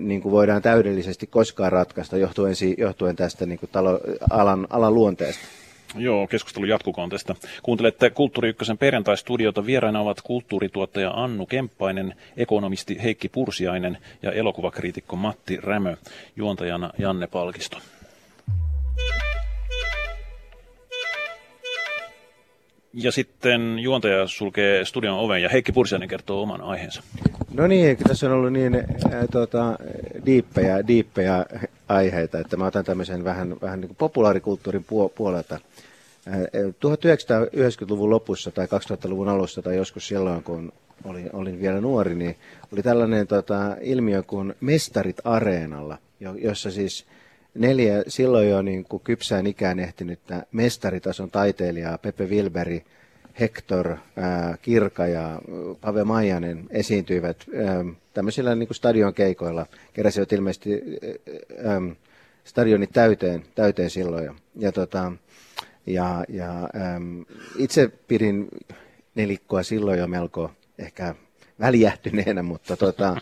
niin 0.00 0.22
kuin 0.22 0.32
voidaan 0.32 0.62
täydellisesti 0.62 1.26
koskaan 1.26 1.72
ratkaista 1.72 2.16
johtuen, 2.16 2.54
johtuen 2.78 3.16
tästä 3.16 3.46
niin 3.46 3.58
kuin 3.58 3.70
talo, 3.72 4.00
alan, 4.30 4.66
alan 4.70 4.94
luonteesta. 4.94 5.46
Joo, 5.94 6.26
keskustelu 6.26 6.64
jatkukoon 6.64 7.10
tästä. 7.10 7.34
Kuuntelette 7.62 8.10
Kulttuuri 8.10 8.48
Ykkösen 8.48 8.78
perjantai-studiota. 8.78 9.66
Vieraina 9.66 10.00
ovat 10.00 10.20
kulttuurituottaja 10.20 11.10
Annu 11.10 11.46
Kemppainen, 11.46 12.14
ekonomisti 12.36 13.02
Heikki 13.02 13.28
Pursiainen 13.28 13.98
ja 14.22 14.32
elokuvakriitikko 14.32 15.16
Matti 15.16 15.56
Rämö, 15.62 15.96
juontajana 16.36 16.90
Janne 16.98 17.26
Palkisto. 17.26 17.78
Ja 22.98 23.12
sitten 23.12 23.78
juontaja 23.78 24.26
sulkee 24.26 24.84
studion 24.84 25.18
oven 25.18 25.42
ja 25.42 25.48
Heikki 25.48 25.72
Pursiainen 25.72 26.08
kertoo 26.08 26.42
oman 26.42 26.60
aiheensa. 26.60 27.02
No 27.54 27.66
niin, 27.66 27.96
tässä 27.96 28.26
on 28.26 28.32
ollut 28.32 28.52
niin 28.52 28.74
äh, 28.74 28.84
tuota, 29.30 29.78
diippejä, 30.26 30.86
diippejä 30.86 31.46
aiheita, 31.88 32.38
että 32.38 32.56
mä 32.56 32.66
otan 32.66 32.84
tämmöisen 32.84 33.24
vähän, 33.24 33.56
vähän 33.62 33.80
niin 33.80 33.88
kuin 33.88 33.96
populaarikulttuurin 33.96 34.84
puolelta 35.14 35.60
1990-luvun 36.26 38.10
lopussa 38.10 38.50
tai 38.50 38.66
2000-luvun 38.66 39.28
alussa 39.28 39.62
tai 39.62 39.76
joskus 39.76 40.08
silloin, 40.08 40.42
kun 40.42 40.72
olin, 41.04 41.30
olin 41.32 41.60
vielä 41.60 41.80
nuori, 41.80 42.14
niin 42.14 42.36
oli 42.72 42.82
tällainen 42.82 43.26
tota, 43.26 43.76
ilmiö 43.80 44.22
kuin 44.22 44.54
Mestarit 44.60 45.16
Areenalla, 45.24 45.98
jossa 46.42 46.70
siis 46.70 47.06
neljä 47.56 48.02
silloin 48.08 48.48
jo 48.50 48.62
niin 48.62 48.84
kuin 48.84 49.02
kypsään 49.02 49.46
ikään 49.46 49.78
ehtinyttä 49.78 50.46
mestaritason 50.52 51.30
taiteilijaa, 51.30 51.98
Pepe 51.98 52.24
Wilberi, 52.24 52.84
Hector, 53.40 53.96
ää, 54.16 54.56
Kirka 54.62 55.06
ja 55.06 55.40
Pave 55.80 56.04
Maijanen 56.04 56.66
esiintyivät 56.70 57.36
ää, 57.54 57.84
tämmöisillä 58.14 58.54
niin 58.54 58.66
kuin 58.66 58.76
stadion 58.76 59.14
keikoilla. 59.14 59.66
Keräsivät 59.92 60.32
ilmeisesti 60.32 60.82
ää, 61.64 61.80
stadionit 62.44 62.90
täyteen, 62.92 63.44
täyteen 63.54 63.90
silloin. 63.90 64.24
Ja, 64.24 64.34
ja 64.58 64.72
tota, 64.72 65.12
ja, 65.86 66.24
ja 66.28 66.68
äm, 66.96 67.24
itse 67.58 67.88
pidin 68.08 68.48
nelikkoa 69.14 69.62
silloin 69.62 69.98
jo 69.98 70.06
melko 70.06 70.50
ehkä 70.78 71.14
väljähtyneenä, 71.60 72.42
mutta, 72.42 72.76
tota, 72.76 73.16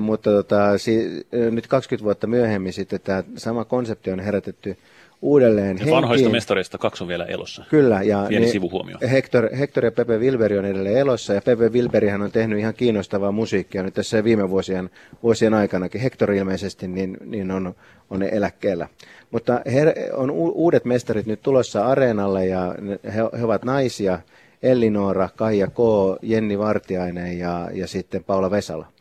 mutta 0.00 0.30
tota, 0.30 0.78
si, 0.78 1.26
nyt 1.50 1.66
20 1.66 2.04
vuotta 2.04 2.26
myöhemmin 2.26 2.72
sitten 2.72 3.00
tämä 3.04 3.24
sama 3.36 3.64
konsepti 3.64 4.10
on 4.10 4.20
herätetty 4.20 4.76
uudelleen. 5.24 5.78
Ja 5.78 5.92
vanhoista 5.92 6.28
mestareista 6.28 6.78
kaksi 6.78 7.04
on 7.04 7.08
vielä 7.08 7.24
elossa. 7.24 7.64
Kyllä. 7.70 8.02
Ja 8.02 8.26
Pieni 8.28 8.48
sivuhuomio. 8.48 8.98
Hector, 9.10 9.48
Hector 9.56 9.84
ja 9.84 9.92
Pepe 9.92 10.18
Wilberi 10.18 10.58
on 10.58 10.64
edelleen 10.64 10.96
elossa, 10.96 11.34
ja 11.34 11.42
Pepe 11.42 11.68
Wilberihan 11.68 12.22
on 12.22 12.32
tehnyt 12.32 12.58
ihan 12.58 12.74
kiinnostavaa 12.74 13.32
musiikkia 13.32 13.82
nyt 13.82 13.94
tässä 13.94 14.24
viime 14.24 14.50
vuosien, 14.50 14.90
vuosien 15.22 15.54
aikanakin. 15.54 16.00
Hector 16.00 16.32
ilmeisesti 16.32 16.88
niin, 16.88 17.16
niin 17.24 17.50
on, 17.50 17.74
on 18.10 18.22
eläkkeellä. 18.22 18.88
Mutta 19.30 19.60
he, 19.72 19.94
on 20.12 20.30
uudet 20.30 20.84
mestarit 20.84 21.26
nyt 21.26 21.42
tulossa 21.42 21.86
areenalle, 21.86 22.46
ja 22.46 22.74
he, 23.04 23.38
he 23.38 23.44
ovat 23.44 23.64
naisia, 23.64 24.18
Ellinora, 24.62 25.28
Kaija 25.36 25.66
K., 25.66 25.78
Jenni 26.22 26.58
Vartiainen 26.58 27.38
ja, 27.38 27.70
ja 27.72 27.86
sitten 27.86 28.24
Paula 28.24 28.50
Vesala. 28.50 28.93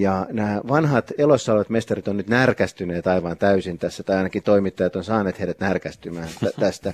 Ja 0.00 0.26
nämä 0.30 0.60
vanhat 0.68 1.12
elossa 1.18 1.52
olevat 1.52 1.70
mestarit 1.70 2.08
on 2.08 2.16
nyt 2.16 2.28
närkästyneet 2.28 3.06
aivan 3.06 3.38
täysin 3.38 3.78
tässä, 3.78 4.02
tai 4.02 4.16
ainakin 4.16 4.42
toimittajat 4.42 4.96
on 4.96 5.04
saaneet 5.04 5.38
heidät 5.38 5.60
närkästymään 5.60 6.28
tästä. 6.60 6.92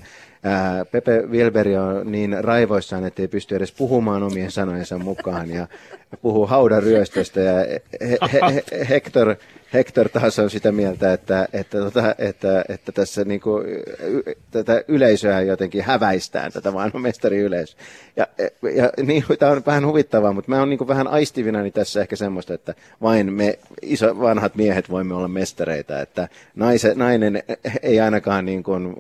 Pepe 0.91 1.23
Wilberi 1.31 1.77
on 1.77 2.13
niin 2.13 2.37
raivoissaan, 2.45 3.05
että 3.05 3.23
ei 3.23 3.29
pysty 3.29 3.57
edes 3.57 3.73
puhumaan 3.73 4.23
omien 4.23 4.51
sanojensa 4.51 4.99
mukaan, 4.99 5.51
ja 5.51 5.67
puhuu 6.23 6.47
haudaryöstöstä, 6.47 7.41
ja 7.41 7.55
he, 8.01 8.19
he, 8.33 8.41
he, 8.55 8.87
Hector, 8.89 9.37
Hector 9.75 10.09
taas 10.09 10.39
on 10.39 10.51
sitä 10.51 10.73
mieltä, 10.73 11.13
että, 11.13 11.49
että, 11.53 11.79
tota, 11.79 12.15
että, 12.19 12.65
että 12.69 12.93
tässä 12.93 13.25
niin 13.25 13.41
kuin, 13.41 13.67
tätä 14.51 14.85
yleisöä 14.89 15.41
jotenkin 15.41 15.83
häväistään, 15.83 16.53
tätä 16.53 16.73
mestari 17.03 17.39
yleisö. 17.39 17.77
Ja, 18.17 18.27
ja 18.75 18.91
niin, 19.03 19.25
tämä 19.39 19.53
on 19.53 19.63
vähän 19.67 19.87
huvittavaa, 19.87 20.33
mutta 20.33 20.51
mä 20.51 20.59
oon 20.59 20.71
niin 20.71 20.89
vähän 20.89 21.09
aistivinani 21.09 21.71
tässä 21.71 22.01
ehkä 22.01 22.17
semmoista, 22.17 22.55
että 22.55 22.75
vain 23.03 23.33
me 23.33 23.59
iso, 23.83 24.21
vanhat 24.21 24.55
miehet 24.55 24.91
voimme 24.91 25.15
olla 25.15 25.29
mestareita, 25.29 26.01
että 26.01 26.29
naise, 26.55 26.95
nainen 26.95 27.43
ei 27.83 28.01
ainakaan 28.01 28.45
niin 28.45 28.63
kuin, 28.63 28.95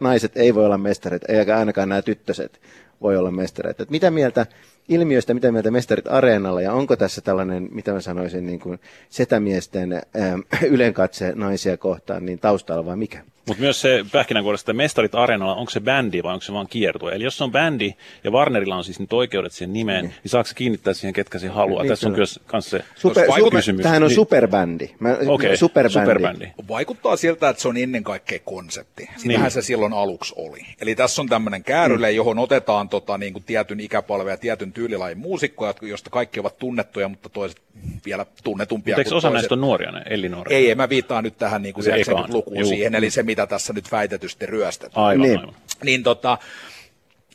naiset 0.00 0.36
ei 0.36 0.54
voi 0.54 0.64
olla 0.64 0.78
mestareita, 0.78 1.32
eikä 1.32 1.58
ainakaan 1.58 1.88
nämä 1.88 2.02
tyttöset 2.02 2.60
voi 3.02 3.16
olla 3.16 3.30
mestareita. 3.30 3.82
Että 3.82 3.92
mitä 3.92 4.10
mieltä 4.10 4.46
ilmiöstä, 4.88 5.34
mitä 5.34 5.52
mieltä 5.52 5.70
mestarit 5.70 6.08
areenalla 6.08 6.62
ja 6.62 6.72
onko 6.72 6.96
tässä 6.96 7.20
tällainen, 7.20 7.68
mitä 7.72 7.92
mä 7.92 8.00
sanoisin, 8.00 8.46
niin 8.46 8.60
kuin 8.60 8.80
setämiesten 9.08 9.92
ähm, 9.92 10.40
ylenkatse 10.74 11.32
naisia 11.34 11.76
kohtaan, 11.76 12.26
niin 12.26 12.38
taustalla 12.38 12.86
vai 12.86 12.96
mikä? 12.96 13.24
Mutta 13.48 13.62
myös 13.62 13.80
se 13.80 14.04
pähkinänkuoresta, 14.12 14.70
että 14.70 14.76
mestarit 14.76 15.14
areenalla, 15.14 15.54
onko 15.54 15.70
se 15.70 15.80
bändi 15.80 16.22
vai 16.22 16.32
onko 16.32 16.42
se 16.42 16.52
vaan 16.52 16.68
kiertue? 16.68 17.12
Eli 17.12 17.24
jos 17.24 17.38
se 17.38 17.44
on 17.44 17.52
bändi 17.52 17.94
ja 18.24 18.30
Warnerilla 18.30 18.76
on 18.76 18.84
siis 18.84 19.00
nyt 19.00 19.12
oikeudet 19.12 19.52
siihen 19.52 19.72
nimeen, 19.72 20.04
niin, 20.04 20.14
niin 20.24 20.30
saako 20.30 20.46
se 20.46 20.54
kiinnittää 20.54 20.94
siihen, 20.94 21.12
ketkä 21.12 21.38
se 21.38 21.48
haluaa? 21.48 21.82
Niin, 21.82 21.88
Tässä 21.88 22.08
on 22.08 22.16
myös 22.16 22.40
se 22.60 22.84
super, 22.94 23.26
super, 23.26 23.50
kysymys. 23.50 23.82
Tämähän 23.82 24.02
on 24.02 24.08
niin. 24.08 24.14
superbändi. 24.14 24.84
Okei, 24.84 25.28
okay, 25.28 25.56
superbändi. 25.56 26.06
superbändi. 26.06 26.46
Vaikuttaa 26.68 27.16
siltä, 27.16 27.48
että 27.48 27.62
se 27.62 27.68
on 27.68 27.76
ennen 27.76 28.04
kaikkea 28.04 28.38
konsepti. 28.44 29.10
Sitähän 29.16 29.42
niin. 29.42 29.50
se 29.50 29.62
silloin 29.62 29.92
aluksi 29.92 30.34
oli. 30.36 30.66
Eli 30.80 30.94
tässä 30.94 31.22
on 31.22 31.28
tämmöinen 31.28 31.64
kääryle, 31.64 32.10
mm. 32.10 32.16
johon 32.16 32.38
otetaan 32.38 32.88
tota, 32.88 33.18
niin 33.18 33.32
kuin 33.32 33.44
tietyn 33.44 33.80
ikäpalve 33.80 34.30
ja 34.30 34.36
tietyn 34.36 34.72
tyylilajin 34.72 35.18
muusikkoja, 35.18 35.74
joista 35.82 36.10
kaikki 36.10 36.40
ovat 36.40 36.58
tunnettuja, 36.58 37.08
mutta 37.08 37.28
toiset 37.28 37.60
vielä 38.04 38.26
tunnetumpia. 38.44 38.92
Mutta 38.92 39.00
eikö 39.00 39.16
osa 39.16 39.28
toiset... 39.28 39.32
näistä 39.32 39.54
on 39.54 39.60
nuoria, 39.60 39.90
ne 39.90 40.02
Ellinora? 40.10 40.50
Ei, 40.50 40.74
mä 40.74 40.88
viittaan 40.88 41.24
nyt 41.24 41.38
tähän 41.38 41.62
niin 41.62 41.74
kuin 41.74 41.86
70-lukuun 41.86 42.66
siihen, 42.66 42.94
eli 42.94 43.10
se 43.10 43.22
mitä 43.38 43.46
tässä 43.46 43.72
nyt 43.72 43.92
väitetysti 43.92 44.46
ryöstetään. 44.46 45.06
Aivan, 45.06 45.22
niin. 45.22 45.40
aivan. 45.40 45.54
Niin 45.84 46.02
tota, 46.02 46.38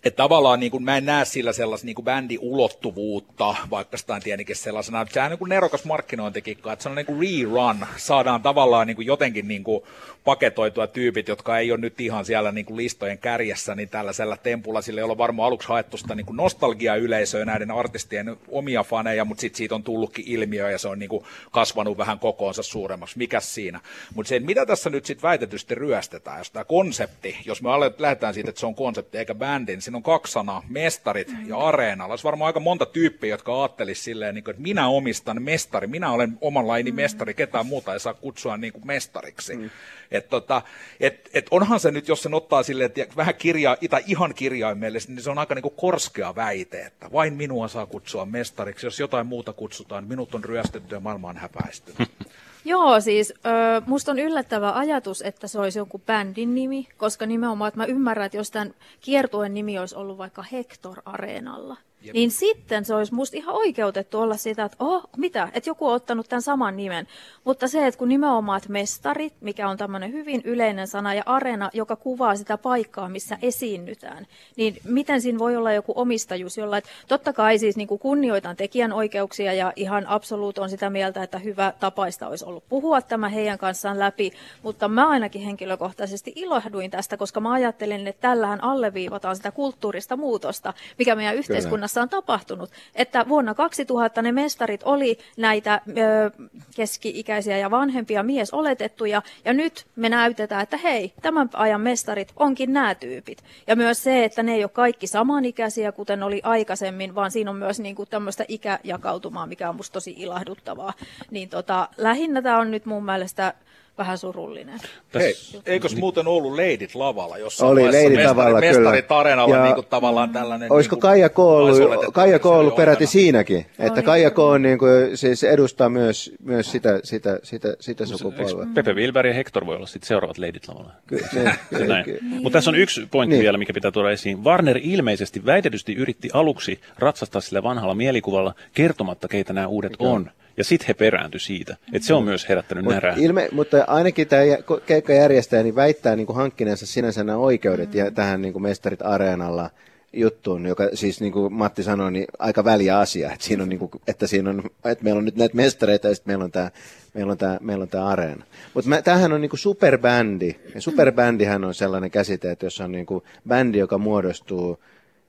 että 0.04 0.18
tavallaan 0.24 0.60
niin 0.60 0.72
kuin, 0.72 0.84
mä 0.84 0.98
en 0.98 1.06
näe 1.06 1.26
sillä 1.26 1.54
sellaista 1.54 1.86
niin 1.86 1.96
kuin 1.96 2.06
bändiulottuvuutta, 2.06 3.56
vaikka 3.70 3.98
sitä 3.98 4.14
on 4.14 4.22
tietenkin 4.22 4.56
sellaisena, 4.56 5.06
sehän 5.10 5.26
on 5.26 5.32
niin 5.32 5.40
kuin 5.40 5.50
nerokas 5.50 5.86
markkinointikikka, 5.86 6.74
että 6.74 6.84
se 6.84 6.90
on 6.90 6.96
niin 6.96 7.06
kuin 7.06 7.20
rerun, 7.20 7.86
saadaan 7.98 8.42
tavallaan 8.42 8.88
niin 8.88 8.96
kuin 8.96 9.06
jotenkin 9.06 9.48
niin 9.48 9.64
kuin 9.64 9.84
paketoitua 10.24 10.88
tyypit, 10.88 11.28
jotka 11.28 11.58
ei 11.58 11.72
ole 11.72 11.80
nyt 11.80 12.02
ihan 12.02 12.26
siellä 12.26 12.52
niin 12.52 12.66
kuin 12.66 12.78
listojen 12.78 13.18
kärjessä, 13.18 13.76
niin 13.76 13.90
tällaisella 13.90 14.38
tempulla, 14.38 14.82
sille 14.82 15.02
ei 15.02 15.06
ole 15.06 15.18
varmaan 15.18 15.48
aluksi 15.48 15.68
haettu 15.68 15.98
sitä 15.98 16.16
niin 16.16 16.26
nostalgia-yleisöä 16.32 17.46
näiden 17.46 17.72
artistien 17.72 18.38
omia 18.48 18.84
faneja, 18.84 19.26
mutta 19.26 19.42
sitten 19.42 19.58
siitä 19.58 19.76
on 19.76 19.84
tullutkin 19.84 20.26
ilmiö 20.28 20.72
ja 20.72 20.78
se 20.78 20.88
on 20.88 21.00
niin 21.00 21.10
kuin 21.10 21.26
kasvanut 21.52 21.98
vähän 21.98 22.20
kokoonsa 22.20 22.64
suuremmaksi. 22.64 23.18
Mikäs 23.18 23.56
siinä? 23.56 23.80
Mutta 24.16 24.30
se, 24.30 24.40
mitä 24.40 24.66
tässä 24.66 24.90
nyt 24.90 25.06
sitten 25.06 25.24
väitetysti 25.24 25.76
ryöstetään, 25.76 26.38
jos 26.38 26.52
tämä 26.52 26.66
konsepti, 26.66 27.38
jos 27.46 27.62
me 27.62 27.70
lähdetään 27.98 28.34
siitä, 28.34 28.50
että 28.50 28.60
se 28.60 28.66
on 28.66 28.76
konsepti 28.76 29.18
eikä 29.18 29.36
bändi, 29.36 29.72
niin 29.72 29.82
siinä 29.82 29.98
on 29.98 30.04
kaksi 30.04 30.34
sanaa, 30.34 30.64
mestarit 30.70 31.32
ja 31.48 31.58
areenalla. 31.58 32.12
Olisi 32.12 32.24
varmaan 32.24 32.48
aika 32.48 32.60
monta 32.60 32.86
tyyppiä, 32.86 33.30
jotka 33.30 33.62
ajattelisi 33.62 34.02
silleen, 34.04 34.36
niin 34.36 34.44
kuin, 34.44 34.52
että 34.52 34.64
minä 34.64 34.88
omistan 34.88 35.42
mestari, 35.42 35.88
minä 35.88 36.12
olen 36.12 36.38
oman 36.42 36.68
laini 36.68 36.92
mestari, 36.92 37.34
ketään 37.34 37.66
muuta 37.66 37.94
ei 37.94 38.00
saa 38.00 38.14
kutsua 38.14 38.58
niin 38.58 38.74
kuin 38.74 38.88
mestariksi. 38.88 39.56
Mm. 39.56 39.70
Et 40.14 40.30
tota, 40.30 40.62
et, 41.00 41.30
et 41.34 41.48
onhan 41.52 41.80
se 41.80 41.92
nyt, 41.92 42.08
jos 42.08 42.24
sen 42.24 42.34
ottaa 42.34 42.64
silleen, 42.64 42.92
että 42.96 43.16
vähän 43.16 43.36
kirjaa, 43.36 43.78
tai 43.90 44.04
ihan 44.08 44.34
kirjaimellisesti, 44.34 45.14
niin 45.14 45.24
se 45.24 45.30
on 45.30 45.38
aika 45.38 45.56
niin 45.56 45.64
kuin 45.64 45.76
korskea 45.78 46.36
väite, 46.36 46.82
että 46.82 47.12
vain 47.12 47.34
minua 47.34 47.68
saa 47.68 47.86
kutsua 47.86 48.26
mestariksi. 48.26 48.88
Jos 48.88 49.00
jotain 49.00 49.28
muuta 49.28 49.54
kutsutaan, 49.54 50.08
minut 50.08 50.36
on 50.36 50.44
ryöstetty 50.44 50.96
ja 50.96 51.00
maailma 51.00 51.30
on 51.30 51.38
häpäistynyt. 51.38 52.10
Joo, 52.66 53.00
siis 53.00 53.34
ö, 53.46 53.82
musta 53.86 54.12
on 54.12 54.20
yllättävä 54.20 54.74
ajatus, 54.74 55.22
että 55.22 55.48
se 55.48 55.60
olisi 55.60 55.80
jonkun 55.80 56.02
bändin 56.02 56.56
nimi, 56.56 56.88
koska 56.98 57.26
nimenomaan, 57.26 57.68
että 57.68 57.78
mä 57.78 57.86
ymmärrän, 57.86 58.26
että 58.26 58.38
jos 58.38 58.52
tämän 58.52 58.74
kiertueen 59.02 59.54
nimi 59.54 59.80
olisi 59.80 59.96
ollut 59.96 60.18
vaikka 60.18 60.44
Hector 60.52 61.02
Areenalla, 61.06 61.78
Jep. 62.04 62.14
niin 62.14 62.32
sitten 62.32 62.86
se 62.86 62.96
olisi 62.96 63.14
musta 63.14 63.38
ihan 63.38 63.56
oikeutettu 63.56 64.20
olla 64.20 64.38
sitä, 64.38 64.64
että 64.64 64.78
oh, 64.80 65.10
mitä, 65.18 65.50
että 65.54 65.70
joku 65.70 65.88
on 65.88 65.94
ottanut 65.94 66.30
tämän 66.30 66.42
saman 66.42 66.78
nimen. 66.78 67.08
Mutta 67.44 67.68
se, 67.68 67.88
että 67.88 67.98
kun 67.98 68.10
nimenomaan 68.10 68.62
mestarit, 68.68 69.34
mikä 69.42 69.70
on 69.70 69.78
tämmöinen 69.78 70.12
hyvin 70.12 70.42
yleinen 70.44 70.88
sana, 70.88 71.14
ja 71.14 71.24
areena, 71.26 71.70
joka 71.74 71.96
kuvaa 71.96 72.36
sitä 72.36 72.58
paikkaa, 72.58 73.10
missä 73.10 73.38
esiinnytään, 73.42 74.28
niin 74.56 74.78
miten 74.84 75.22
siinä 75.22 75.40
voi 75.40 75.56
olla 75.56 75.74
joku 75.74 75.94
omistajuus, 75.96 76.58
jolla, 76.58 76.78
että 76.78 76.90
totta 77.08 77.34
kai 77.34 77.58
siis 77.58 77.78
niin 77.78 77.88
kuin 77.88 78.00
kunnioitan 78.00 78.56
tekijänoikeuksia 78.56 79.54
ja 79.54 79.74
ihan 79.76 80.08
absoluut 80.08 80.58
on 80.58 80.70
sitä 80.70 80.90
mieltä, 80.90 81.24
että 81.24 81.40
hyvä 81.40 81.74
tapaista 81.80 82.28
olisi 82.28 82.46
ollut 82.46 82.64
puhua 82.70 83.02
tämä 83.02 83.30
heidän 83.30 83.58
kanssaan 83.58 84.00
läpi, 84.00 84.32
mutta 84.64 84.88
mä 84.88 85.10
ainakin 85.10 85.42
henkilökohtaisesti 85.42 86.34
ilahduin 86.36 86.92
tästä, 86.92 87.18
koska 87.18 87.40
mä 87.40 87.52
ajattelin, 87.52 88.08
että 88.08 88.22
tällähän 88.22 88.64
alleviivataan 88.64 89.36
sitä 89.36 89.52
kulttuurista 89.52 90.18
muutosta, 90.18 90.74
mikä 90.98 91.16
meidän 91.16 91.36
yhteiskunnassa 91.36 91.93
Suomessa 91.94 92.02
on 92.02 92.24
tapahtunut. 92.24 92.72
Että 92.96 93.26
vuonna 93.28 93.54
2000 93.54 94.22
ne 94.22 94.32
mestarit 94.32 94.82
oli 94.84 95.18
näitä 95.38 95.82
ö, 95.88 96.32
keski-ikäisiä 96.76 97.58
ja 97.58 97.72
vanhempia 97.72 98.24
miesoletettuja, 98.24 99.22
ja 99.46 99.54
nyt 99.54 99.86
me 99.96 100.10
näytetään, 100.10 100.64
että 100.64 100.78
hei, 100.78 101.14
tämän 101.22 101.50
ajan 101.54 101.82
mestarit 101.82 102.34
onkin 102.36 102.74
nämä 102.74 102.96
tyypit. 102.96 103.44
Ja 103.68 103.76
myös 103.76 104.04
se, 104.04 104.24
että 104.24 104.44
ne 104.44 104.54
ei 104.54 104.64
ole 104.64 104.70
kaikki 104.70 105.08
samanikäisiä, 105.08 105.92
kuten 105.92 106.24
oli 106.24 106.42
aikaisemmin, 106.44 107.16
vaan 107.16 107.32
siinä 107.32 107.52
on 107.52 107.58
myös 107.58 107.80
niin 107.80 107.96
kuin 107.96 108.10
tämmöistä 108.10 108.46
ikäjakautumaa, 108.48 109.48
mikä 109.48 109.70
on 109.70 109.76
musta 109.76 109.94
tosi 109.94 110.16
ilahduttavaa. 110.18 110.94
Niin 111.32 111.50
tota, 111.50 111.88
lähinnä 111.98 112.42
tämä 112.42 112.60
on 112.60 112.72
nyt 112.72 112.86
mun 112.86 113.06
mielestä 113.06 113.54
vähän 113.98 114.18
surullinen. 114.18 114.80
Hei, 115.16 115.34
eikös 115.66 115.96
muuten 115.96 116.28
ollut 116.28 116.54
leidit 116.54 116.96
lavalla 116.96 117.38
jossain 117.38 117.72
Oli 117.72 117.92
leidit 117.92 118.26
lavalla, 118.26 118.62
kyllä. 118.62 118.80
Mestarit 118.80 119.12
areenalla 119.12 119.56
ja 119.56 119.64
niin 119.64 119.76
kuin 119.76 119.88
tavallaan 119.90 120.30
tällainen... 120.30 120.72
Olisiko 120.72 120.96
niin 120.96 121.02
kuin, 121.02 121.10
Kaija 121.10 121.30
K 121.30 121.40
ollut, 121.40 122.14
Kaija 122.14 122.40
K 122.40 122.46
ollut 122.46 122.76
peräti 122.76 123.06
siinäkin, 123.06 123.66
että 123.80 123.94
Oli. 123.94 124.04
Kaija 124.04 124.32
K 124.32 124.40
on 124.40 124.62
niin 124.62 124.78
kuin, 124.78 125.18
siis 125.18 125.44
edustaa 125.44 125.90
myös, 125.90 126.32
myös 126.44 126.72
sitä, 126.72 127.00
sitä, 127.04 127.40
sitä, 127.44 127.76
sitä 127.80 128.06
sukupolvea. 128.06 128.68
Pepe 128.74 128.94
Wilberg 128.94 129.28
ja 129.28 129.34
Hector 129.34 129.66
voi 129.66 129.76
olla 129.76 129.88
sitten 129.88 130.08
seuraavat 130.08 130.38
leidit 130.38 130.68
lavalla. 130.68 130.92
Kyllä. 131.08 132.04
Niin. 132.06 132.20
Mutta 132.24 132.58
tässä 132.58 132.70
on 132.70 132.76
yksi 132.76 133.08
pointti 133.12 133.36
niin. 133.36 133.44
vielä, 133.44 133.58
mikä 133.58 133.74
pitää 133.74 133.92
tuoda 133.92 134.12
esiin. 134.12 134.44
Warner 134.44 134.80
ilmeisesti 134.84 135.46
väitetysti 135.46 135.94
yritti 135.94 136.30
aluksi 136.34 136.80
ratsastaa 137.00 137.42
sillä 137.42 137.64
vanhalla 137.64 137.96
mielikuvalla 137.96 138.54
kertomatta, 138.74 139.28
keitä 139.28 139.54
nämä 139.54 139.68
uudet 139.68 139.92
Mikä? 139.92 140.04
on. 140.04 140.32
Ja 140.58 140.64
sitten 140.64 140.88
he 140.88 140.94
perääntyi 140.94 141.40
siitä. 141.40 141.78
Että 141.94 142.08
se 142.08 142.14
on 142.14 142.24
myös 142.24 142.50
herättänyt 142.50 142.84
Mut 142.84 142.94
närää. 142.94 143.16
Ilme, 143.18 143.50
mutta 143.52 143.83
ainakin 143.88 144.28
tämä 144.28 144.42
keikkajärjestäjä 144.86 145.64
niin 145.64 145.76
väittää 145.76 146.16
niin 146.16 146.28
kuin 146.28 146.36
hankkineensa 146.36 146.86
sinänsä 146.86 147.24
nämä 147.24 147.38
oikeudet 147.38 147.94
mm. 147.94 148.00
ja 148.00 148.12
tähän 148.12 148.42
niin 148.42 148.54
kuin 148.54 148.64
Mestarit 148.64 149.02
Areenalla 149.02 149.70
juttuun, 150.14 150.66
joka 150.66 150.90
siis 150.94 151.22
niin 151.22 151.34
kuin 151.34 151.54
Matti 151.54 151.84
sanoi, 151.84 152.12
niin 152.12 152.26
aika 152.40 152.64
väliä 152.64 153.00
asia, 153.00 153.32
että, 153.32 153.46
siinä 153.46 153.64
on, 153.64 153.70
niin 153.70 153.80
kuin, 153.80 153.92
että, 154.08 154.28
siinä 154.28 154.50
on, 154.50 154.64
että 154.86 155.04
meillä 155.04 155.18
on 155.18 155.26
nyt 155.26 155.36
näitä 155.36 155.56
mestareita 155.56 156.08
ja 156.08 156.16
sitten 156.16 156.32
meillä 156.32 156.44
on 156.44 156.52
tämä, 156.52 156.72
meillä 157.14 157.32
on 157.32 157.38
tämä, 157.38 157.58
meillä 157.62 157.82
on 157.82 157.90
tämä 157.90 158.06
areena. 158.06 158.46
Mutta 158.74 159.02
tämähän 159.02 159.34
on 159.34 159.42
niin 159.42 159.50
kuin 159.50 159.60
superbändi, 159.60 160.56
ja 160.76 160.82
superbändihän 160.82 161.64
on 161.64 161.74
sellainen 161.74 162.12
käsite, 162.12 162.52
että 162.52 162.66
jos 162.66 162.82
on 162.82 162.92
niin 162.92 163.06
kuin 163.06 163.24
bändi, 163.48 163.78
joka 163.78 163.98
muodostuu 163.98 164.80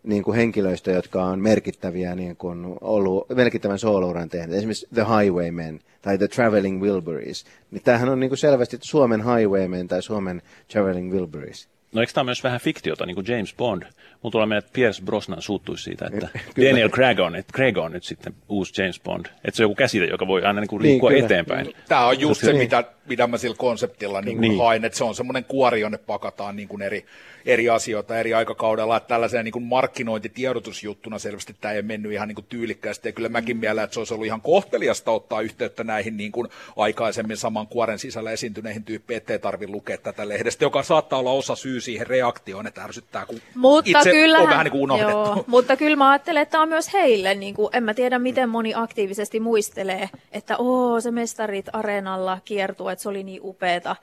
niin 0.04 0.22
kuin 0.22 0.36
henkilöistä, 0.36 0.90
jotka 0.90 1.24
on 1.24 1.40
merkittäviä 1.40 2.14
niin 2.14 2.36
kuin 2.36 2.76
ollut, 2.80 3.28
merkittävän 3.28 3.78
soolouran 3.78 4.28
tehneet, 4.28 4.58
esimerkiksi 4.58 4.86
The 4.94 5.02
Highwaymen 5.02 5.80
tai 6.02 6.18
The 6.18 6.28
Traveling 6.28 6.82
Wilburys, 6.82 7.44
niin 7.70 7.82
tämähän 7.82 8.08
on 8.08 8.20
niin 8.20 8.30
kuin 8.30 8.38
selvästi 8.38 8.78
Suomen 8.80 9.24
Highwaymen 9.24 9.88
tai 9.88 10.02
Suomen 10.02 10.42
Traveling 10.72 11.12
Wilburys. 11.12 11.68
No 11.92 12.00
eikö 12.00 12.12
tämä 12.12 12.24
myös 12.24 12.44
vähän 12.44 12.60
fiktiota, 12.60 13.06
niin 13.06 13.14
kuin 13.14 13.26
James 13.28 13.54
Bond? 13.54 13.82
Mulla 14.24 14.32
tulee 14.32 14.46
mieleen, 14.46 14.58
että 14.58 14.72
Pierce 14.72 15.02
Brosnan 15.04 15.42
suuttuisi 15.42 15.84
siitä, 15.84 16.06
että 16.12 16.28
Daniel 16.56 16.88
Craig 16.88 17.20
on, 17.20 17.36
että 17.36 17.52
Craig 17.52 17.78
on 17.78 17.92
nyt 17.92 18.04
sitten 18.04 18.34
uusi 18.48 18.82
James 18.82 19.00
Bond. 19.00 19.26
Että 19.26 19.56
se 19.56 19.62
on 19.62 19.64
joku 19.64 19.74
käsite, 19.74 20.04
joka 20.04 20.26
voi 20.26 20.42
aina 20.42 20.60
niin 20.60 20.68
kuin 20.68 20.82
liikkua 20.82 21.10
niin, 21.10 21.24
eteenpäin. 21.24 21.74
Tämä 21.88 22.06
on 22.06 22.20
just 22.20 22.40
se, 22.40 22.46
niin. 22.46 22.58
mitä, 22.58 22.84
mitä 23.06 23.26
mä 23.26 23.38
sillä 23.38 23.56
konseptilla 23.58 24.20
niin 24.20 24.40
niin. 24.40 24.58
hain, 24.58 24.84
että 24.84 24.98
se 24.98 25.04
on 25.04 25.14
semmoinen 25.14 25.44
kuori, 25.44 25.80
jonne 25.80 25.98
pakataan 25.98 26.56
niin 26.56 26.68
kuin 26.68 26.82
eri, 26.82 27.06
eri 27.46 27.68
asioita 27.68 28.18
eri 28.18 28.34
aikakaudella, 28.34 28.96
että 28.96 29.08
tällaiseen 29.08 29.44
niin 29.44 29.52
kuin 29.52 29.62
markkinointitiedotusjuttuna 29.62 31.18
selvästi 31.18 31.56
tämä 31.60 31.74
ei 31.74 31.82
mennyt 31.82 32.12
ihan 32.12 32.28
niin 32.28 32.34
kuin 32.34 32.46
tyylikkäästi, 32.48 33.08
ja 33.08 33.12
kyllä 33.12 33.28
mäkin 33.28 33.56
mielen, 33.56 33.84
että 33.84 33.94
se 33.94 34.00
olisi 34.00 34.14
ollut 34.14 34.26
ihan 34.26 34.40
kohteliasta 34.40 35.10
ottaa 35.10 35.40
yhteyttä 35.40 35.84
näihin 35.84 36.16
niin 36.16 36.32
kuin 36.32 36.48
aikaisemmin 36.76 37.36
saman 37.36 37.66
kuoren 37.66 37.98
sisällä 37.98 38.30
esiintyneihin 38.30 38.84
tyyppeihin, 38.84 39.16
ettei 39.16 39.38
tarvitse 39.38 39.72
lukea 39.72 39.98
tätä 39.98 40.28
lehdestä, 40.28 40.64
joka 40.64 40.82
saattaa 40.82 41.18
olla 41.18 41.30
osa 41.30 41.56
syy 41.56 41.80
siihen 41.80 42.06
reaktioon, 42.06 42.66
että 42.66 42.84
ärsyttää, 42.84 43.26
kun 43.26 43.40
mutta 43.54 43.90
itse 43.98 44.10
kyllähän, 44.14 44.44
on 44.44 44.50
vähän 44.50 44.64
niin 44.64 44.72
kuin 44.72 44.82
unohdettu. 44.82 45.12
Joo, 45.12 45.44
mutta 45.46 45.76
kyllä 45.76 45.96
mä 45.96 46.10
ajattelen, 46.10 46.42
että 46.42 46.52
tämä 46.52 46.62
on 46.62 46.68
myös 46.68 46.92
heille, 46.92 47.34
niin 47.34 47.54
kuin, 47.54 47.68
en 47.72 47.82
mä 47.82 47.94
tiedä 47.94 48.18
miten 48.18 48.48
moni 48.48 48.72
aktiivisesti 48.74 49.40
muistelee, 49.40 50.08
että 50.32 50.56
oo, 50.58 51.00
se 51.00 51.10
mestarit 51.10 51.66
areenalla 51.72 52.38
kiertuu, 52.44 52.88
että 52.88 53.02
se 53.02 53.08
oli 53.08 53.22
niin 53.22 53.40
upeeta 53.44 53.96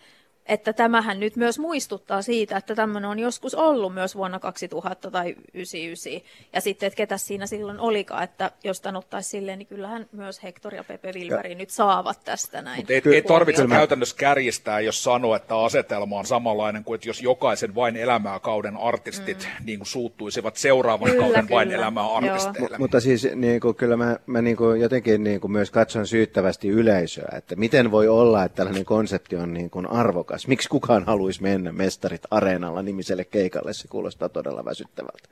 että 0.45 0.73
tämähän 0.73 1.19
nyt 1.19 1.35
myös 1.35 1.59
muistuttaa 1.59 2.21
siitä, 2.21 2.57
että 2.57 2.75
tämmöinen 2.75 3.09
on 3.09 3.19
joskus 3.19 3.55
ollut 3.55 3.93
myös 3.93 4.15
vuonna 4.15 4.39
2000 4.39 5.11
tai 5.11 5.23
1999. 5.23 6.21
Ja 6.53 6.61
sitten, 6.61 6.87
että 6.87 6.97
ketä 6.97 7.17
siinä 7.17 7.45
silloin 7.45 7.79
olikaan, 7.79 8.23
että 8.23 8.51
jos 8.63 8.81
tämän 8.81 8.95
ottaisi 8.95 9.29
silleen, 9.29 9.59
niin 9.59 9.67
kyllähän 9.67 10.05
myös 10.11 10.43
Hector 10.43 10.75
ja 10.75 10.83
Pepe 10.83 11.11
Wilberi 11.11 11.55
nyt 11.55 11.69
saavat 11.69 12.23
tästä 12.23 12.61
näin. 12.61 12.77
Mutta 12.77 12.93
ei, 12.93 13.01
ei 13.13 13.21
tarvitse 13.21 13.67
käytännössä 13.67 14.15
kärjistää, 14.15 14.79
jos 14.79 15.03
sanoo, 15.03 15.35
että 15.35 15.57
asetelma 15.57 16.19
on 16.19 16.25
samanlainen 16.25 16.83
kuin, 16.83 16.95
että 16.95 17.09
jos 17.09 17.21
jokaisen 17.21 17.75
vain 17.75 17.95
elämää 17.95 18.39
kauden 18.39 18.77
artistit 18.77 19.37
mm. 19.59 19.65
niin 19.65 19.79
kuin 19.79 19.87
suuttuisivat 19.87 20.55
seuraavan 20.55 21.09
kyllä, 21.09 21.23
kauden 21.23 21.45
kyllä. 21.45 21.55
vain 21.55 21.71
elämää 21.71 22.07
artisteille. 22.15 22.77
M- 22.77 22.81
mutta 22.81 22.99
siis 22.99 23.27
niin 23.35 23.61
kuin, 23.61 23.75
kyllä 23.75 23.97
mä, 23.97 24.17
mä 24.25 24.41
niin 24.41 24.57
kuin 24.57 24.81
jotenkin 24.81 25.23
niin 25.23 25.41
kuin 25.41 25.51
myös 25.51 25.71
katson 25.71 26.07
syyttävästi 26.07 26.67
yleisöä, 26.67 27.29
että 27.37 27.55
miten 27.55 27.91
voi 27.91 28.07
olla, 28.07 28.43
että 28.43 28.55
tällainen 28.55 28.85
konsepti 28.85 29.35
on 29.35 29.53
niin 29.53 29.69
kuin 29.69 29.87
arvokas 29.87 30.30
taas. 30.31 30.47
Miksi 30.47 30.69
kukaan 30.69 31.05
haluaisi 31.05 31.41
mennä 31.41 31.71
mestarit 31.71 32.21
areenalla 32.31 32.81
nimiselle 32.81 33.25
keikalle? 33.25 33.73
Se 33.73 33.87
kuulostaa 33.87 34.29
todella 34.29 34.65
väsyttävältä. 34.65 35.29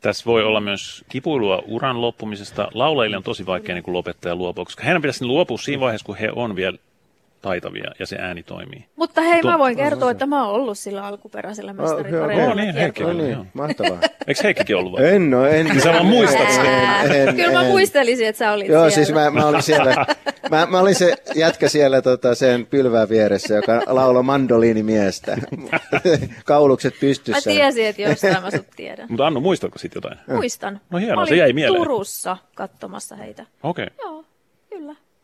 Tässä 0.00 0.24
voi 0.26 0.44
olla 0.44 0.60
myös 0.60 1.04
kipuilua 1.08 1.62
uran 1.66 2.00
loppumisesta. 2.00 2.68
Laulajille 2.74 3.16
on 3.16 3.22
tosi 3.22 3.46
vaikea 3.46 3.74
niin 3.74 3.84
lopettaa 3.86 4.30
ja 4.30 4.36
luopua, 4.36 4.64
koska 4.64 4.84
heidän 4.84 5.02
pitäisi 5.02 5.24
luopua 5.24 5.58
siinä 5.58 5.80
vaiheessa, 5.80 6.06
kun 6.06 6.16
he 6.16 6.30
on 6.36 6.56
vielä 6.56 6.78
taitavia 7.42 7.90
ja 7.98 8.06
se 8.06 8.16
ääni 8.16 8.42
toimii. 8.42 8.84
Mutta 8.96 9.20
hei, 9.20 9.40
Tuo... 9.40 9.50
mä 9.50 9.58
voin 9.58 9.76
kertoa, 9.76 10.10
että 10.10 10.26
mä 10.26 10.44
oon 10.46 10.54
ollut 10.54 10.78
sillä 10.78 11.06
alkuperäisellä 11.06 11.72
mestaripareilla. 11.72 12.50
Oh, 12.50 12.56
niin, 12.56 12.74
Heikki 12.74 13.04
oli. 13.04 13.22
Niin, 13.22 13.50
mahtavaa. 13.54 13.98
Eikö 14.26 14.40
Heikkikin 14.44 14.76
ollut 14.76 14.92
vai? 14.92 15.14
En 15.14 15.30
no, 15.30 15.46
en. 15.46 15.66
Niin 15.66 15.80
sä 15.80 15.92
vaan 15.92 16.06
muistat 16.06 16.50
sen. 16.52 17.36
Kyllä 17.36 17.52
mä 17.52 17.64
muistelisin, 17.64 18.28
että 18.28 18.38
sä 18.38 18.52
olit 18.52 18.68
Joo, 18.68 18.90
siellä. 18.90 18.90
siis 18.90 19.12
mä, 19.12 19.30
mä 19.30 19.46
olin 19.46 19.62
siellä. 19.62 20.06
Mä, 20.50 20.66
mä 20.66 20.80
olin 20.80 20.94
se 20.94 21.14
jätkä 21.34 21.68
siellä 21.68 22.02
tota, 22.02 22.34
sen 22.34 22.66
pylvään 22.66 23.08
vieressä, 23.08 23.54
joka 23.54 23.82
lauloi 23.86 24.22
mandoliinimiestä. 24.22 25.36
Kaulukset 26.44 26.94
pystyssä. 27.00 27.50
Mä 27.50 27.54
tiesin, 27.54 27.86
että 27.86 28.02
jostain 28.02 28.42
mä 28.42 28.50
sut 28.50 28.66
tiedän. 28.76 29.06
Mutta 29.08 29.26
Annu, 29.26 29.40
muistatko 29.40 29.78
sit 29.78 29.94
jotain? 29.94 30.18
Muistan. 30.28 30.80
No 30.90 30.98
hienoa, 30.98 31.26
se 31.26 31.36
jäi 31.36 31.52
mieleen. 31.52 31.82
Turussa 31.82 32.36
katsomassa 32.54 33.16
heitä. 33.16 33.46
Okei. 33.62 33.86
Okay. 33.86 33.96
Joo. 34.04 34.15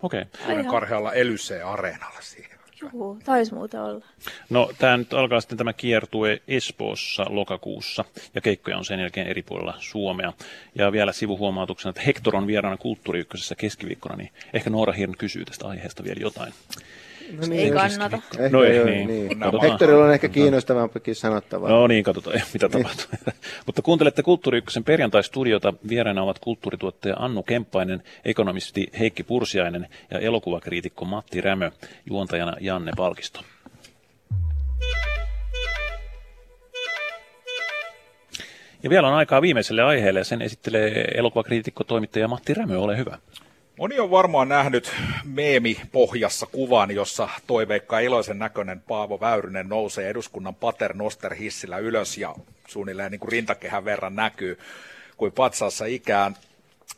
Okei. 0.02 0.24
Okay. 0.50 0.64
Karhealla 0.64 1.12
Elysee 1.12 1.62
areenalla 1.62 2.20
siihen. 2.20 2.58
Juu, 2.92 3.18
taisi 3.24 3.54
muuten 3.54 3.80
olla. 3.80 4.04
No 4.50 4.70
tämä 4.78 4.96
nyt 4.96 5.12
alkaa 5.14 5.40
sitten 5.40 5.58
tämä 5.58 5.72
kiertue 5.72 6.42
Espoossa 6.48 7.26
lokakuussa 7.28 8.04
ja 8.34 8.40
keikkoja 8.40 8.78
on 8.78 8.84
sen 8.84 9.00
jälkeen 9.00 9.26
eri 9.26 9.42
puolilla 9.42 9.74
Suomea. 9.78 10.32
Ja 10.74 10.92
vielä 10.92 11.12
sivuhuomautuksena, 11.12 11.90
että 11.90 12.02
Hector 12.02 12.36
on 12.36 12.46
vieraana 12.46 12.76
Kulttuuri 12.76 13.26
keskiviikkona, 13.56 14.16
niin 14.16 14.30
ehkä 14.52 14.70
Noora 14.70 14.92
Hirn 14.92 15.14
kysyy 15.18 15.44
tästä 15.44 15.68
aiheesta 15.68 16.04
vielä 16.04 16.20
jotain. 16.20 16.52
No 17.40 17.46
niin, 17.46 17.60
ei 17.60 17.70
kannata. 17.70 18.16
Ehkä 18.16 18.56
no 18.56 18.64
ei, 18.64 18.84
niin. 18.84 19.08
niin. 19.08 19.62
Hectorilla 19.62 20.04
on 20.04 20.12
ehkä 20.12 20.28
kiinnostavampikin 20.28 21.14
sanottavaa. 21.14 21.70
No 21.70 21.86
niin, 21.86 22.04
katsotaan, 22.04 22.40
mitä 22.54 22.68
tapahtuu. 22.68 23.06
Mutta 23.66 23.82
kuuntelette 23.82 24.22
Kulttuuri 24.22 24.58
Ykkösen 24.58 24.84
perjantai-studiota. 24.84 25.74
Vieraina 25.88 26.22
ovat 26.22 26.38
kulttuurituottaja 26.38 27.16
Annu 27.18 27.42
Kemppainen, 27.42 28.02
ekonomisti 28.24 28.90
Heikki 28.98 29.22
Pursiainen 29.22 29.88
ja 30.10 30.18
elokuvakriitikko 30.18 31.04
Matti 31.04 31.40
Rämö, 31.40 31.70
juontajana 32.10 32.56
Janne 32.60 32.92
Palkisto. 32.96 33.40
Ja 38.82 38.90
vielä 38.90 39.08
on 39.08 39.14
aikaa 39.14 39.42
viimeiselle 39.42 39.82
aiheelle 39.82 40.20
ja 40.20 40.24
sen 40.24 40.42
esittelee 40.42 41.04
elokuvakriitikko 41.14 41.84
toimittaja 41.84 42.28
Matti 42.28 42.54
Rämö, 42.54 42.78
ole 42.78 42.96
hyvä. 42.96 43.18
Moni 43.82 44.00
on 44.00 44.10
varmaan 44.10 44.48
nähnyt 44.48 44.92
meemi-pohjassa 45.24 46.46
kuvan, 46.46 46.90
jossa 46.90 47.28
toiveikka 47.46 47.98
iloisen 47.98 48.38
näköinen 48.38 48.80
Paavo 48.80 49.20
Väyrynen 49.20 49.68
nousee 49.68 50.08
eduskunnan 50.08 50.54
paternoster 50.54 51.34
hissillä 51.34 51.78
ylös 51.78 52.18
ja 52.18 52.34
suunnilleen 52.68 53.10
niin 53.10 53.20
kuin 53.20 53.32
rintakehän 53.32 53.84
verran 53.84 54.16
näkyy 54.16 54.58
kuin 55.16 55.32
patsaassa 55.32 55.84
ikään 55.84 56.36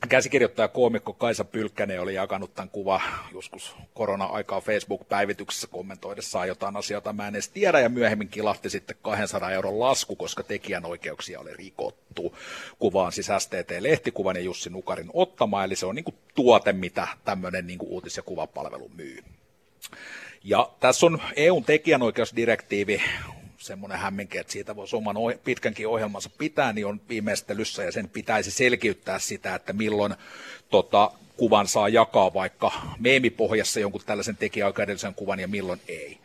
käsikirjoittaja 0.09 0.69
koomikko 0.69 1.13
Kaisa 1.13 1.45
Pylkkänen 1.45 2.01
oli 2.01 2.15
jakanut 2.15 2.55
tämän 2.55 2.69
kuva 2.69 3.01
joskus 3.35 3.77
korona-aikaa 3.95 4.61
Facebook-päivityksessä 4.61 5.67
kommentoidessaan 5.67 6.49
jotain 6.49 6.77
asiaa, 6.77 6.97
jota 6.97 7.13
mä 7.13 7.29
en 7.29 7.35
edes 7.35 7.49
tiedä, 7.49 7.81
ja 7.81 7.89
myöhemmin 7.89 8.29
kilahti 8.29 8.71
sitten 8.71 8.97
200 9.03 9.51
euron 9.51 9.81
lasku, 9.81 10.17
koska 10.17 10.43
tekijänoikeuksia 10.43 11.41
oli 11.41 11.55
rikottu. 11.55 12.37
Kuvaan 12.79 13.13
siis 13.13 13.29
STT-lehtikuvan 13.29 14.37
ja 14.37 14.43
Jussi 14.43 14.71
Nukarin 14.71 15.11
ottama, 15.13 15.65
eli 15.65 15.77
se 15.77 15.87
on 15.87 15.95
niin 15.95 16.05
kuin 16.05 16.17
tuote, 16.35 16.73
mitä 16.73 17.09
tämmöinen 17.25 17.67
niin 17.67 17.79
kuin 17.79 17.91
uutis- 17.91 18.17
ja 18.17 18.23
kuvapalvelu 18.23 18.91
myy. 18.95 19.25
Ja 20.45 20.71
tässä 20.81 21.07
on 21.07 21.23
EUn 21.37 21.65
tekijänoikeusdirektiivi 21.65 23.03
semmoinen 23.65 23.99
hämminki, 23.99 24.39
että 24.39 24.53
siitä 24.53 24.77
voisi 24.77 24.97
oman 24.97 25.17
oh- 25.17 25.39
pitkänkin 25.45 25.89
ohjelmansa 25.89 26.31
pitää, 26.39 26.73
niin 26.73 26.87
on 26.87 27.01
viimeistelyssä 27.09 27.85
ja 27.85 27.93
sen 27.93 28.09
pitäisi 28.09 28.51
selkiyttää 28.51 29.19
sitä, 29.19 29.55
että 29.55 29.73
milloin 29.73 30.15
tota, 30.71 31.11
kuvan 31.37 31.69
saa 31.69 31.89
jakaa 31.89 32.35
vaikka 32.35 32.73
meemipohjassa 32.99 33.81
jonkun 33.81 34.01
tällaisen 34.07 34.37
tekijäoikeudellisen 34.37 35.15
kuvan 35.15 35.41
ja 35.41 35.49
milloin 35.49 35.81
ei. 35.89 36.19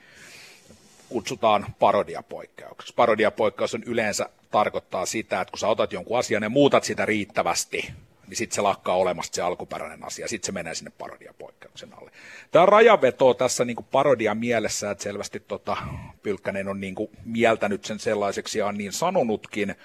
Kutsutaan 1.10 1.66
parodiapoikkeukseksi. 1.80 2.94
Parodiapoikkeus 2.94 3.76
on 3.76 3.84
yleensä 3.84 4.30
tarkoittaa 4.52 5.06
sitä, 5.06 5.42
että 5.42 5.52
kun 5.52 5.60
sä 5.60 5.68
otat 5.68 5.94
jonkun 5.94 6.20
asian 6.20 6.44
ja 6.44 6.50
muutat 6.50 6.84
sitä 6.84 7.06
riittävästi, 7.06 7.94
niin 8.30 8.38
sitten 8.38 8.56
se 8.56 8.62
lakkaa 8.62 8.96
olemasta 8.96 9.36
se 9.36 9.42
alkuperäinen 9.42 10.04
asia, 10.04 10.28
sitten 10.28 10.46
se 10.46 10.52
menee 10.52 10.76
sinne 10.76 10.92
parodiapoikkeuksen 10.98 11.94
alle. 11.98 12.12
Tämä 12.52 12.66
rajaveto 12.66 13.34
tässä 13.34 13.66
niin 13.66 13.78
parodia 13.92 14.36
mielessä, 14.36 14.92
että 14.92 15.04
selvästi 15.04 15.40
tota, 15.40 15.78
Pylkkänen 16.24 16.68
on 16.68 16.80
niin 16.80 16.96
mieltänyt 17.26 17.86
sen 17.86 18.00
sellaiseksi 18.00 18.60
ja 18.60 18.68
on 18.68 18.78
niin 18.78 18.92
sanonutkin, 18.92 19.76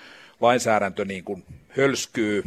lainsäädäntö 0.40 1.04
niin 1.04 1.44
hölskyy, 1.68 2.44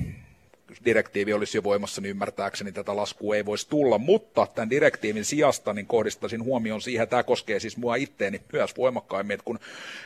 direktiivi 0.85 1.33
olisi 1.33 1.57
jo 1.57 1.63
voimassa, 1.63 2.01
niin 2.01 2.09
ymmärtääkseni 2.09 2.71
tätä 2.71 2.95
laskua 2.95 3.35
ei 3.35 3.45
voisi 3.45 3.69
tulla, 3.69 3.97
mutta 3.97 4.47
tämän 4.55 4.69
direktiivin 4.69 5.25
sijasta 5.25 5.73
niin 5.73 5.85
kohdistaisin 5.85 6.43
huomioon 6.43 6.81
siihen, 6.81 7.03
että 7.03 7.09
tämä 7.09 7.23
koskee 7.23 7.59
siis 7.59 7.77
mua 7.77 7.95
itteeni 7.95 8.41
myös 8.53 8.77
voimakkaimmin, 8.77 9.33
että 9.33 9.43
kun 9.43 9.59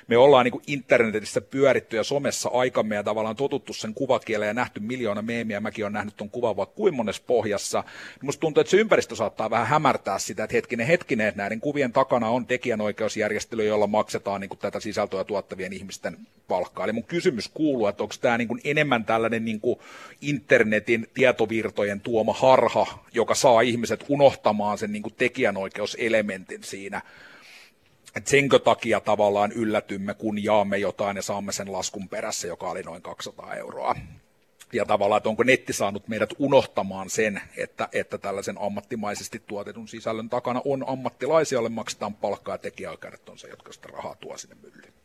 me 0.08 0.18
ollaan 0.18 0.46
niin 0.46 0.62
internetissä 0.68 1.42
pyöritty 1.42 1.96
ja 1.96 2.04
somessa 2.04 2.50
aikamme 2.54 2.96
ja 2.96 3.04
tavallaan 3.04 3.36
totuttu 3.36 3.74
sen 3.74 3.94
kuvakieleen 3.94 4.48
ja 4.48 4.54
nähty 4.54 4.80
miljoona 4.80 5.22
meemiä, 5.22 5.60
mäkin 5.60 5.86
olen 5.86 5.94
nähnyt 5.94 6.18
tuon 6.18 6.30
kuvan 6.30 6.58
vaikka 6.58 6.76
kuin 6.76 6.96
monessa 6.96 7.24
pohjassa, 7.28 7.82
niin 7.82 8.26
musta 8.26 8.42
tuntuu, 8.42 8.62
että 8.62 8.72
se 8.72 8.78
ympäristö 8.78 9.16
saattaa 9.16 9.50
vähän 9.50 9.68
hämärtää 9.68 10.20
sitä, 10.20 10.44
että 10.44 10.56
hetkinen, 10.56 10.88
hetkinen, 10.88 11.28
että 11.28 11.42
näiden 11.42 11.62
kuvien 11.62 11.94
takana 11.94 12.30
on 12.30 12.46
tekijänoikeusjärjestely, 12.46 13.66
jolla 13.66 13.88
maksetaan 13.88 14.42
niin 14.42 14.50
kuin 14.50 14.60
tätä 14.60 14.80
sisältöä 14.80 15.24
tuottavien 15.24 15.74
ihmisten 15.74 16.18
palkkaa. 16.48 16.86
Eli 16.86 16.94
mun 16.94 17.04
kysymys 17.04 17.50
kuuluu, 17.54 17.88
että 17.88 18.04
onko 18.04 18.16
tämä 18.22 18.38
niin 18.38 18.48
kuin 18.48 18.62
enemmän 18.64 19.06
tällainen 19.06 19.46
niin 19.46 19.60
kuin 19.60 19.80
internetin 20.52 21.08
tietovirtojen 21.14 22.02
tuoma 22.02 22.34
harha, 22.34 23.06
joka 23.14 23.36
saa 23.36 23.62
ihmiset 23.62 24.06
unohtamaan 24.10 24.78
sen 24.78 24.92
niin 24.92 25.04
kuin 25.04 25.14
tekijänoikeuselementin 25.18 26.64
siinä. 26.64 27.02
Et 28.16 28.28
senkö 28.28 28.60
takia 28.60 29.00
tavallaan 29.00 29.52
yllätymme, 29.52 30.14
kun 30.14 30.44
jaamme 30.44 30.78
jotain 30.78 31.16
ja 31.16 31.22
saamme 31.22 31.52
sen 31.52 31.72
laskun 31.72 32.10
perässä, 32.10 32.48
joka 32.48 32.70
oli 32.70 32.84
noin 32.84 33.02
200 33.02 33.56
euroa. 33.56 33.96
Ja 34.74 34.86
tavallaan, 34.86 35.18
että 35.18 35.30
onko 35.30 35.44
netti 35.44 35.74
saanut 35.74 36.08
meidät 36.08 36.34
unohtamaan 36.40 37.10
sen, 37.10 37.42
että, 37.58 37.90
että 37.92 38.18
tällaisen 38.18 38.56
ammattimaisesti 38.60 39.44
tuotetun 39.48 39.88
sisällön 39.88 40.30
takana 40.30 40.62
on 40.66 40.84
ammattilaisia, 40.88 41.56
joille 41.56 41.70
maksetaan 41.70 42.16
palkkaa 42.16 42.54
ja 42.54 42.60
tekijäoikeudet 42.60 43.30
on 43.30 43.38
se, 43.38 43.48
jotka 43.48 43.74
sitä 43.74 43.88
rahaa 43.88 44.16
tuo 44.16 44.38
sinne 44.38 44.56
myllyyn. 44.62 45.01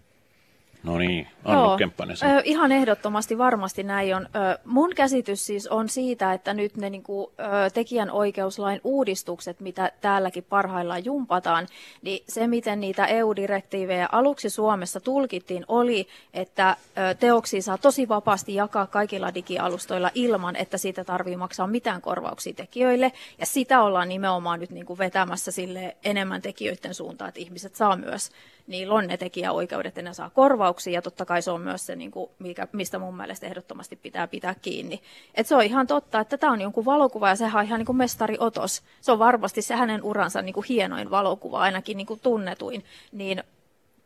No 0.83 0.99
niin, 0.99 1.29
Annu 1.45 1.64
Joo, 1.64 1.77
Kemppainen. 1.77 2.16
Ö, 2.22 2.43
ihan 2.45 2.72
ehdottomasti 2.72 3.39
varmasti 3.39 3.83
näin 3.83 4.16
on. 4.16 4.22
Ö, 4.27 4.59
mun 4.64 4.95
käsitys 4.95 5.47
siis 5.47 5.66
on 5.66 5.89
siitä, 5.89 6.33
että 6.33 6.55
nyt 6.55 6.77
ne 6.77 6.91
niinku, 6.91 7.33
ö, 7.39 7.70
tekijänoikeuslain 7.70 8.81
uudistukset, 8.85 9.61
mitä 9.61 9.93
täälläkin 10.01 10.45
parhaillaan 10.45 11.05
jumpataan, 11.05 11.66
niin 12.03 12.24
se, 12.29 12.47
miten 12.47 12.81
niitä 12.81 13.07
EU-direktiivejä 13.07 14.09
aluksi 14.12 14.51
Suomessa 14.51 15.01
tulkittiin, 15.01 15.64
oli, 15.68 16.09
että 16.35 16.77
ö, 17.11 17.14
teoksia 17.14 17.62
saa 17.62 17.79
tosi 17.79 18.09
vapaasti 18.09 18.55
jakaa 18.55 18.87
kaikilla 18.87 19.35
digialustoilla 19.35 20.11
ilman, 20.14 20.57
että 20.57 20.79
siitä 20.79 21.05
tarvii 21.05 21.37
maksaa 21.37 21.66
mitään 21.66 22.01
korvauksia 22.03 22.55
tekijöille. 22.55 23.12
Ja 23.39 23.47
sitä 23.47 23.83
ollaan 23.83 24.09
nimenomaan 24.09 24.61
nyt 24.61 24.70
niinku 24.70 24.99
vetämässä 24.99 25.51
sille 25.51 25.97
enemmän 26.05 26.43
tekijöiden 26.43 26.95
suuntaan, 26.95 27.29
että 27.29 27.41
ihmiset 27.41 27.74
saa 27.74 27.97
myös 27.97 28.31
niillä 28.67 28.95
on 28.95 29.07
ne 29.07 29.17
tekijäoikeudet 29.17 29.97
ja 29.97 30.03
ne 30.03 30.14
saa 30.14 30.31
korvauksia 30.31 30.93
ja 30.93 31.03
totta 31.03 31.25
kai 31.25 31.43
se 31.43 31.51
on 31.51 31.61
myös 31.61 31.87
se, 31.87 31.97
niin 31.97 32.11
kuin, 32.11 32.31
mikä, 32.39 32.69
mistä 32.73 32.99
mun 32.99 33.17
mielestä 33.17 33.47
ehdottomasti 33.47 33.97
pitää 33.97 34.27
pitää 34.27 34.55
kiinni. 34.62 35.03
Et 35.35 35.47
se 35.47 35.57
on 35.57 35.62
ihan 35.62 35.87
totta, 35.87 36.21
että 36.21 36.39
tämä 36.39 36.53
on 36.53 36.61
jonkun 36.61 36.85
valokuva 36.85 37.29
ja 37.29 37.37
sehän 37.37 37.61
on 37.61 37.67
ihan 37.67 37.79
niin 37.79 37.87
kuin 37.87 37.97
mestari 37.97 38.37
Otos. 38.39 38.83
Se 39.01 39.12
on 39.12 39.19
varmasti 39.19 39.62
se 39.62 39.75
hänen 39.75 40.03
uransa 40.03 40.43
niin 40.43 40.55
kuin 40.55 40.67
hienoin 40.69 41.11
valokuva, 41.11 41.59
ainakin 41.59 41.97
niin 41.97 42.07
kuin 42.07 42.21
tunnetuin, 42.21 42.85
niin 43.12 43.43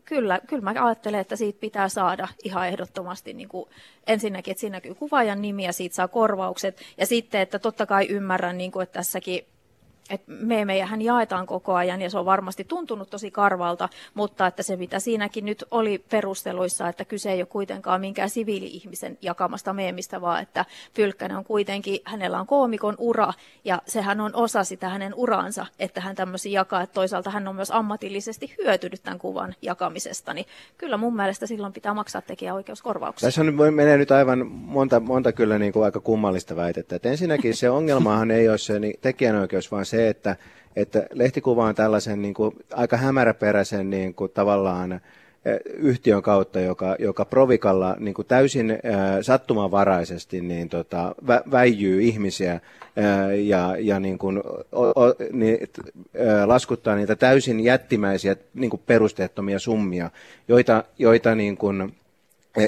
kyllä, 0.04 0.40
kyllä 0.46 0.62
mä 0.62 0.74
ajattelen, 0.86 1.20
että 1.20 1.36
siitä 1.36 1.60
pitää 1.60 1.88
saada 1.88 2.28
ihan 2.44 2.68
ehdottomasti 2.68 3.32
niin 3.32 3.48
kuin, 3.48 3.70
ensinnäkin, 4.06 4.52
että 4.52 4.60
siinä 4.60 4.76
näkyy 4.76 4.94
kuvaajan 4.94 5.42
nimi 5.42 5.64
ja 5.64 5.72
siitä 5.72 5.94
saa 5.94 6.08
korvaukset. 6.08 6.82
Ja 6.98 7.06
sitten, 7.06 7.40
että 7.40 7.58
totta 7.58 7.86
kai 7.86 8.06
ymmärrän, 8.06 8.58
niin 8.58 8.72
kuin, 8.72 8.82
että 8.82 8.92
tässäkin 8.92 9.46
että 10.10 10.32
meemejähän 10.32 11.02
jaetaan 11.02 11.46
koko 11.46 11.74
ajan 11.74 12.02
ja 12.02 12.10
se 12.10 12.18
on 12.18 12.24
varmasti 12.24 12.64
tuntunut 12.64 13.10
tosi 13.10 13.30
karvalta, 13.30 13.88
mutta 14.14 14.46
että 14.46 14.62
se 14.62 14.76
mitä 14.76 14.98
siinäkin 14.98 15.44
nyt 15.44 15.64
oli 15.70 16.04
perusteluissa, 16.10 16.88
että 16.88 17.04
kyse 17.04 17.32
ei 17.32 17.40
ole 17.40 17.46
kuitenkaan 17.46 18.00
minkään 18.00 18.30
siviili-ihmisen 18.30 19.18
jakamasta 19.22 19.72
meemistä, 19.72 20.20
vaan 20.20 20.42
että 20.42 20.64
Pylkkänen 20.94 21.36
on 21.36 21.44
kuitenkin, 21.44 22.00
hänellä 22.04 22.40
on 22.40 22.46
koomikon 22.46 22.94
ura 22.98 23.32
ja 23.64 23.82
sehän 23.86 24.20
on 24.20 24.34
osa 24.34 24.64
sitä 24.64 24.88
hänen 24.88 25.14
uransa, 25.14 25.66
että 25.78 26.00
hän 26.00 26.16
tämmöisiä 26.16 26.52
jakaa, 26.52 26.82
että 26.82 26.94
toisaalta 26.94 27.30
hän 27.30 27.48
on 27.48 27.56
myös 27.56 27.70
ammatillisesti 27.70 28.54
hyötynyt 28.58 29.02
tämän 29.02 29.18
kuvan 29.18 29.54
jakamisesta, 29.62 30.34
niin 30.34 30.46
kyllä 30.78 30.96
mun 30.96 31.16
mielestä 31.16 31.46
silloin 31.46 31.72
pitää 31.72 31.94
maksaa 31.94 32.22
tekijäoikeuskorvauksia. 32.22 33.26
Tässä 33.26 33.40
on, 33.40 33.74
menee 33.74 33.98
nyt 33.98 34.10
aivan 34.10 34.46
monta, 34.46 35.00
monta 35.00 35.32
kyllä 35.32 35.58
niin 35.58 35.72
kuin 35.72 35.84
aika 35.84 36.00
kummallista 36.00 36.56
väitettä. 36.56 36.96
Että 36.96 37.08
ensinnäkin 37.08 37.56
se 37.56 37.70
ongelmahan 37.70 38.30
ei 38.30 38.48
ole 38.48 38.58
se 38.58 38.78
niin 38.78 38.94
tekijänoikeus, 39.00 39.72
vaan 39.72 39.86
se, 39.86 39.99
se, 40.00 40.08
että, 40.08 40.36
että 40.76 41.06
lehtikuva 41.12 41.64
on 41.64 41.74
tällaisen 41.74 42.22
niin 42.22 42.34
kuin, 42.34 42.56
aika 42.72 42.96
hämäräperäisen 42.96 43.90
niin 43.90 44.14
kuin, 44.14 44.30
tavallaan 44.32 44.92
eh, 44.92 45.00
yhtiön 45.64 46.22
kautta, 46.22 46.60
joka, 46.60 46.96
joka 46.98 47.24
provikalla 47.24 47.96
niin 47.98 48.14
kuin 48.14 48.28
täysin 48.28 48.70
ää, 48.70 48.78
eh, 49.18 49.22
sattumanvaraisesti 49.22 50.40
niin, 50.40 50.68
tota, 50.68 51.14
vä, 51.26 51.42
väijyy 51.50 52.02
ihmisiä 52.02 52.60
ää, 52.96 53.32
eh, 53.32 53.46
ja, 53.46 53.76
ja 53.78 54.00
niin 54.00 54.18
kuin, 54.18 54.38
o, 54.72 54.82
o, 54.88 55.14
niin, 55.32 55.58
ää, 56.26 56.48
laskuttaa 56.48 56.96
niitä 56.96 57.16
täysin 57.16 57.60
jättimäisiä 57.60 58.36
niin 58.54 58.70
kuin 58.70 58.82
perusteettomia 58.86 59.58
summia, 59.58 60.10
joita, 60.48 60.84
joita 60.98 61.34
niin 61.34 61.56
kuin, 61.56 61.92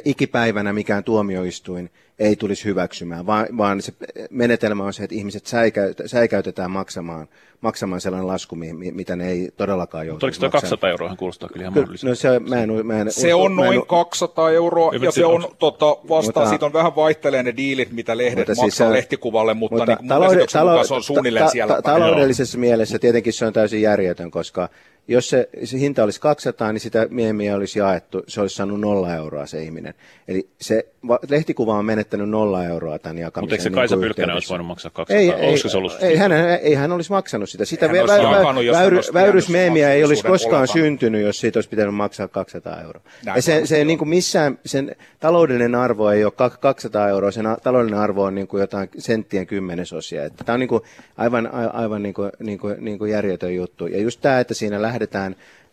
ikipäivänä 0.04 0.72
mikään 0.72 1.04
tuomioistuin 1.04 1.90
ei 2.18 2.36
tulisi 2.36 2.64
hyväksymään, 2.64 3.26
vaan, 3.26 3.46
vaan 3.58 3.82
se 3.82 3.92
menetelmä 4.30 4.84
on 4.84 4.92
se, 4.92 5.04
että 5.04 5.16
ihmiset 5.16 5.46
säikäyt, 5.46 6.02
säikäytetään 6.06 6.70
maksamaan, 6.70 7.28
maksamaan 7.60 8.00
sellainen 8.00 8.26
lasku, 8.26 8.56
mitä 8.92 9.16
ne 9.16 9.28
ei 9.28 9.50
todellakaan 9.56 10.06
Mutta 10.06 10.26
oliko 10.26 10.50
200 10.50 10.90
euroa, 10.90 11.16
Kuulostaa 11.16 11.48
kyllä 11.48 11.62
ihan 11.62 11.74
mahdolliselta. 11.74 12.10
No 12.10 12.14
se, 12.14 12.38
mä 12.38 12.62
en, 12.62 12.86
mä 12.86 13.00
en, 13.00 13.12
se 13.12 13.34
on 13.34 13.56
noin 13.56 13.78
en, 13.78 13.86
200 13.86 14.50
euroa, 14.50 14.92
ja 15.00 15.12
se 15.12 15.24
on, 15.24 15.48
tota, 15.58 15.86
vastaan, 15.86 16.24
mutta, 16.24 16.48
siitä 16.48 16.66
on 16.66 16.72
vähän 16.72 16.96
vaihtelee 16.96 17.42
ne 17.42 17.56
diilit, 17.56 17.92
mitä 17.92 18.16
lehdet 18.16 18.48
mutta 18.48 18.62
maksaa 18.62 18.86
siis, 18.88 18.96
lehtikuvalle, 18.96 19.54
mutta, 19.54 19.76
mutta 19.76 19.96
niin, 20.00 20.08
taloude, 20.08 20.46
talou, 20.52 20.84
se 20.84 20.94
on 20.94 21.02
suunnilleen 21.02 21.44
ta, 21.44 21.50
siellä. 21.50 21.74
Ta, 21.74 21.82
taloudellisessa 21.82 22.58
mielessä 22.58 22.98
tietenkin 22.98 23.32
se 23.32 23.46
on 23.46 23.52
täysin 23.52 23.82
järjetön, 23.82 24.30
koska 24.30 24.68
jos 25.08 25.30
se, 25.30 25.48
se 25.64 25.78
hinta 25.78 26.04
olisi 26.04 26.20
200, 26.20 26.72
niin 26.72 26.80
sitä 26.80 27.06
miehimiä 27.10 27.56
olisi 27.56 27.78
jaettu, 27.78 28.22
se 28.28 28.40
olisi 28.40 28.56
saanut 28.56 28.80
nolla 28.80 29.14
euroa 29.14 29.46
se 29.46 29.62
ihminen. 29.62 29.94
Eli 30.28 30.48
se 30.60 30.86
lehtikuva 31.28 31.74
on 31.74 31.84
menettänyt 31.84 32.28
nolla 32.28 32.64
euroa 32.64 32.98
tämän 32.98 33.18
jakamisen. 33.18 33.42
Mutta 33.42 33.54
eikö 33.54 33.62
se 33.62 33.68
niin 33.68 33.74
Kaisa 33.74 33.96
Pylkkänen 33.96 34.34
olisi 34.34 34.48
voinut 34.48 34.66
maksaa 34.66 34.90
200? 34.90 35.16
Ei, 35.16 35.30
ei, 35.30 35.58
se 35.58 35.78
ollut 35.78 35.96
ei, 36.00 36.16
hän, 36.16 36.32
ei 36.62 36.74
hän 36.74 36.92
olisi 36.92 37.10
maksanut 37.10 37.50
sitä. 37.50 37.64
Sitä 37.64 37.88
vä, 37.88 37.92
vä, 37.92 38.72
väyry, 38.72 38.96
olisi 38.96 39.12
väyrysmeemiä 39.12 39.92
ei 39.92 40.04
olisi 40.04 40.22
koskaan 40.22 40.52
olevan. 40.52 40.68
syntynyt, 40.68 41.22
jos 41.22 41.40
siitä 41.40 41.56
olisi 41.56 41.68
pitänyt 41.68 41.94
maksaa 41.94 42.28
200 42.28 42.80
euroa. 42.80 43.02
Näin 43.24 43.36
ja 43.36 43.42
se, 43.42 43.62
se 43.64 43.80
on. 43.80 43.86
niin 43.86 43.98
kuin 43.98 44.08
missään, 44.08 44.58
sen 44.66 44.96
taloudellinen 45.20 45.74
arvo 45.74 46.10
ei 46.10 46.24
ole 46.24 46.32
kak- 46.32 46.58
200 46.60 47.08
euroa, 47.08 47.30
sen 47.30 47.44
taloudellinen 47.62 48.00
arvo 48.00 48.24
on 48.24 48.34
niin 48.34 48.46
kuin 48.46 48.60
jotain 48.60 48.88
senttien 48.98 49.46
kymmenesosia. 49.46 50.24
Että 50.24 50.44
tämä 50.44 50.54
on 50.54 50.60
niin 50.60 50.68
kuin 50.68 50.82
aivan, 51.16 51.50
aivan 51.72 52.02
niin 52.02 52.14
kuin, 52.14 52.30
niin 52.38 52.58
kuin, 52.58 52.76
niin 52.80 52.98
kuin 52.98 53.10
järjetön 53.10 53.54
juttu. 53.54 53.86
Ja 53.86 53.98
just 53.98 54.20
tämä, 54.20 54.40
että 54.40 54.54
siinä 54.54 54.82
lähdetään 54.82 54.91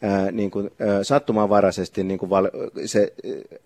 ää, 0.01 0.31
niin 0.31 0.51
kuin, 0.51 0.71
ää, 0.79 1.03
sattumanvaraisesti, 1.03 2.03
niin 2.03 2.19
kuin 2.19 2.29
val, 2.29 2.49
se 2.85 3.13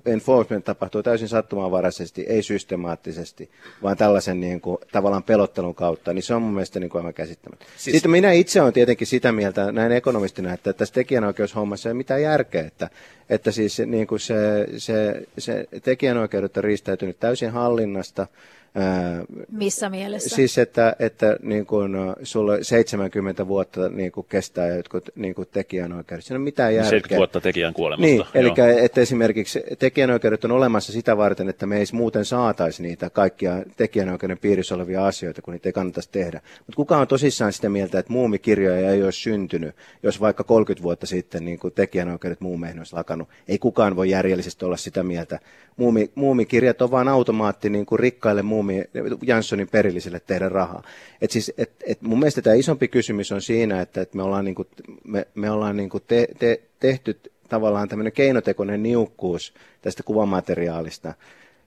enforcement 0.05 0.65
tapahtuu 0.65 1.03
täysin 1.03 1.27
sattumanvaraisesti, 1.27 2.21
ei 2.21 2.43
systemaattisesti, 2.43 3.49
vaan 3.83 3.97
tällaisen 3.97 4.41
niin 4.41 4.61
kuin, 4.61 4.77
tavallaan 4.91 5.23
pelottelun 5.23 5.75
kautta, 5.75 6.13
niin 6.13 6.23
se 6.23 6.33
on 6.33 6.41
mun 6.41 6.53
mielestä 6.53 6.79
niin 6.79 6.89
kuin 6.89 6.99
aivan 6.99 7.13
käsittämätöntä. 7.13 7.73
Siis, 7.77 7.93
Sitten 7.93 8.11
minä 8.11 8.31
itse 8.31 8.61
olen 8.61 8.73
tietenkin 8.73 9.07
sitä 9.07 9.31
mieltä 9.31 9.71
näin 9.71 9.91
ekonomistina, 9.91 10.53
että 10.53 10.73
tässä 10.73 10.93
tekijänoikeushommassa 10.93 11.89
ei 11.89 11.91
ole 11.91 11.97
mitään 11.97 12.21
järkeä, 12.21 12.61
että, 12.67 12.89
että 13.29 13.51
siis 13.51 13.79
niin 13.79 14.07
kuin 14.07 14.19
se, 14.19 14.67
se, 14.77 15.23
se 15.37 15.67
tekijänoikeudet 15.83 16.57
on 16.57 16.63
riistäytynyt 16.63 17.19
täysin 17.19 17.51
hallinnasta, 17.51 18.27
ää, 18.75 19.23
Missä 19.51 19.89
mielessä? 19.89 20.35
Siis 20.35 20.57
että, 20.57 20.95
että 20.99 21.37
niin 21.41 21.65
kuin, 21.65 21.91
sulle 22.23 22.63
70 22.63 23.47
vuotta 23.47 23.89
niin 23.89 24.11
kuin 24.11 24.25
kestää 24.29 24.67
jotkut 24.67 25.09
niin 25.15 25.35
kuin 25.35 25.47
tekijänoikeudet. 25.51 26.25
Siinä 26.25 26.37
ole 26.37 26.43
mitään 26.43 26.75
järkeä. 26.75 26.89
70 26.89 27.17
vuotta 27.17 27.41
tekijän 27.41 27.73
kuolemasta. 27.73 28.05
Niin, 28.05 28.23
eli 28.33 28.51
että 28.81 29.01
esimerkiksi 29.01 29.63
tekijänoikeudet 29.79 30.45
on 30.45 30.51
olemassa 30.51 30.91
sitä 30.91 31.17
varten, 31.17 31.49
että 31.49 31.65
me 31.65 31.77
ei 31.77 31.85
muuten 31.93 32.25
saataisi 32.25 32.83
niitä 32.83 33.09
kaikkia 33.09 33.63
tekijänoikeuden 33.77 34.37
piirissä 34.37 34.75
olevia 34.75 35.07
asioita, 35.07 35.41
kun 35.41 35.51
niitä 35.51 35.69
ei 35.69 35.73
kannattaisi 35.73 36.09
tehdä. 36.11 36.41
Mutta 36.57 36.75
kuka 36.75 36.97
on 36.97 37.07
tosissaan 37.07 37.53
sitä 37.53 37.69
mieltä, 37.69 37.99
että 37.99 38.13
muumikirjoja 38.13 38.89
ei 38.89 39.03
olisi 39.03 39.21
syntynyt, 39.21 39.75
jos 40.03 40.21
vaikka 40.21 40.43
30 40.43 40.83
vuotta 40.83 41.05
sitten 41.05 41.45
niin 41.45 41.59
kuin 41.59 41.73
tekijänoikeudet 41.73 42.41
muumeihin 42.41 42.79
olisi 42.79 42.93
lakannut. 42.93 43.29
Ei 43.47 43.57
kukaan 43.57 43.95
voi 43.95 44.09
järjellisesti 44.09 44.65
olla 44.65 44.77
sitä 44.77 45.03
mieltä. 45.03 45.39
Muumi, 45.77 46.11
muumikirjat 46.15 46.81
on 46.81 46.91
vain 46.91 47.07
automaatti 47.07 47.69
niin 47.69 47.85
kuin 47.85 47.99
rikkaille 47.99 48.41
muumi, 48.65 48.83
Janssonin 49.21 49.67
perillisille 49.67 50.19
tehdä 50.19 50.49
rahaa. 50.49 50.83
Et 51.21 51.31
siis, 51.31 51.53
et, 51.57 51.71
et 51.87 52.01
mun 52.01 52.19
mielestä 52.19 52.41
tämä 52.41 52.55
isompi 52.55 52.87
kysymys 52.87 53.31
on 53.31 53.41
siinä, 53.41 53.81
että, 53.81 54.01
että 54.01 54.17
me 54.17 54.23
ollaan, 54.23 54.45
niin 54.45 54.55
kuin, 54.55 54.67
me, 55.03 55.27
me 55.35 55.49
ollaan 55.49 55.77
niin 55.77 55.89
kuin 55.89 56.03
te, 56.07 56.27
te, 56.39 56.61
tehty 56.79 57.19
tavallaan 57.49 57.89
tämmöinen 57.89 58.13
keinotekoinen 58.13 58.83
niukkuus 58.83 59.53
tästä 59.81 60.03
kuvamateriaalista, 60.03 61.13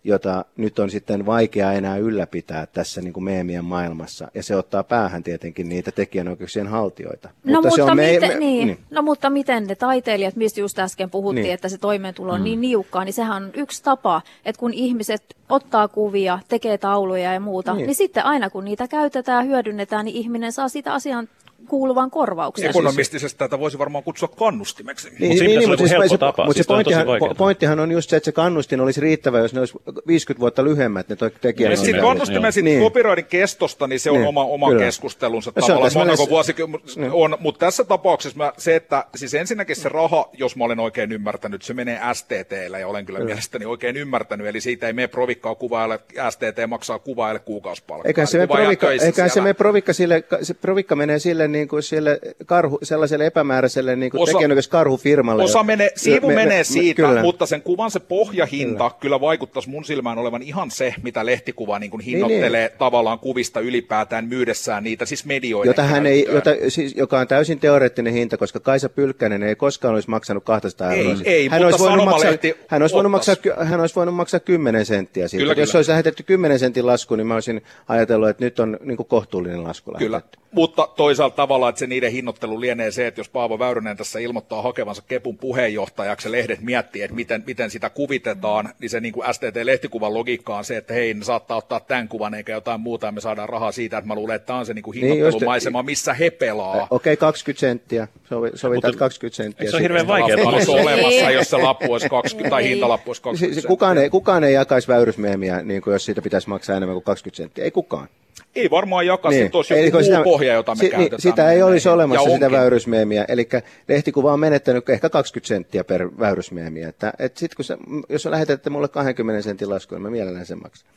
jota 0.07 0.45
nyt 0.57 0.79
on 0.79 0.91
sitten 0.91 1.27
vaikea 1.27 1.73
enää 1.73 1.97
ylläpitää 1.97 2.67
tässä 2.67 3.01
niin 3.01 3.13
kuin 3.13 3.25
meemien 3.25 3.65
maailmassa. 3.65 4.29
Ja 4.35 4.43
se 4.43 4.57
ottaa 4.57 4.83
päähän 4.83 5.23
tietenkin 5.23 5.69
niitä 5.69 5.93
tekijänoikeuksien 5.93 6.67
haltijoita. 6.67 7.29
No 7.45 7.61
mutta, 7.61 7.77
se 7.77 7.83
on 7.83 7.97
me- 7.97 8.13
miten, 8.13 8.29
me- 8.29 8.35
niin. 8.39 8.67
niin. 8.67 8.79
no 8.91 9.03
mutta 9.03 9.31
miten 9.31 9.67
ne 9.67 9.75
taiteilijat, 9.75 10.37
mistä 10.37 10.61
just 10.61 10.79
äsken 10.79 11.11
puhuttiin, 11.11 11.43
Niin. 11.43 11.55
että 11.55 11.69
se 11.69 11.79
toimeentulo 11.79 12.33
on 12.33 12.45
niin 12.45 12.61
niukkaa, 12.61 13.05
niin 13.05 13.13
sehän 13.13 13.43
on 13.43 13.51
yksi 13.55 13.83
tapa, 13.83 14.23
että 14.45 14.61
kun 14.61 14.75
ihmiset 14.75 15.23
ottaa 15.49 15.89
kuvia, 15.89 16.39
tekee 16.49 16.79
tauluja 16.79 17.33
ja 17.33 17.41
muuta, 17.41 17.73
Niin. 17.73 17.77
niin, 17.79 17.87
niin 17.87 17.95
sitten 17.95 18.25
aina 18.25 18.51
kun 18.51 18.65
niitä 18.65 18.89
käytetään 18.89 19.45
ja 19.45 19.51
hyödynnetään, 19.51 20.05
niin 20.05 20.17
ihminen 20.17 20.53
saa 20.53 20.69
sitä 20.69 20.93
asian 20.93 21.29
kuuluvan 21.69 22.11
korvauksen. 22.11 22.71
Ekonomistisesti 22.71 23.39
tätä 23.39 23.59
voisi 23.59 23.79
varmaan 23.79 24.05
kutsua 24.05 24.29
kannustimeksi. 24.29 25.09
Mut 25.11 25.19
siinä 25.19 25.31
pitäisi 25.39 25.65
olla 25.65 25.73
joku 25.75 25.89
helppo 25.89 26.09
se, 26.09 26.19
tapa, 26.19 26.45
mutta 26.45 26.55
siis 26.55 26.65
se 26.65 26.69
toi 26.69 26.79
on 26.79 26.85
tosi 26.85 26.95
pointtihan, 26.95 27.07
vaikeeta. 27.07 27.35
pointtihan 27.35 27.81
on 27.81 27.93
just 27.93 28.11
se, 28.11 28.17
että 28.17 28.25
se 28.25 28.33
kannustin 28.33 28.81
olisi 28.81 29.01
riittävä, 29.01 29.39
jos 29.39 29.55
ne 29.55 29.61
olisi 29.61 29.75
50 30.07 30.41
vuotta 30.41 30.65
lyhyemmät 30.65 31.09
ne 31.09 31.17
Ja 31.21 31.31
tekijänoikeudet. 31.31 31.79
sitten 31.79 32.01
kannustimen 32.05 32.53
sit 32.53 32.65
Niin. 32.65 32.83
copyrightin 32.83 33.25
kestosta, 33.27 33.87
niin 33.87 34.01
se 34.01 34.11
on 34.11 34.17
Niin, 34.17 34.29
oma, 34.29 34.45
oma 34.45 34.69
kyllä. 34.69 34.85
keskustelunsa 34.85 35.53
No 35.57 35.67
se 35.67 35.73
on 35.73 35.79
tavallaan. 35.79 36.07
Monako 36.07 36.25
se- 36.25 36.31
vuosikymmen 36.31 36.81
Niin. 36.97 37.11
on, 37.13 37.37
mutta 37.41 37.59
tässä 37.59 37.85
tapauksessa 37.85 38.39
mä, 38.39 38.53
se, 38.59 38.77
että 38.77 39.05
siis 39.15 39.35
ensinnäkin 39.35 39.77
se 39.77 39.89
raha, 39.89 40.29
jos 40.33 40.57
mä 40.57 40.65
olen 40.65 40.81
oikein 40.81 41.13
ymmärtänyt, 41.13 41.63
se 41.63 41.75
menee 41.75 42.01
STTllä 42.13 42.79
ja 42.79 42.89
olen 42.89 43.07
kyllä, 43.07 43.19
kyllä. 43.19 43.27
mielestäni 43.29 43.65
oikein 43.65 43.97
ymmärtänyt, 43.97 44.47
eli 44.47 44.61
siitä 44.61 44.87
ei 44.87 44.93
mene 44.93 45.09
provikkaa 45.09 45.55
kuvaajalle, 45.55 46.01
STT 46.31 46.67
maksaa 46.69 46.99
kuvaajalle 46.99 47.41
kuukausipalkkaa. 47.41 48.09
Eiköhän 48.09 48.27
se, 48.29 48.39
mene 48.39 48.53
on 48.53 48.57
provikka, 48.59 48.91
eiköhän 48.93 49.31
se 49.31 49.41
mene 49.41 49.55
provikka 49.55 49.93
sille, 49.93 50.25
se 50.43 50.55
provikka 50.55 50.97
menee 50.97 51.19
sille, 51.19 51.49
niin 51.57 51.69
kuin 51.69 51.83
sille 51.83 52.21
karhu, 52.47 52.79
sellaiselle 52.83 53.27
epämääräiselle 53.27 53.97
niin 53.97 54.11
kuin 54.11 54.23
Osa- 54.23 54.69
karhufirmalle. 54.71 55.43
Osa 55.43 55.63
menee, 55.63 55.91
siivu 55.97 56.27
Me- 56.27 56.35
me- 56.35 56.43
menee 56.45 56.59
me- 56.59 56.65
siitä, 56.65 57.03
kyllä. 57.03 57.23
mutta 57.23 57.47
sen 57.47 57.63
kuvan 57.63 57.91
se 57.91 58.01
pohjahinta 58.01 58.91
kyllä, 58.91 59.01
kyllä 59.01 59.21
vaikuttaisi 59.21 59.69
mun 59.71 59.85
silmään 59.85 60.19
olevan 60.19 60.43
ihan 60.43 60.71
se, 60.71 60.95
mitä 61.03 61.27
lehtikuva 61.27 61.79
niin 61.79 61.91
kuin 61.91 62.01
hinnoittelee 62.01 62.69
niin, 62.69 62.79
tavallaan 62.79 63.19
kuvista 63.19 63.61
ylipäätään 63.61 64.29
myydessään 64.29 64.85
niitä, 64.85 65.07
siis 65.07 65.25
medioiden 65.25 65.71
jota 65.71 65.83
hän 65.83 66.07
ei, 66.07 66.27
jota, 66.33 66.51
siis, 66.69 66.95
joka 66.97 67.19
on 67.19 67.27
täysin 67.29 67.59
teoreettinen 67.61 68.13
hinta, 68.13 68.37
koska 68.37 68.61
Kaisa 68.61 68.89
Pylkkänen 68.89 69.43
ei 69.43 69.57
koskaan 69.57 69.95
olisi 69.95 70.11
maksanut 70.11 70.45
200 70.45 70.93
Ei, 70.93 71.01
euroa. 71.01 71.17
ei, 71.25 71.49
hän 71.49 71.63
mutta 71.63 71.67
olisi 71.77 71.89
voinut 71.91 72.05
maksaa, 72.05 72.33
hän 72.69 72.83
olisi 72.83 72.95
voinut 72.95 73.13
maksaa, 73.13 73.35
hän 73.65 73.81
olisi 73.81 73.95
voinut 73.97 74.15
maksaa 74.15 74.41
10 74.41 74.87
senttiä 74.87 75.29
siitä. 75.29 75.43
Kyllä, 75.43 75.55
Jos 75.57 75.71
kyllä. 75.71 75.79
olisi 75.79 75.91
lähetetty 75.91 76.23
10 76.23 76.59
sentin 76.59 76.87
lasku, 76.87 77.17
niin 77.17 77.27
mä 77.27 77.35
olisin 77.35 77.63
ajatellut, 77.89 78.29
että 78.29 78.45
nyt 78.45 78.61
on 78.61 78.79
niin 78.85 78.97
kuin 78.97 79.07
kohtuullinen 79.07 79.65
lasku 79.65 79.93
Kyllä, 79.99 80.11
lähetetty. 80.13 80.39
mutta 80.53 80.89
toisaalta 80.97 81.36
tavalla, 81.37 81.69
että 81.69 81.79
se 81.79 81.87
niiden 81.87 82.13
hinnoittelu 82.13 82.61
lienee 82.61 82.91
se, 82.91 83.07
että 83.07 83.21
jos 83.21 83.29
Paavo 83.29 83.59
Väyrynen 83.59 83.97
tässä 83.97 84.19
ilmoittaa 84.19 84.63
hakevansa 84.63 85.03
Kepun 85.09 85.39
puheenjohtajaksi 85.39 86.29
ja 86.29 86.33
lehdet 86.33 86.61
miettii, 86.61 87.03
että 87.03 87.15
miten, 87.17 87.43
miten 87.47 87.71
sitä 87.71 87.91
kuvitetaan, 87.91 88.69
niin 88.81 88.91
se 88.91 89.01
niin 89.01 89.13
kuin 89.13 89.27
STT-lehtikuvan 89.27 90.15
logiikka 90.15 90.57
on 90.57 90.65
se, 90.65 90.77
että 90.77 90.95
hei, 90.95 91.15
ne 91.15 91.25
saattaa 91.25 91.57
ottaa 91.57 91.81
tämän 91.81 92.09
kuvan 92.09 92.35
eikä 92.35 92.53
jotain 92.53 92.81
muuta 92.81 93.07
ja 93.07 93.13
me 93.13 93.21
saadaan 93.21 93.49
rahaa 93.49 93.73
siitä, 93.73 93.99
että 93.99 94.09
mä 94.09 94.15
luulen, 94.15 94.37
että 94.37 94.47
tämä 94.47 94.59
on 94.59 94.67
se 94.67 94.75
niin 94.75 94.83
kuin 94.83 95.01
Niin, 95.01 95.13
hinnoittelumaisema, 95.13 95.83
missä 95.83 96.15
he 96.15 96.31
pelaa. 96.31 96.87
Okei, 96.91 97.13
okay, 97.13 97.17
20 97.17 97.61
senttiä. 97.61 98.09
Sovi, 98.29 98.51
sovitaan, 98.55 98.75
Mutta 98.75 98.89
että 98.89 98.99
20 98.99 99.37
senttiä. 99.37 99.65
se 99.65 99.71
Sitten- 99.71 99.83
hirveän 99.83 100.07
vaikeaa? 100.07 100.37
Lappu 100.39 100.49
olisi 100.57 100.71
olemassa, 100.71 101.31
jos 101.31 101.51
se 101.51 101.57
lappu 101.57 101.93
olisi 101.93 102.09
20, 102.09 102.51
tai 102.51 102.63
Ei. 102.63 102.69
hintalappu 102.69 103.11
olisi 103.11 103.19
Se, 103.21 103.23
20 103.23 103.61
se, 103.61 103.69
kukaan, 103.69 103.99
ei, 103.99 104.11
kukaan 104.11 104.45
ei 104.45 104.55
jakaisi 104.55 104.89
väyrysmeemiä, 104.89 105.63
niin 105.63 105.83
kuin 105.83 105.93
jos 105.93 106.05
siitä 106.05 106.23
pitäisi 106.23 106.49
maksaa 106.49 106.77
enemmän 106.77 106.95
kuin 106.95 107.05
20 107.05 107.37
senttiä. 107.37 107.65
Ei 107.65 107.71
kukaan. 107.71 108.09
Ei 108.55 108.71
varmaan 108.71 109.07
jakaa, 109.07 109.31
niin. 109.31 109.51
olisi 109.53 109.75
Eli 109.75 109.87
joku 109.87 109.99
muu 109.99 110.25
pohja, 110.25 110.55
jota 110.55 110.75
me 110.75 110.79
si- 110.79 110.91
käytetään. 110.91 111.11
Niin, 111.11 111.21
sitä 111.23 111.51
ei 111.51 111.63
olisi 111.63 111.89
olemassa 111.89 112.31
sitä 112.31 112.51
väyrysmeemiä, 112.51 113.25
eli 113.29 113.49
lehtikuva 113.89 114.33
on 114.33 114.41
menettänyt 114.41 114.89
ehkä 114.89 115.11
20 115.11 115.49
senttiä 115.49 115.85
per 115.85 116.09
väyrysmeemiä. 116.19 116.89
Että, 116.89 117.13
et 117.19 117.37
sit 117.37 117.55
kun 117.55 117.65
sä, 117.65 117.79
jos 118.09 118.23
sä 118.23 118.31
lähetätte 118.31 118.71
mulle 118.71 118.89
20 118.89 119.43
sentin 119.43 119.71
lasku, 119.71 119.95
niin 119.95 120.03
mä 120.03 120.11
mielellään 120.11 120.47
sen 120.47 120.63
maksan. 120.63 120.89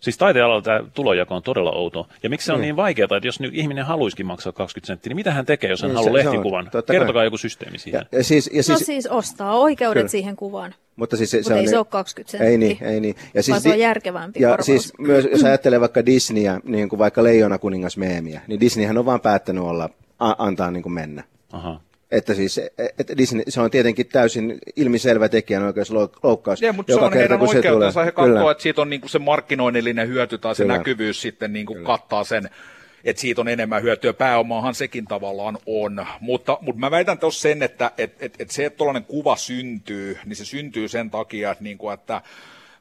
Siis 0.00 0.18
taiteen 0.18 0.44
alalla 0.44 0.62
tämä 0.62 0.80
tulojako 0.94 1.34
on 1.34 1.42
todella 1.42 1.70
outo. 1.72 2.08
Ja 2.22 2.30
miksi 2.30 2.46
se 2.46 2.52
on 2.52 2.58
Niin. 2.58 2.62
niin 2.66 2.76
vaikeaa, 2.76 3.08
että 3.16 3.28
jos 3.28 3.40
nyt 3.40 3.54
ihminen 3.54 3.84
haluaisikin 3.84 4.26
maksaa 4.26 4.52
20 4.52 4.86
senttiä, 4.86 5.10
niin 5.10 5.16
mitä 5.16 5.30
hän 5.32 5.46
tekee, 5.46 5.70
jos 5.70 5.82
hän 5.82 5.88
Niin, 5.88 5.96
haluaa 5.96 6.12
se- 6.18 6.22
se 6.22 6.28
on, 6.28 6.34
lehtikuvan? 6.34 6.64
totta 6.70 6.92
kai. 6.92 6.98
Kertokaa 6.98 7.24
joku 7.24 7.36
systeemi 7.36 7.78
siihen. 7.78 8.06
Ja, 8.12 8.18
ja 8.18 8.24
siis, 8.24 8.50
ja 8.52 8.56
No 8.58 8.62
siis, 8.62 8.86
siis 8.86 9.06
ostaa 9.06 9.58
oikeudet 9.58 10.00
Kyllä. 10.00 10.08
siihen 10.08 10.36
kuvaan. 10.36 10.74
mutta 10.96 11.16
siis 11.16 11.30
se, 11.30 11.36
Mutta 11.38 11.56
ei 11.56 11.68
se 11.68 11.78
ole 11.78 11.86
20 11.90 12.30
senttiä. 12.30 12.50
Ei 12.50 12.58
niin, 12.58 12.78
ei 12.80 13.00
niin. 13.00 13.14
Ja 13.34 13.42
Vaan 13.50 13.60
se 13.60 13.68
on 13.70 13.78
järkevämpi 13.78 14.42
Ja 14.42 14.48
korvaus. 14.48 14.66
siis 14.66 14.92
myös, 14.98 15.28
jos 15.32 15.44
ajattelee 15.44 15.80
vaikka 15.80 16.06
Disneyä, 16.06 16.60
niin 16.64 16.88
kuin 16.88 16.98
vaikka 16.98 17.24
Leijona 17.24 17.58
kuningas 17.58 17.96
meemiä, 17.96 18.40
niin 18.46 18.60
Disneyhän 18.60 18.98
on 18.98 19.06
vaan 19.06 19.20
päättänyt 19.20 19.64
olla, 19.64 19.88
a, 20.18 20.34
antaa 20.38 20.70
niin 20.70 20.82
kuin 20.82 20.92
mennä. 20.92 21.24
Aha. 21.52 21.80
Että 22.10 22.34
siis, 22.34 22.60
että 22.98 23.16
Disney, 23.16 23.42
se 23.48 23.60
on 23.60 23.70
tietenkin 23.70 24.06
täysin 24.06 24.58
ilmiselvä 24.76 25.28
tekijänoikeusloukkaus. 25.28 26.60
Niin, 26.60 26.74
mutta 26.74 26.92
se 26.92 27.00
on 27.00 27.12
heidän 27.12 27.38
kun 27.38 27.48
oikeutensa. 27.48 28.04
He 28.04 28.12
Kyllä. 28.12 28.34
katsoo, 28.34 28.50
että 28.50 28.62
siitä 28.62 28.82
on 28.82 28.90
niin 28.90 29.00
kuin 29.00 29.10
se 29.10 29.18
markkinoinnillinen 29.18 30.08
hyöty 30.08 30.38
tai 30.38 30.54
se 30.54 30.62
Kyllä. 30.62 30.76
näkyvyys 30.76 31.22
sitten 31.22 31.52
niin 31.52 31.66
kuin 31.66 31.84
kattaa 31.84 32.24
sen, 32.24 32.50
että 33.04 33.20
siitä 33.20 33.40
on 33.40 33.48
enemmän 33.48 33.82
hyötyä. 33.82 34.12
Pääomaahan 34.12 34.74
sekin 34.74 35.04
tavallaan 35.04 35.58
on. 35.66 36.06
Mutta, 36.20 36.58
mutta 36.60 36.80
mä 36.80 36.90
väitän 36.90 37.18
tuossa 37.18 37.40
sen, 37.40 37.62
että 37.62 37.90
et, 37.98 38.16
et, 38.20 38.34
et 38.38 38.50
se, 38.50 38.64
että 38.64 38.76
tuollainen 38.76 39.04
kuva 39.04 39.36
syntyy, 39.36 40.18
niin 40.24 40.36
se 40.36 40.44
syntyy 40.44 40.88
sen 40.88 41.10
takia, 41.10 41.50
että, 41.50 41.64
niin 41.64 41.78
kuin, 41.78 41.94
että 41.94 42.22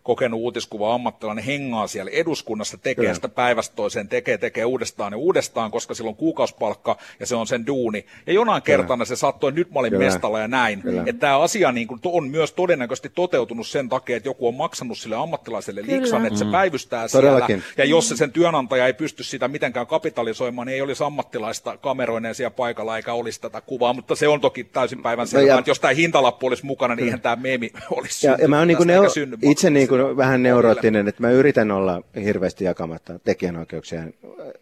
kokenut 0.09 0.39
uutiskuva 0.39 0.93
ammattilainen 0.93 1.43
hengaa 1.43 1.87
siellä 1.87 2.11
eduskunnassa, 2.11 2.77
tekee 2.77 3.03
Kyllä. 3.03 3.13
sitä 3.13 3.29
päivästä 3.29 3.75
toiseen, 3.75 4.07
tekee, 4.07 4.37
tekee 4.37 4.65
uudestaan 4.65 5.13
ja 5.13 5.17
uudestaan, 5.17 5.71
koska 5.71 5.93
sillä 5.93 6.09
on 6.09 6.15
kuukausipalkka 6.15 6.97
ja 7.19 7.25
se 7.25 7.35
on 7.35 7.47
sen 7.47 7.67
duuni. 7.67 8.05
Ja 8.27 8.33
jonain 8.33 8.61
kertana 8.61 9.05
se 9.05 9.15
sattui, 9.15 9.49
että 9.49 9.59
nyt 9.59 9.71
mä 9.71 9.79
olin 9.79 9.91
Kyllä. 9.91 10.05
mestalla 10.05 10.39
ja 10.39 10.47
näin. 10.47 10.81
Kyllä. 10.81 11.03
Että 11.05 11.19
tämä 11.19 11.39
asia 11.39 11.71
niin 11.71 11.87
kuin, 11.87 11.99
on 12.05 12.27
myös 12.27 12.51
todennäköisesti 12.53 13.09
toteutunut 13.09 13.67
sen 13.67 13.89
takia, 13.89 14.17
että 14.17 14.29
joku 14.29 14.47
on 14.47 14.53
maksanut 14.53 14.97
sille 14.97 15.15
ammattilaiselle 15.15 15.81
Kyllä. 15.81 15.99
liksan, 16.01 16.25
että 16.25 16.39
se 16.39 16.45
päivystää 16.51 17.07
Todellakin. 17.07 17.47
siellä. 17.59 17.73
Ja 17.77 17.85
jos 17.85 18.09
se 18.09 18.17
sen 18.17 18.31
työnantaja 18.31 18.87
ei 18.87 18.93
pysty 18.93 19.23
sitä 19.23 19.47
mitenkään 19.47 19.87
kapitalisoimaan, 19.87 20.67
niin 20.67 20.75
ei 20.75 20.81
olisi 20.81 21.03
ammattilaista 21.03 21.77
kameroineen 21.77 22.35
siellä 22.35 22.51
paikalla 22.51 22.97
eikä 22.97 23.13
olisi 23.13 23.41
tätä 23.41 23.61
kuvaa. 23.61 23.93
Mutta 23.93 24.15
se 24.15 24.27
on 24.27 24.41
toki 24.41 24.63
täysin 24.63 25.01
päivän 25.03 25.27
selvää, 25.27 25.47
ja- 25.47 25.59
että 25.59 25.71
jos 25.71 25.79
tämä 25.79 25.93
hintalappu 25.93 26.47
olisi 26.47 26.65
mukana, 26.65 26.95
niin 26.95 27.05
eihän 27.05 27.21
tämä 27.21 27.35
meemi 27.35 27.71
olisi 27.91 28.27
Ja, 28.27 28.31
syntynyt 28.31 28.41
ja 28.41 28.47
mä 28.47 28.65
niin 28.65 28.89
eikä 28.89 29.09
synny 29.09 29.37
itse 29.41 29.69
niin 29.69 29.87
kuin 29.87 29.98
sille 29.99 30.17
vähän 30.17 30.43
neuroottinen, 30.43 31.07
että 31.07 31.21
mä 31.21 31.31
yritän 31.31 31.71
olla 31.71 32.01
hirveästi 32.23 32.63
jakamatta 32.63 33.19
tekijänoikeuksien 33.19 34.13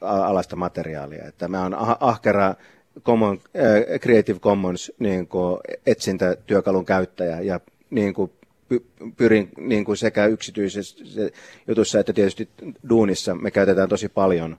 alasta 0.01 0.55
materiaalia. 0.55 1.25
Että 1.25 1.47
mä 1.47 1.63
oon 1.63 1.73
ah- 1.73 1.97
ahkera 1.99 2.55
Common, 3.03 3.39
äh, 3.55 3.99
Creative 3.99 4.39
Commons 4.39 4.91
niin 4.99 5.27
kuin 5.27 5.59
etsintätyökalun 5.85 6.85
käyttäjä 6.85 7.41
ja 7.41 7.59
niin 7.89 8.13
kuin 8.13 8.31
pyrin 9.17 9.49
niin 9.57 9.85
kuin 9.85 9.97
sekä 9.97 10.25
yksityisessä 10.25 10.95
jutussa 11.67 11.99
että 11.99 12.13
tietysti 12.13 12.49
duunissa 12.89 13.35
me 13.35 13.51
käytetään 13.51 13.89
tosi 13.89 14.09
paljon 14.09 14.57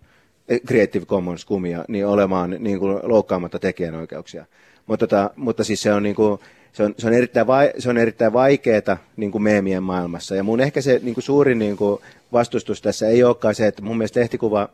Creative 0.66 1.06
Commons-kumia 1.06 1.84
niin 1.88 2.06
olemaan 2.06 2.56
niin 2.58 2.78
kuin 2.78 3.00
loukkaamatta 3.02 3.58
tekijänoikeuksia. 3.58 4.44
Mutta, 4.86 5.06
tota, 5.06 5.30
mutta 5.36 5.64
siis 5.64 5.82
se 5.82 5.92
on, 5.92 6.02
niin 6.02 6.14
kuin, 6.14 6.38
se 6.78 6.84
on, 6.84 6.94
se 6.98 7.06
on 7.06 7.12
erittäin, 7.12 7.46
on 7.88 7.98
erittäin 7.98 8.32
vaikeaa 8.32 8.96
niin 9.16 9.32
kuin 9.32 9.42
meemien 9.42 9.82
maailmassa. 9.82 10.36
Ja 10.36 10.42
mun 10.42 10.60
ehkä 10.60 10.80
se 10.80 11.00
niin 11.02 11.14
kuin 11.14 11.24
suurin 11.24 11.58
niin 11.58 11.76
kuin 11.76 12.00
vastustus 12.32 12.82
tässä 12.82 13.08
ei 13.08 13.24
olekaan 13.24 13.54
se, 13.54 13.66
että 13.66 13.82
mun 13.82 13.98
mielestä 13.98 14.20
lehtikuva 14.20 14.68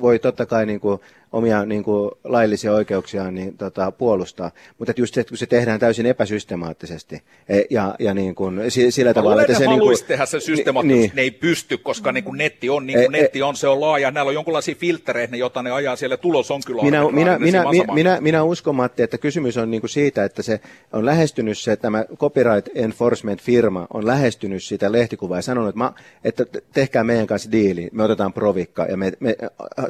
voi 0.00 0.18
totta 0.18 0.46
kai 0.46 0.66
niin 0.66 0.80
kuin 0.80 1.00
omia 1.32 1.64
niin 1.64 1.84
kuin, 1.84 2.10
laillisia 2.24 2.72
oikeuksiaan 2.72 3.34
niin, 3.34 3.56
tota, 3.56 3.90
puolustaa. 3.92 4.50
Mutta 4.78 4.92
just 4.96 5.14
se, 5.14 5.20
että 5.20 5.28
kun 5.28 5.38
se 5.38 5.46
tehdään 5.46 5.80
täysin 5.80 6.06
epäsystemaattisesti 6.06 7.22
e, 7.48 7.60
ja, 7.70 7.94
ja 7.98 8.14
niin 8.14 8.34
kuin, 8.34 8.60
sillä 8.90 9.14
tavalla, 9.14 9.42
että 9.42 9.58
se... 9.58 9.66
Niin 9.66 9.80
kuin, 9.80 9.96
tehdä 10.08 10.26
se 10.26 10.40
systemaattisesti, 10.40 11.00
niin, 11.00 11.12
ne 11.14 11.22
ei 11.22 11.30
pysty, 11.30 11.78
koska 11.78 12.12
niin 12.12 12.24
kuin 12.24 12.38
netti 12.38 12.70
on 12.70 12.86
niin 12.86 12.98
kuin 12.98 13.14
e, 13.14 13.20
netti 13.20 13.42
on, 13.42 13.56
se 13.56 13.68
on 13.68 13.80
laaja. 13.80 14.10
Näillä 14.10 14.28
on 14.28 14.34
jonkinlaisia 14.34 14.74
filtreitä, 14.74 15.36
joita 15.36 15.62
ne 15.62 15.70
ajaa 15.70 15.96
siellä, 15.96 16.16
tulos 16.16 16.50
on 16.50 16.60
kyllä 16.66 16.82
minä, 16.82 17.10
minä, 17.12 17.38
minä, 17.38 17.64
minä, 17.70 17.94
minä, 17.94 18.20
minä 18.20 18.42
uskon, 18.42 18.74
Matti, 18.74 19.02
että 19.02 19.18
kysymys 19.18 19.56
on 19.56 19.70
niin 19.70 19.80
kuin 19.80 19.90
siitä, 19.90 20.24
että 20.24 20.42
se 20.42 20.60
on 20.92 21.06
lähestynyt 21.06 21.58
se, 21.58 21.76
tämä 21.76 22.04
copyright 22.16 22.68
enforcement 22.74 23.42
firma 23.42 23.86
on 23.94 24.06
lähestynyt 24.06 24.64
sitä 24.64 24.92
lehtikuvaa 24.92 25.38
ja 25.38 25.42
sanonut, 25.42 25.68
että, 25.68 25.78
mä, 25.78 25.92
että 26.24 26.44
tehkää 26.72 27.04
meidän 27.04 27.26
kanssa 27.26 27.52
diili, 27.52 27.88
me 27.92 28.02
otetaan 28.02 28.32
provikka 28.32 28.84
ja 28.84 28.96
me, 28.96 29.12
me 29.20 29.36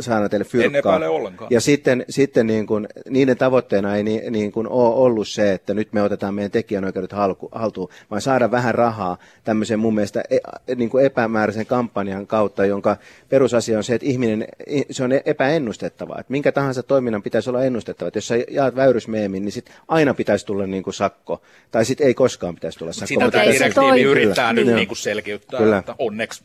saadaan 0.01 0.31
teille 0.31 0.45
fyrkkaa. 0.45 0.97
En 0.97 1.11
ollenkaan. 1.11 1.30
Ja 1.51 1.61
sitten, 1.61 2.05
sitten 2.09 2.47
niin 2.47 2.67
kuin, 2.67 2.89
niiden 3.09 3.37
tavoitteena 3.37 3.97
ei 3.97 4.03
niin, 4.03 4.33
niin 4.33 4.53
kuin 4.53 4.69
ole 4.69 4.95
ollut 4.95 5.29
se, 5.29 5.53
että 5.53 5.75
nyt 5.75 5.93
me 5.93 6.03
otetaan 6.03 6.35
meidän 6.35 6.51
tekijänoikeudet 6.51 7.13
haltuun, 7.53 7.89
vaan 8.11 8.23
saada 8.23 8.51
vähän 8.51 8.75
rahaa 8.75 9.19
tämmöisen 9.45 9.79
mun 9.79 9.95
mielestä 9.95 10.23
e, 10.31 10.39
niin 10.75 10.91
kuin 10.91 11.05
epämääräisen 11.05 11.67
kampanjan 11.67 12.27
kautta, 12.27 12.67
jonka 12.67 12.97
perusasia 13.29 13.79
on 13.79 13.85
se, 13.85 13.95
että 13.95 14.07
ihminen, 14.07 14.49
se 14.91 15.05
on 15.05 15.13
epäennustettavaa. 15.25 16.21
Että 16.21 16.31
minkä 16.31 16.53
tahansa 16.53 16.83
toiminnan 16.83 17.23
pitäisi 17.23 17.51
olla 17.51 17.65
ennustettava. 17.65 18.09
Että 18.09 18.17
jos 18.17 18.29
sä 18.29 18.35
jaat 18.51 18.77
väyrysmeemin, 18.77 19.45
niin 19.45 19.53
sit 19.53 19.71
aina 19.89 20.15
pitäisi 20.15 20.47
tulla 20.47 20.67
niin 20.67 20.83
kuin 20.83 20.95
sakko. 20.95 21.43
Tai 21.71 21.85
sitten 21.85 22.07
ei 22.07 22.15
koskaan 22.15 22.55
pitäisi 22.55 22.79
tulla 22.79 22.93
sakko. 22.93 23.07
Sitä 23.07 23.31
tämä 23.31 23.45
direktiivi 23.45 24.03
yrittää 24.03 24.55
kyllä. 24.55 24.65
nyt 24.65 24.75
niin 24.75 24.89
kuin 24.89 24.99
selkiyttää, 24.99 25.61
Kyllä. 25.61 25.79
että 25.79 25.95
onneksi 25.99 26.45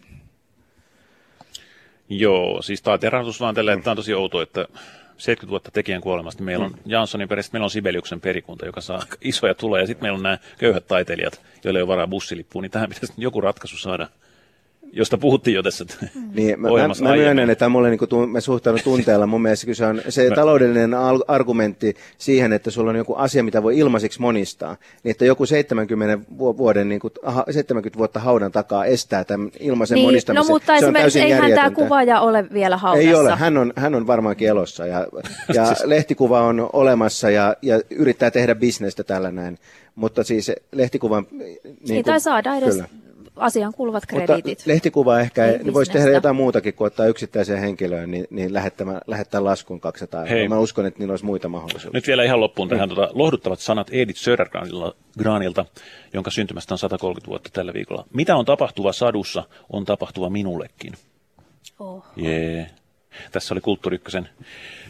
Joo, 2.09 2.61
siis 2.61 2.81
tämä 2.81 2.97
terahdutus 2.97 3.39
vaan 3.39 3.55
tällä, 3.55 3.73
että 3.73 3.83
tämä 3.83 3.91
on 3.91 3.97
tosi 3.97 4.13
outo, 4.13 4.41
että 4.41 4.67
70 5.17 5.49
vuotta 5.49 5.71
tekijän 5.71 6.01
kuolemasta 6.01 6.43
meillä 6.43 6.65
on 6.65 6.71
mm. 6.71 6.77
Janssonin 6.85 7.27
perästä, 7.27 7.53
meillä 7.53 7.65
on 7.65 7.69
Sibeliuksen 7.69 8.21
perikunta, 8.21 8.65
joka 8.65 8.81
saa 8.81 9.03
isoja 9.21 9.53
tuloja, 9.55 9.83
ja 9.83 9.87
sitten 9.87 10.03
meillä 10.03 10.17
on 10.17 10.23
nämä 10.23 10.37
köyhät 10.57 10.87
taiteilijat, 10.87 11.41
joille 11.63 11.79
ei 11.79 11.83
ole 11.83 11.87
varaa 11.87 12.07
bussilippuun, 12.07 12.63
niin 12.63 12.71
tähän 12.71 12.89
pitäisi 12.89 13.13
joku 13.17 13.41
ratkaisu 13.41 13.77
saada 13.77 14.07
josta 14.95 15.17
puhuttiin 15.17 15.55
jo 15.55 15.63
tässä 15.63 15.85
niin, 16.33 16.59
mä, 16.59 16.67
mä, 16.67 17.07
mä 17.09 17.15
myönnän, 17.15 17.49
että 17.49 17.69
mulle 17.69 17.89
niin 17.89 17.99
kuin, 17.99 18.29
mä 18.29 18.39
suhtaudun 18.39 18.81
tunteella. 18.83 19.27
Mun 19.27 19.41
mielestä 19.41 19.73
se 19.73 19.85
on 19.85 20.01
se 20.09 20.29
mä... 20.29 20.35
taloudellinen 20.35 20.91
argumentti 21.27 21.95
siihen, 22.17 22.53
että 22.53 22.71
sulla 22.71 22.89
on 22.89 22.95
joku 22.95 23.13
asia, 23.13 23.43
mitä 23.43 23.63
voi 23.63 23.77
ilmaiseksi 23.77 24.21
monistaa. 24.21 24.77
Niin, 25.03 25.11
että 25.11 25.25
joku 25.25 25.45
70 25.45 26.19
vuoden, 26.37 26.89
niin 26.89 26.99
kuin, 26.99 27.11
70 27.51 27.97
vuotta 27.97 28.19
haudan 28.19 28.51
takaa 28.51 28.85
estää 28.85 29.23
tämän 29.23 29.51
ilmaisen 29.59 29.95
niin, 29.95 30.07
monistamisen. 30.07 30.47
No 30.47 30.53
mutta 30.53 30.79
se 30.79 30.85
on 30.85 30.95
esimerkiksi 30.95 31.21
eihän 31.21 31.51
tämä 31.51 31.71
kuvaaja 31.71 32.19
ole 32.19 32.45
vielä 32.53 32.77
haudassa. 32.77 33.09
Ei 33.09 33.15
ole, 33.15 33.35
hän 33.35 33.57
on, 33.57 33.73
hän 33.75 33.95
on 33.95 34.07
varmaankin 34.07 34.47
elossa 34.47 34.85
ja, 34.85 35.07
ja 35.53 35.65
siis- 35.75 35.83
lehtikuva 35.83 36.41
on 36.41 36.69
olemassa 36.73 37.29
ja, 37.29 37.55
ja 37.61 37.81
yrittää 37.89 38.31
tehdä 38.31 38.55
bisnestä 38.55 39.03
tällä 39.03 39.31
näin. 39.31 39.57
Mutta 39.95 40.23
siis 40.23 40.51
lehtikuvan... 40.71 41.27
Niin, 41.31 41.57
niin 41.87 42.05
tai 42.05 42.19
saada 42.19 42.55
edes 42.55 42.69
kyllä 42.69 43.04
asiaan 43.36 43.73
kuuluvat 43.73 44.05
krediitit. 44.05 44.59
Mutta 44.59 44.69
lehtikuva 44.69 45.19
ehkä, 45.19 45.45
niin 45.45 45.73
voisi 45.73 45.91
tehdä 45.91 46.11
jotain 46.11 46.36
muutakin 46.36 46.73
kuin 46.73 46.88
ottaa 46.88 47.05
yksittäiseen 47.05 47.59
henkilöön, 47.59 48.11
niin, 48.11 48.27
niin 48.29 48.53
lähettää, 48.53 49.01
lähettää 49.07 49.43
laskun 49.43 49.79
200 49.79 50.21
euroa. 50.21 50.38
Hei. 50.38 50.47
Mä 50.47 50.59
uskon, 50.59 50.86
että 50.86 50.99
niillä 50.99 51.11
olisi 51.11 51.25
muita 51.25 51.49
mahdollisuuksia. 51.49 51.91
Nyt 51.93 52.07
vielä 52.07 52.23
ihan 52.23 52.39
loppuun 52.39 52.69
tähän 52.69 52.89
mm. 52.89 52.95
tuota, 52.95 53.11
lohduttavat 53.13 53.59
sanat 53.59 53.89
Edith 53.91 54.19
Södergranilta, 54.19 55.65
jonka 56.13 56.31
syntymästä 56.31 56.73
on 56.73 56.77
130 56.77 57.29
vuotta 57.29 57.49
tällä 57.53 57.73
viikolla. 57.73 58.05
Mitä 58.13 58.36
on 58.36 58.45
tapahtuva 58.45 58.93
sadussa, 58.93 59.43
on 59.73 59.86
tapahtuva 59.86 60.29
minullekin. 60.29 60.93
Oh. 61.79 62.03
Yeah. 62.17 62.67
Tässä 63.31 63.53
oli 63.53 63.61
Kulttuuri 63.61 63.95
Ykkösen 63.95 64.29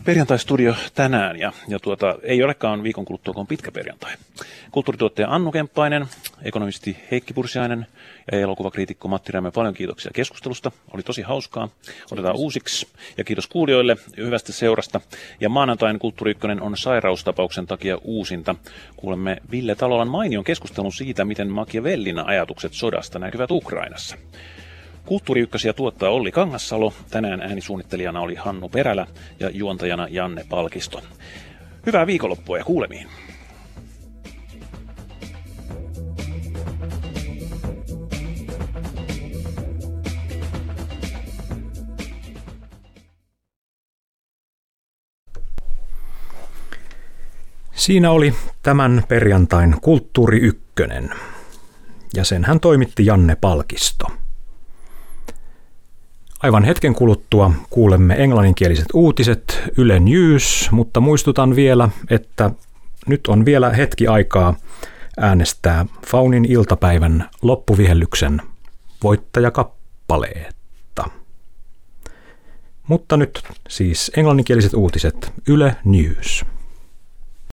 perjantaistudio 0.06 0.76
tänään 0.94 1.40
ja, 1.40 1.54
ja 1.68 1.80
tuota, 1.80 2.16
ei 2.24 2.44
olekaan 2.44 2.84
viikon 2.84 3.06
kuluttua, 3.06 3.34
kun 3.34 3.42
on 3.42 3.48
pitkä 3.48 3.72
perjantai. 3.72 4.14
Kulttuurituottaja 4.72 5.28
Annu 5.30 5.52
Kemppainen, 5.52 6.06
ekonomisti 6.44 6.98
Heikki 7.12 7.34
Pursiainen 7.34 7.88
ja 8.32 8.40
elokuvakriitikko 8.40 9.08
Matti 9.08 9.32
Rämö, 9.32 9.52
paljon 9.52 9.74
kiitoksia 9.74 10.12
keskustelusta. 10.14 10.72
Oli 10.94 11.04
tosi 11.04 11.22
hauskaa. 11.22 11.70
Otetaan 12.12 12.36
uusiksi 12.36 12.88
ja 13.18 13.24
kiitos 13.24 13.48
kuulijoille 13.48 13.98
hyvästä 14.18 14.52
seurasta. 14.52 15.02
Ja 15.40 15.50
maanantain 15.50 16.00
Kulttuuri 16.00 16.36
on 16.62 16.78
sairaustapauksen 16.78 17.66
takia 17.66 17.98
uusinta. 18.04 18.56
Kuulemme 18.96 19.38
Ville 19.52 19.76
Talolan 19.76 20.08
mainion 20.08 20.44
keskustelun 20.44 20.94
siitä, 20.94 21.26
miten 21.26 21.50
Machiavellin 21.50 22.20
ajatukset 22.20 22.74
sodasta 22.74 23.20
näkyvät 23.20 23.52
Ukrainassa. 23.52 24.18
Kulttuuri 25.06 25.42
tuottaa 25.76 26.10
Olli 26.10 26.32
Kangassalo, 26.32 26.94
tänään 27.10 27.42
äänisuunnittelijana 27.42 28.22
oli 28.22 28.36
Hannu 28.36 28.70
Perälä 28.70 29.08
ja 29.40 29.50
juontajana 29.50 30.08
Janne 30.10 30.46
Palkisto. 30.50 31.02
Hyvää 31.86 32.08
viikonloppua 32.08 32.58
ja 32.58 32.64
kuulemiin. 32.64 33.08
Siinä 47.76 48.12
oli 48.12 48.36
tämän 48.64 49.04
perjantain 49.08 49.76
Kulttuuri 49.82 50.40
Ykkönen. 50.40 51.10
Ja 52.16 52.24
sen 52.24 52.46
hän 52.46 52.60
toimitti 52.60 53.06
Janne 53.06 53.36
Palkisto. 53.36 54.06
Aivan 56.44 56.64
hetken 56.64 56.96
kuluttua 56.96 57.52
kuulemme 57.70 58.16
englanninkieliset 58.18 58.86
uutiset 58.94 59.64
Yle 59.78 60.00
News, 60.00 60.70
mutta 60.72 61.00
muistutan 61.00 61.56
vielä, 61.56 61.90
että 62.10 62.52
nyt 63.08 63.28
on 63.28 63.46
vielä 63.46 63.70
hetki 63.70 64.08
aikaa 64.08 64.56
äänestää 65.18 65.86
Faunin 66.08 66.46
iltapäivän 66.46 67.30
loppuvihellyksen 67.42 68.42
voittajakappaleetta. 69.04 71.10
Mutta 72.88 73.18
nyt 73.18 73.44
siis 73.70 74.12
englanninkieliset 74.18 74.74
uutiset 74.74 75.34
Yle 75.48 75.76
News. 75.86 76.46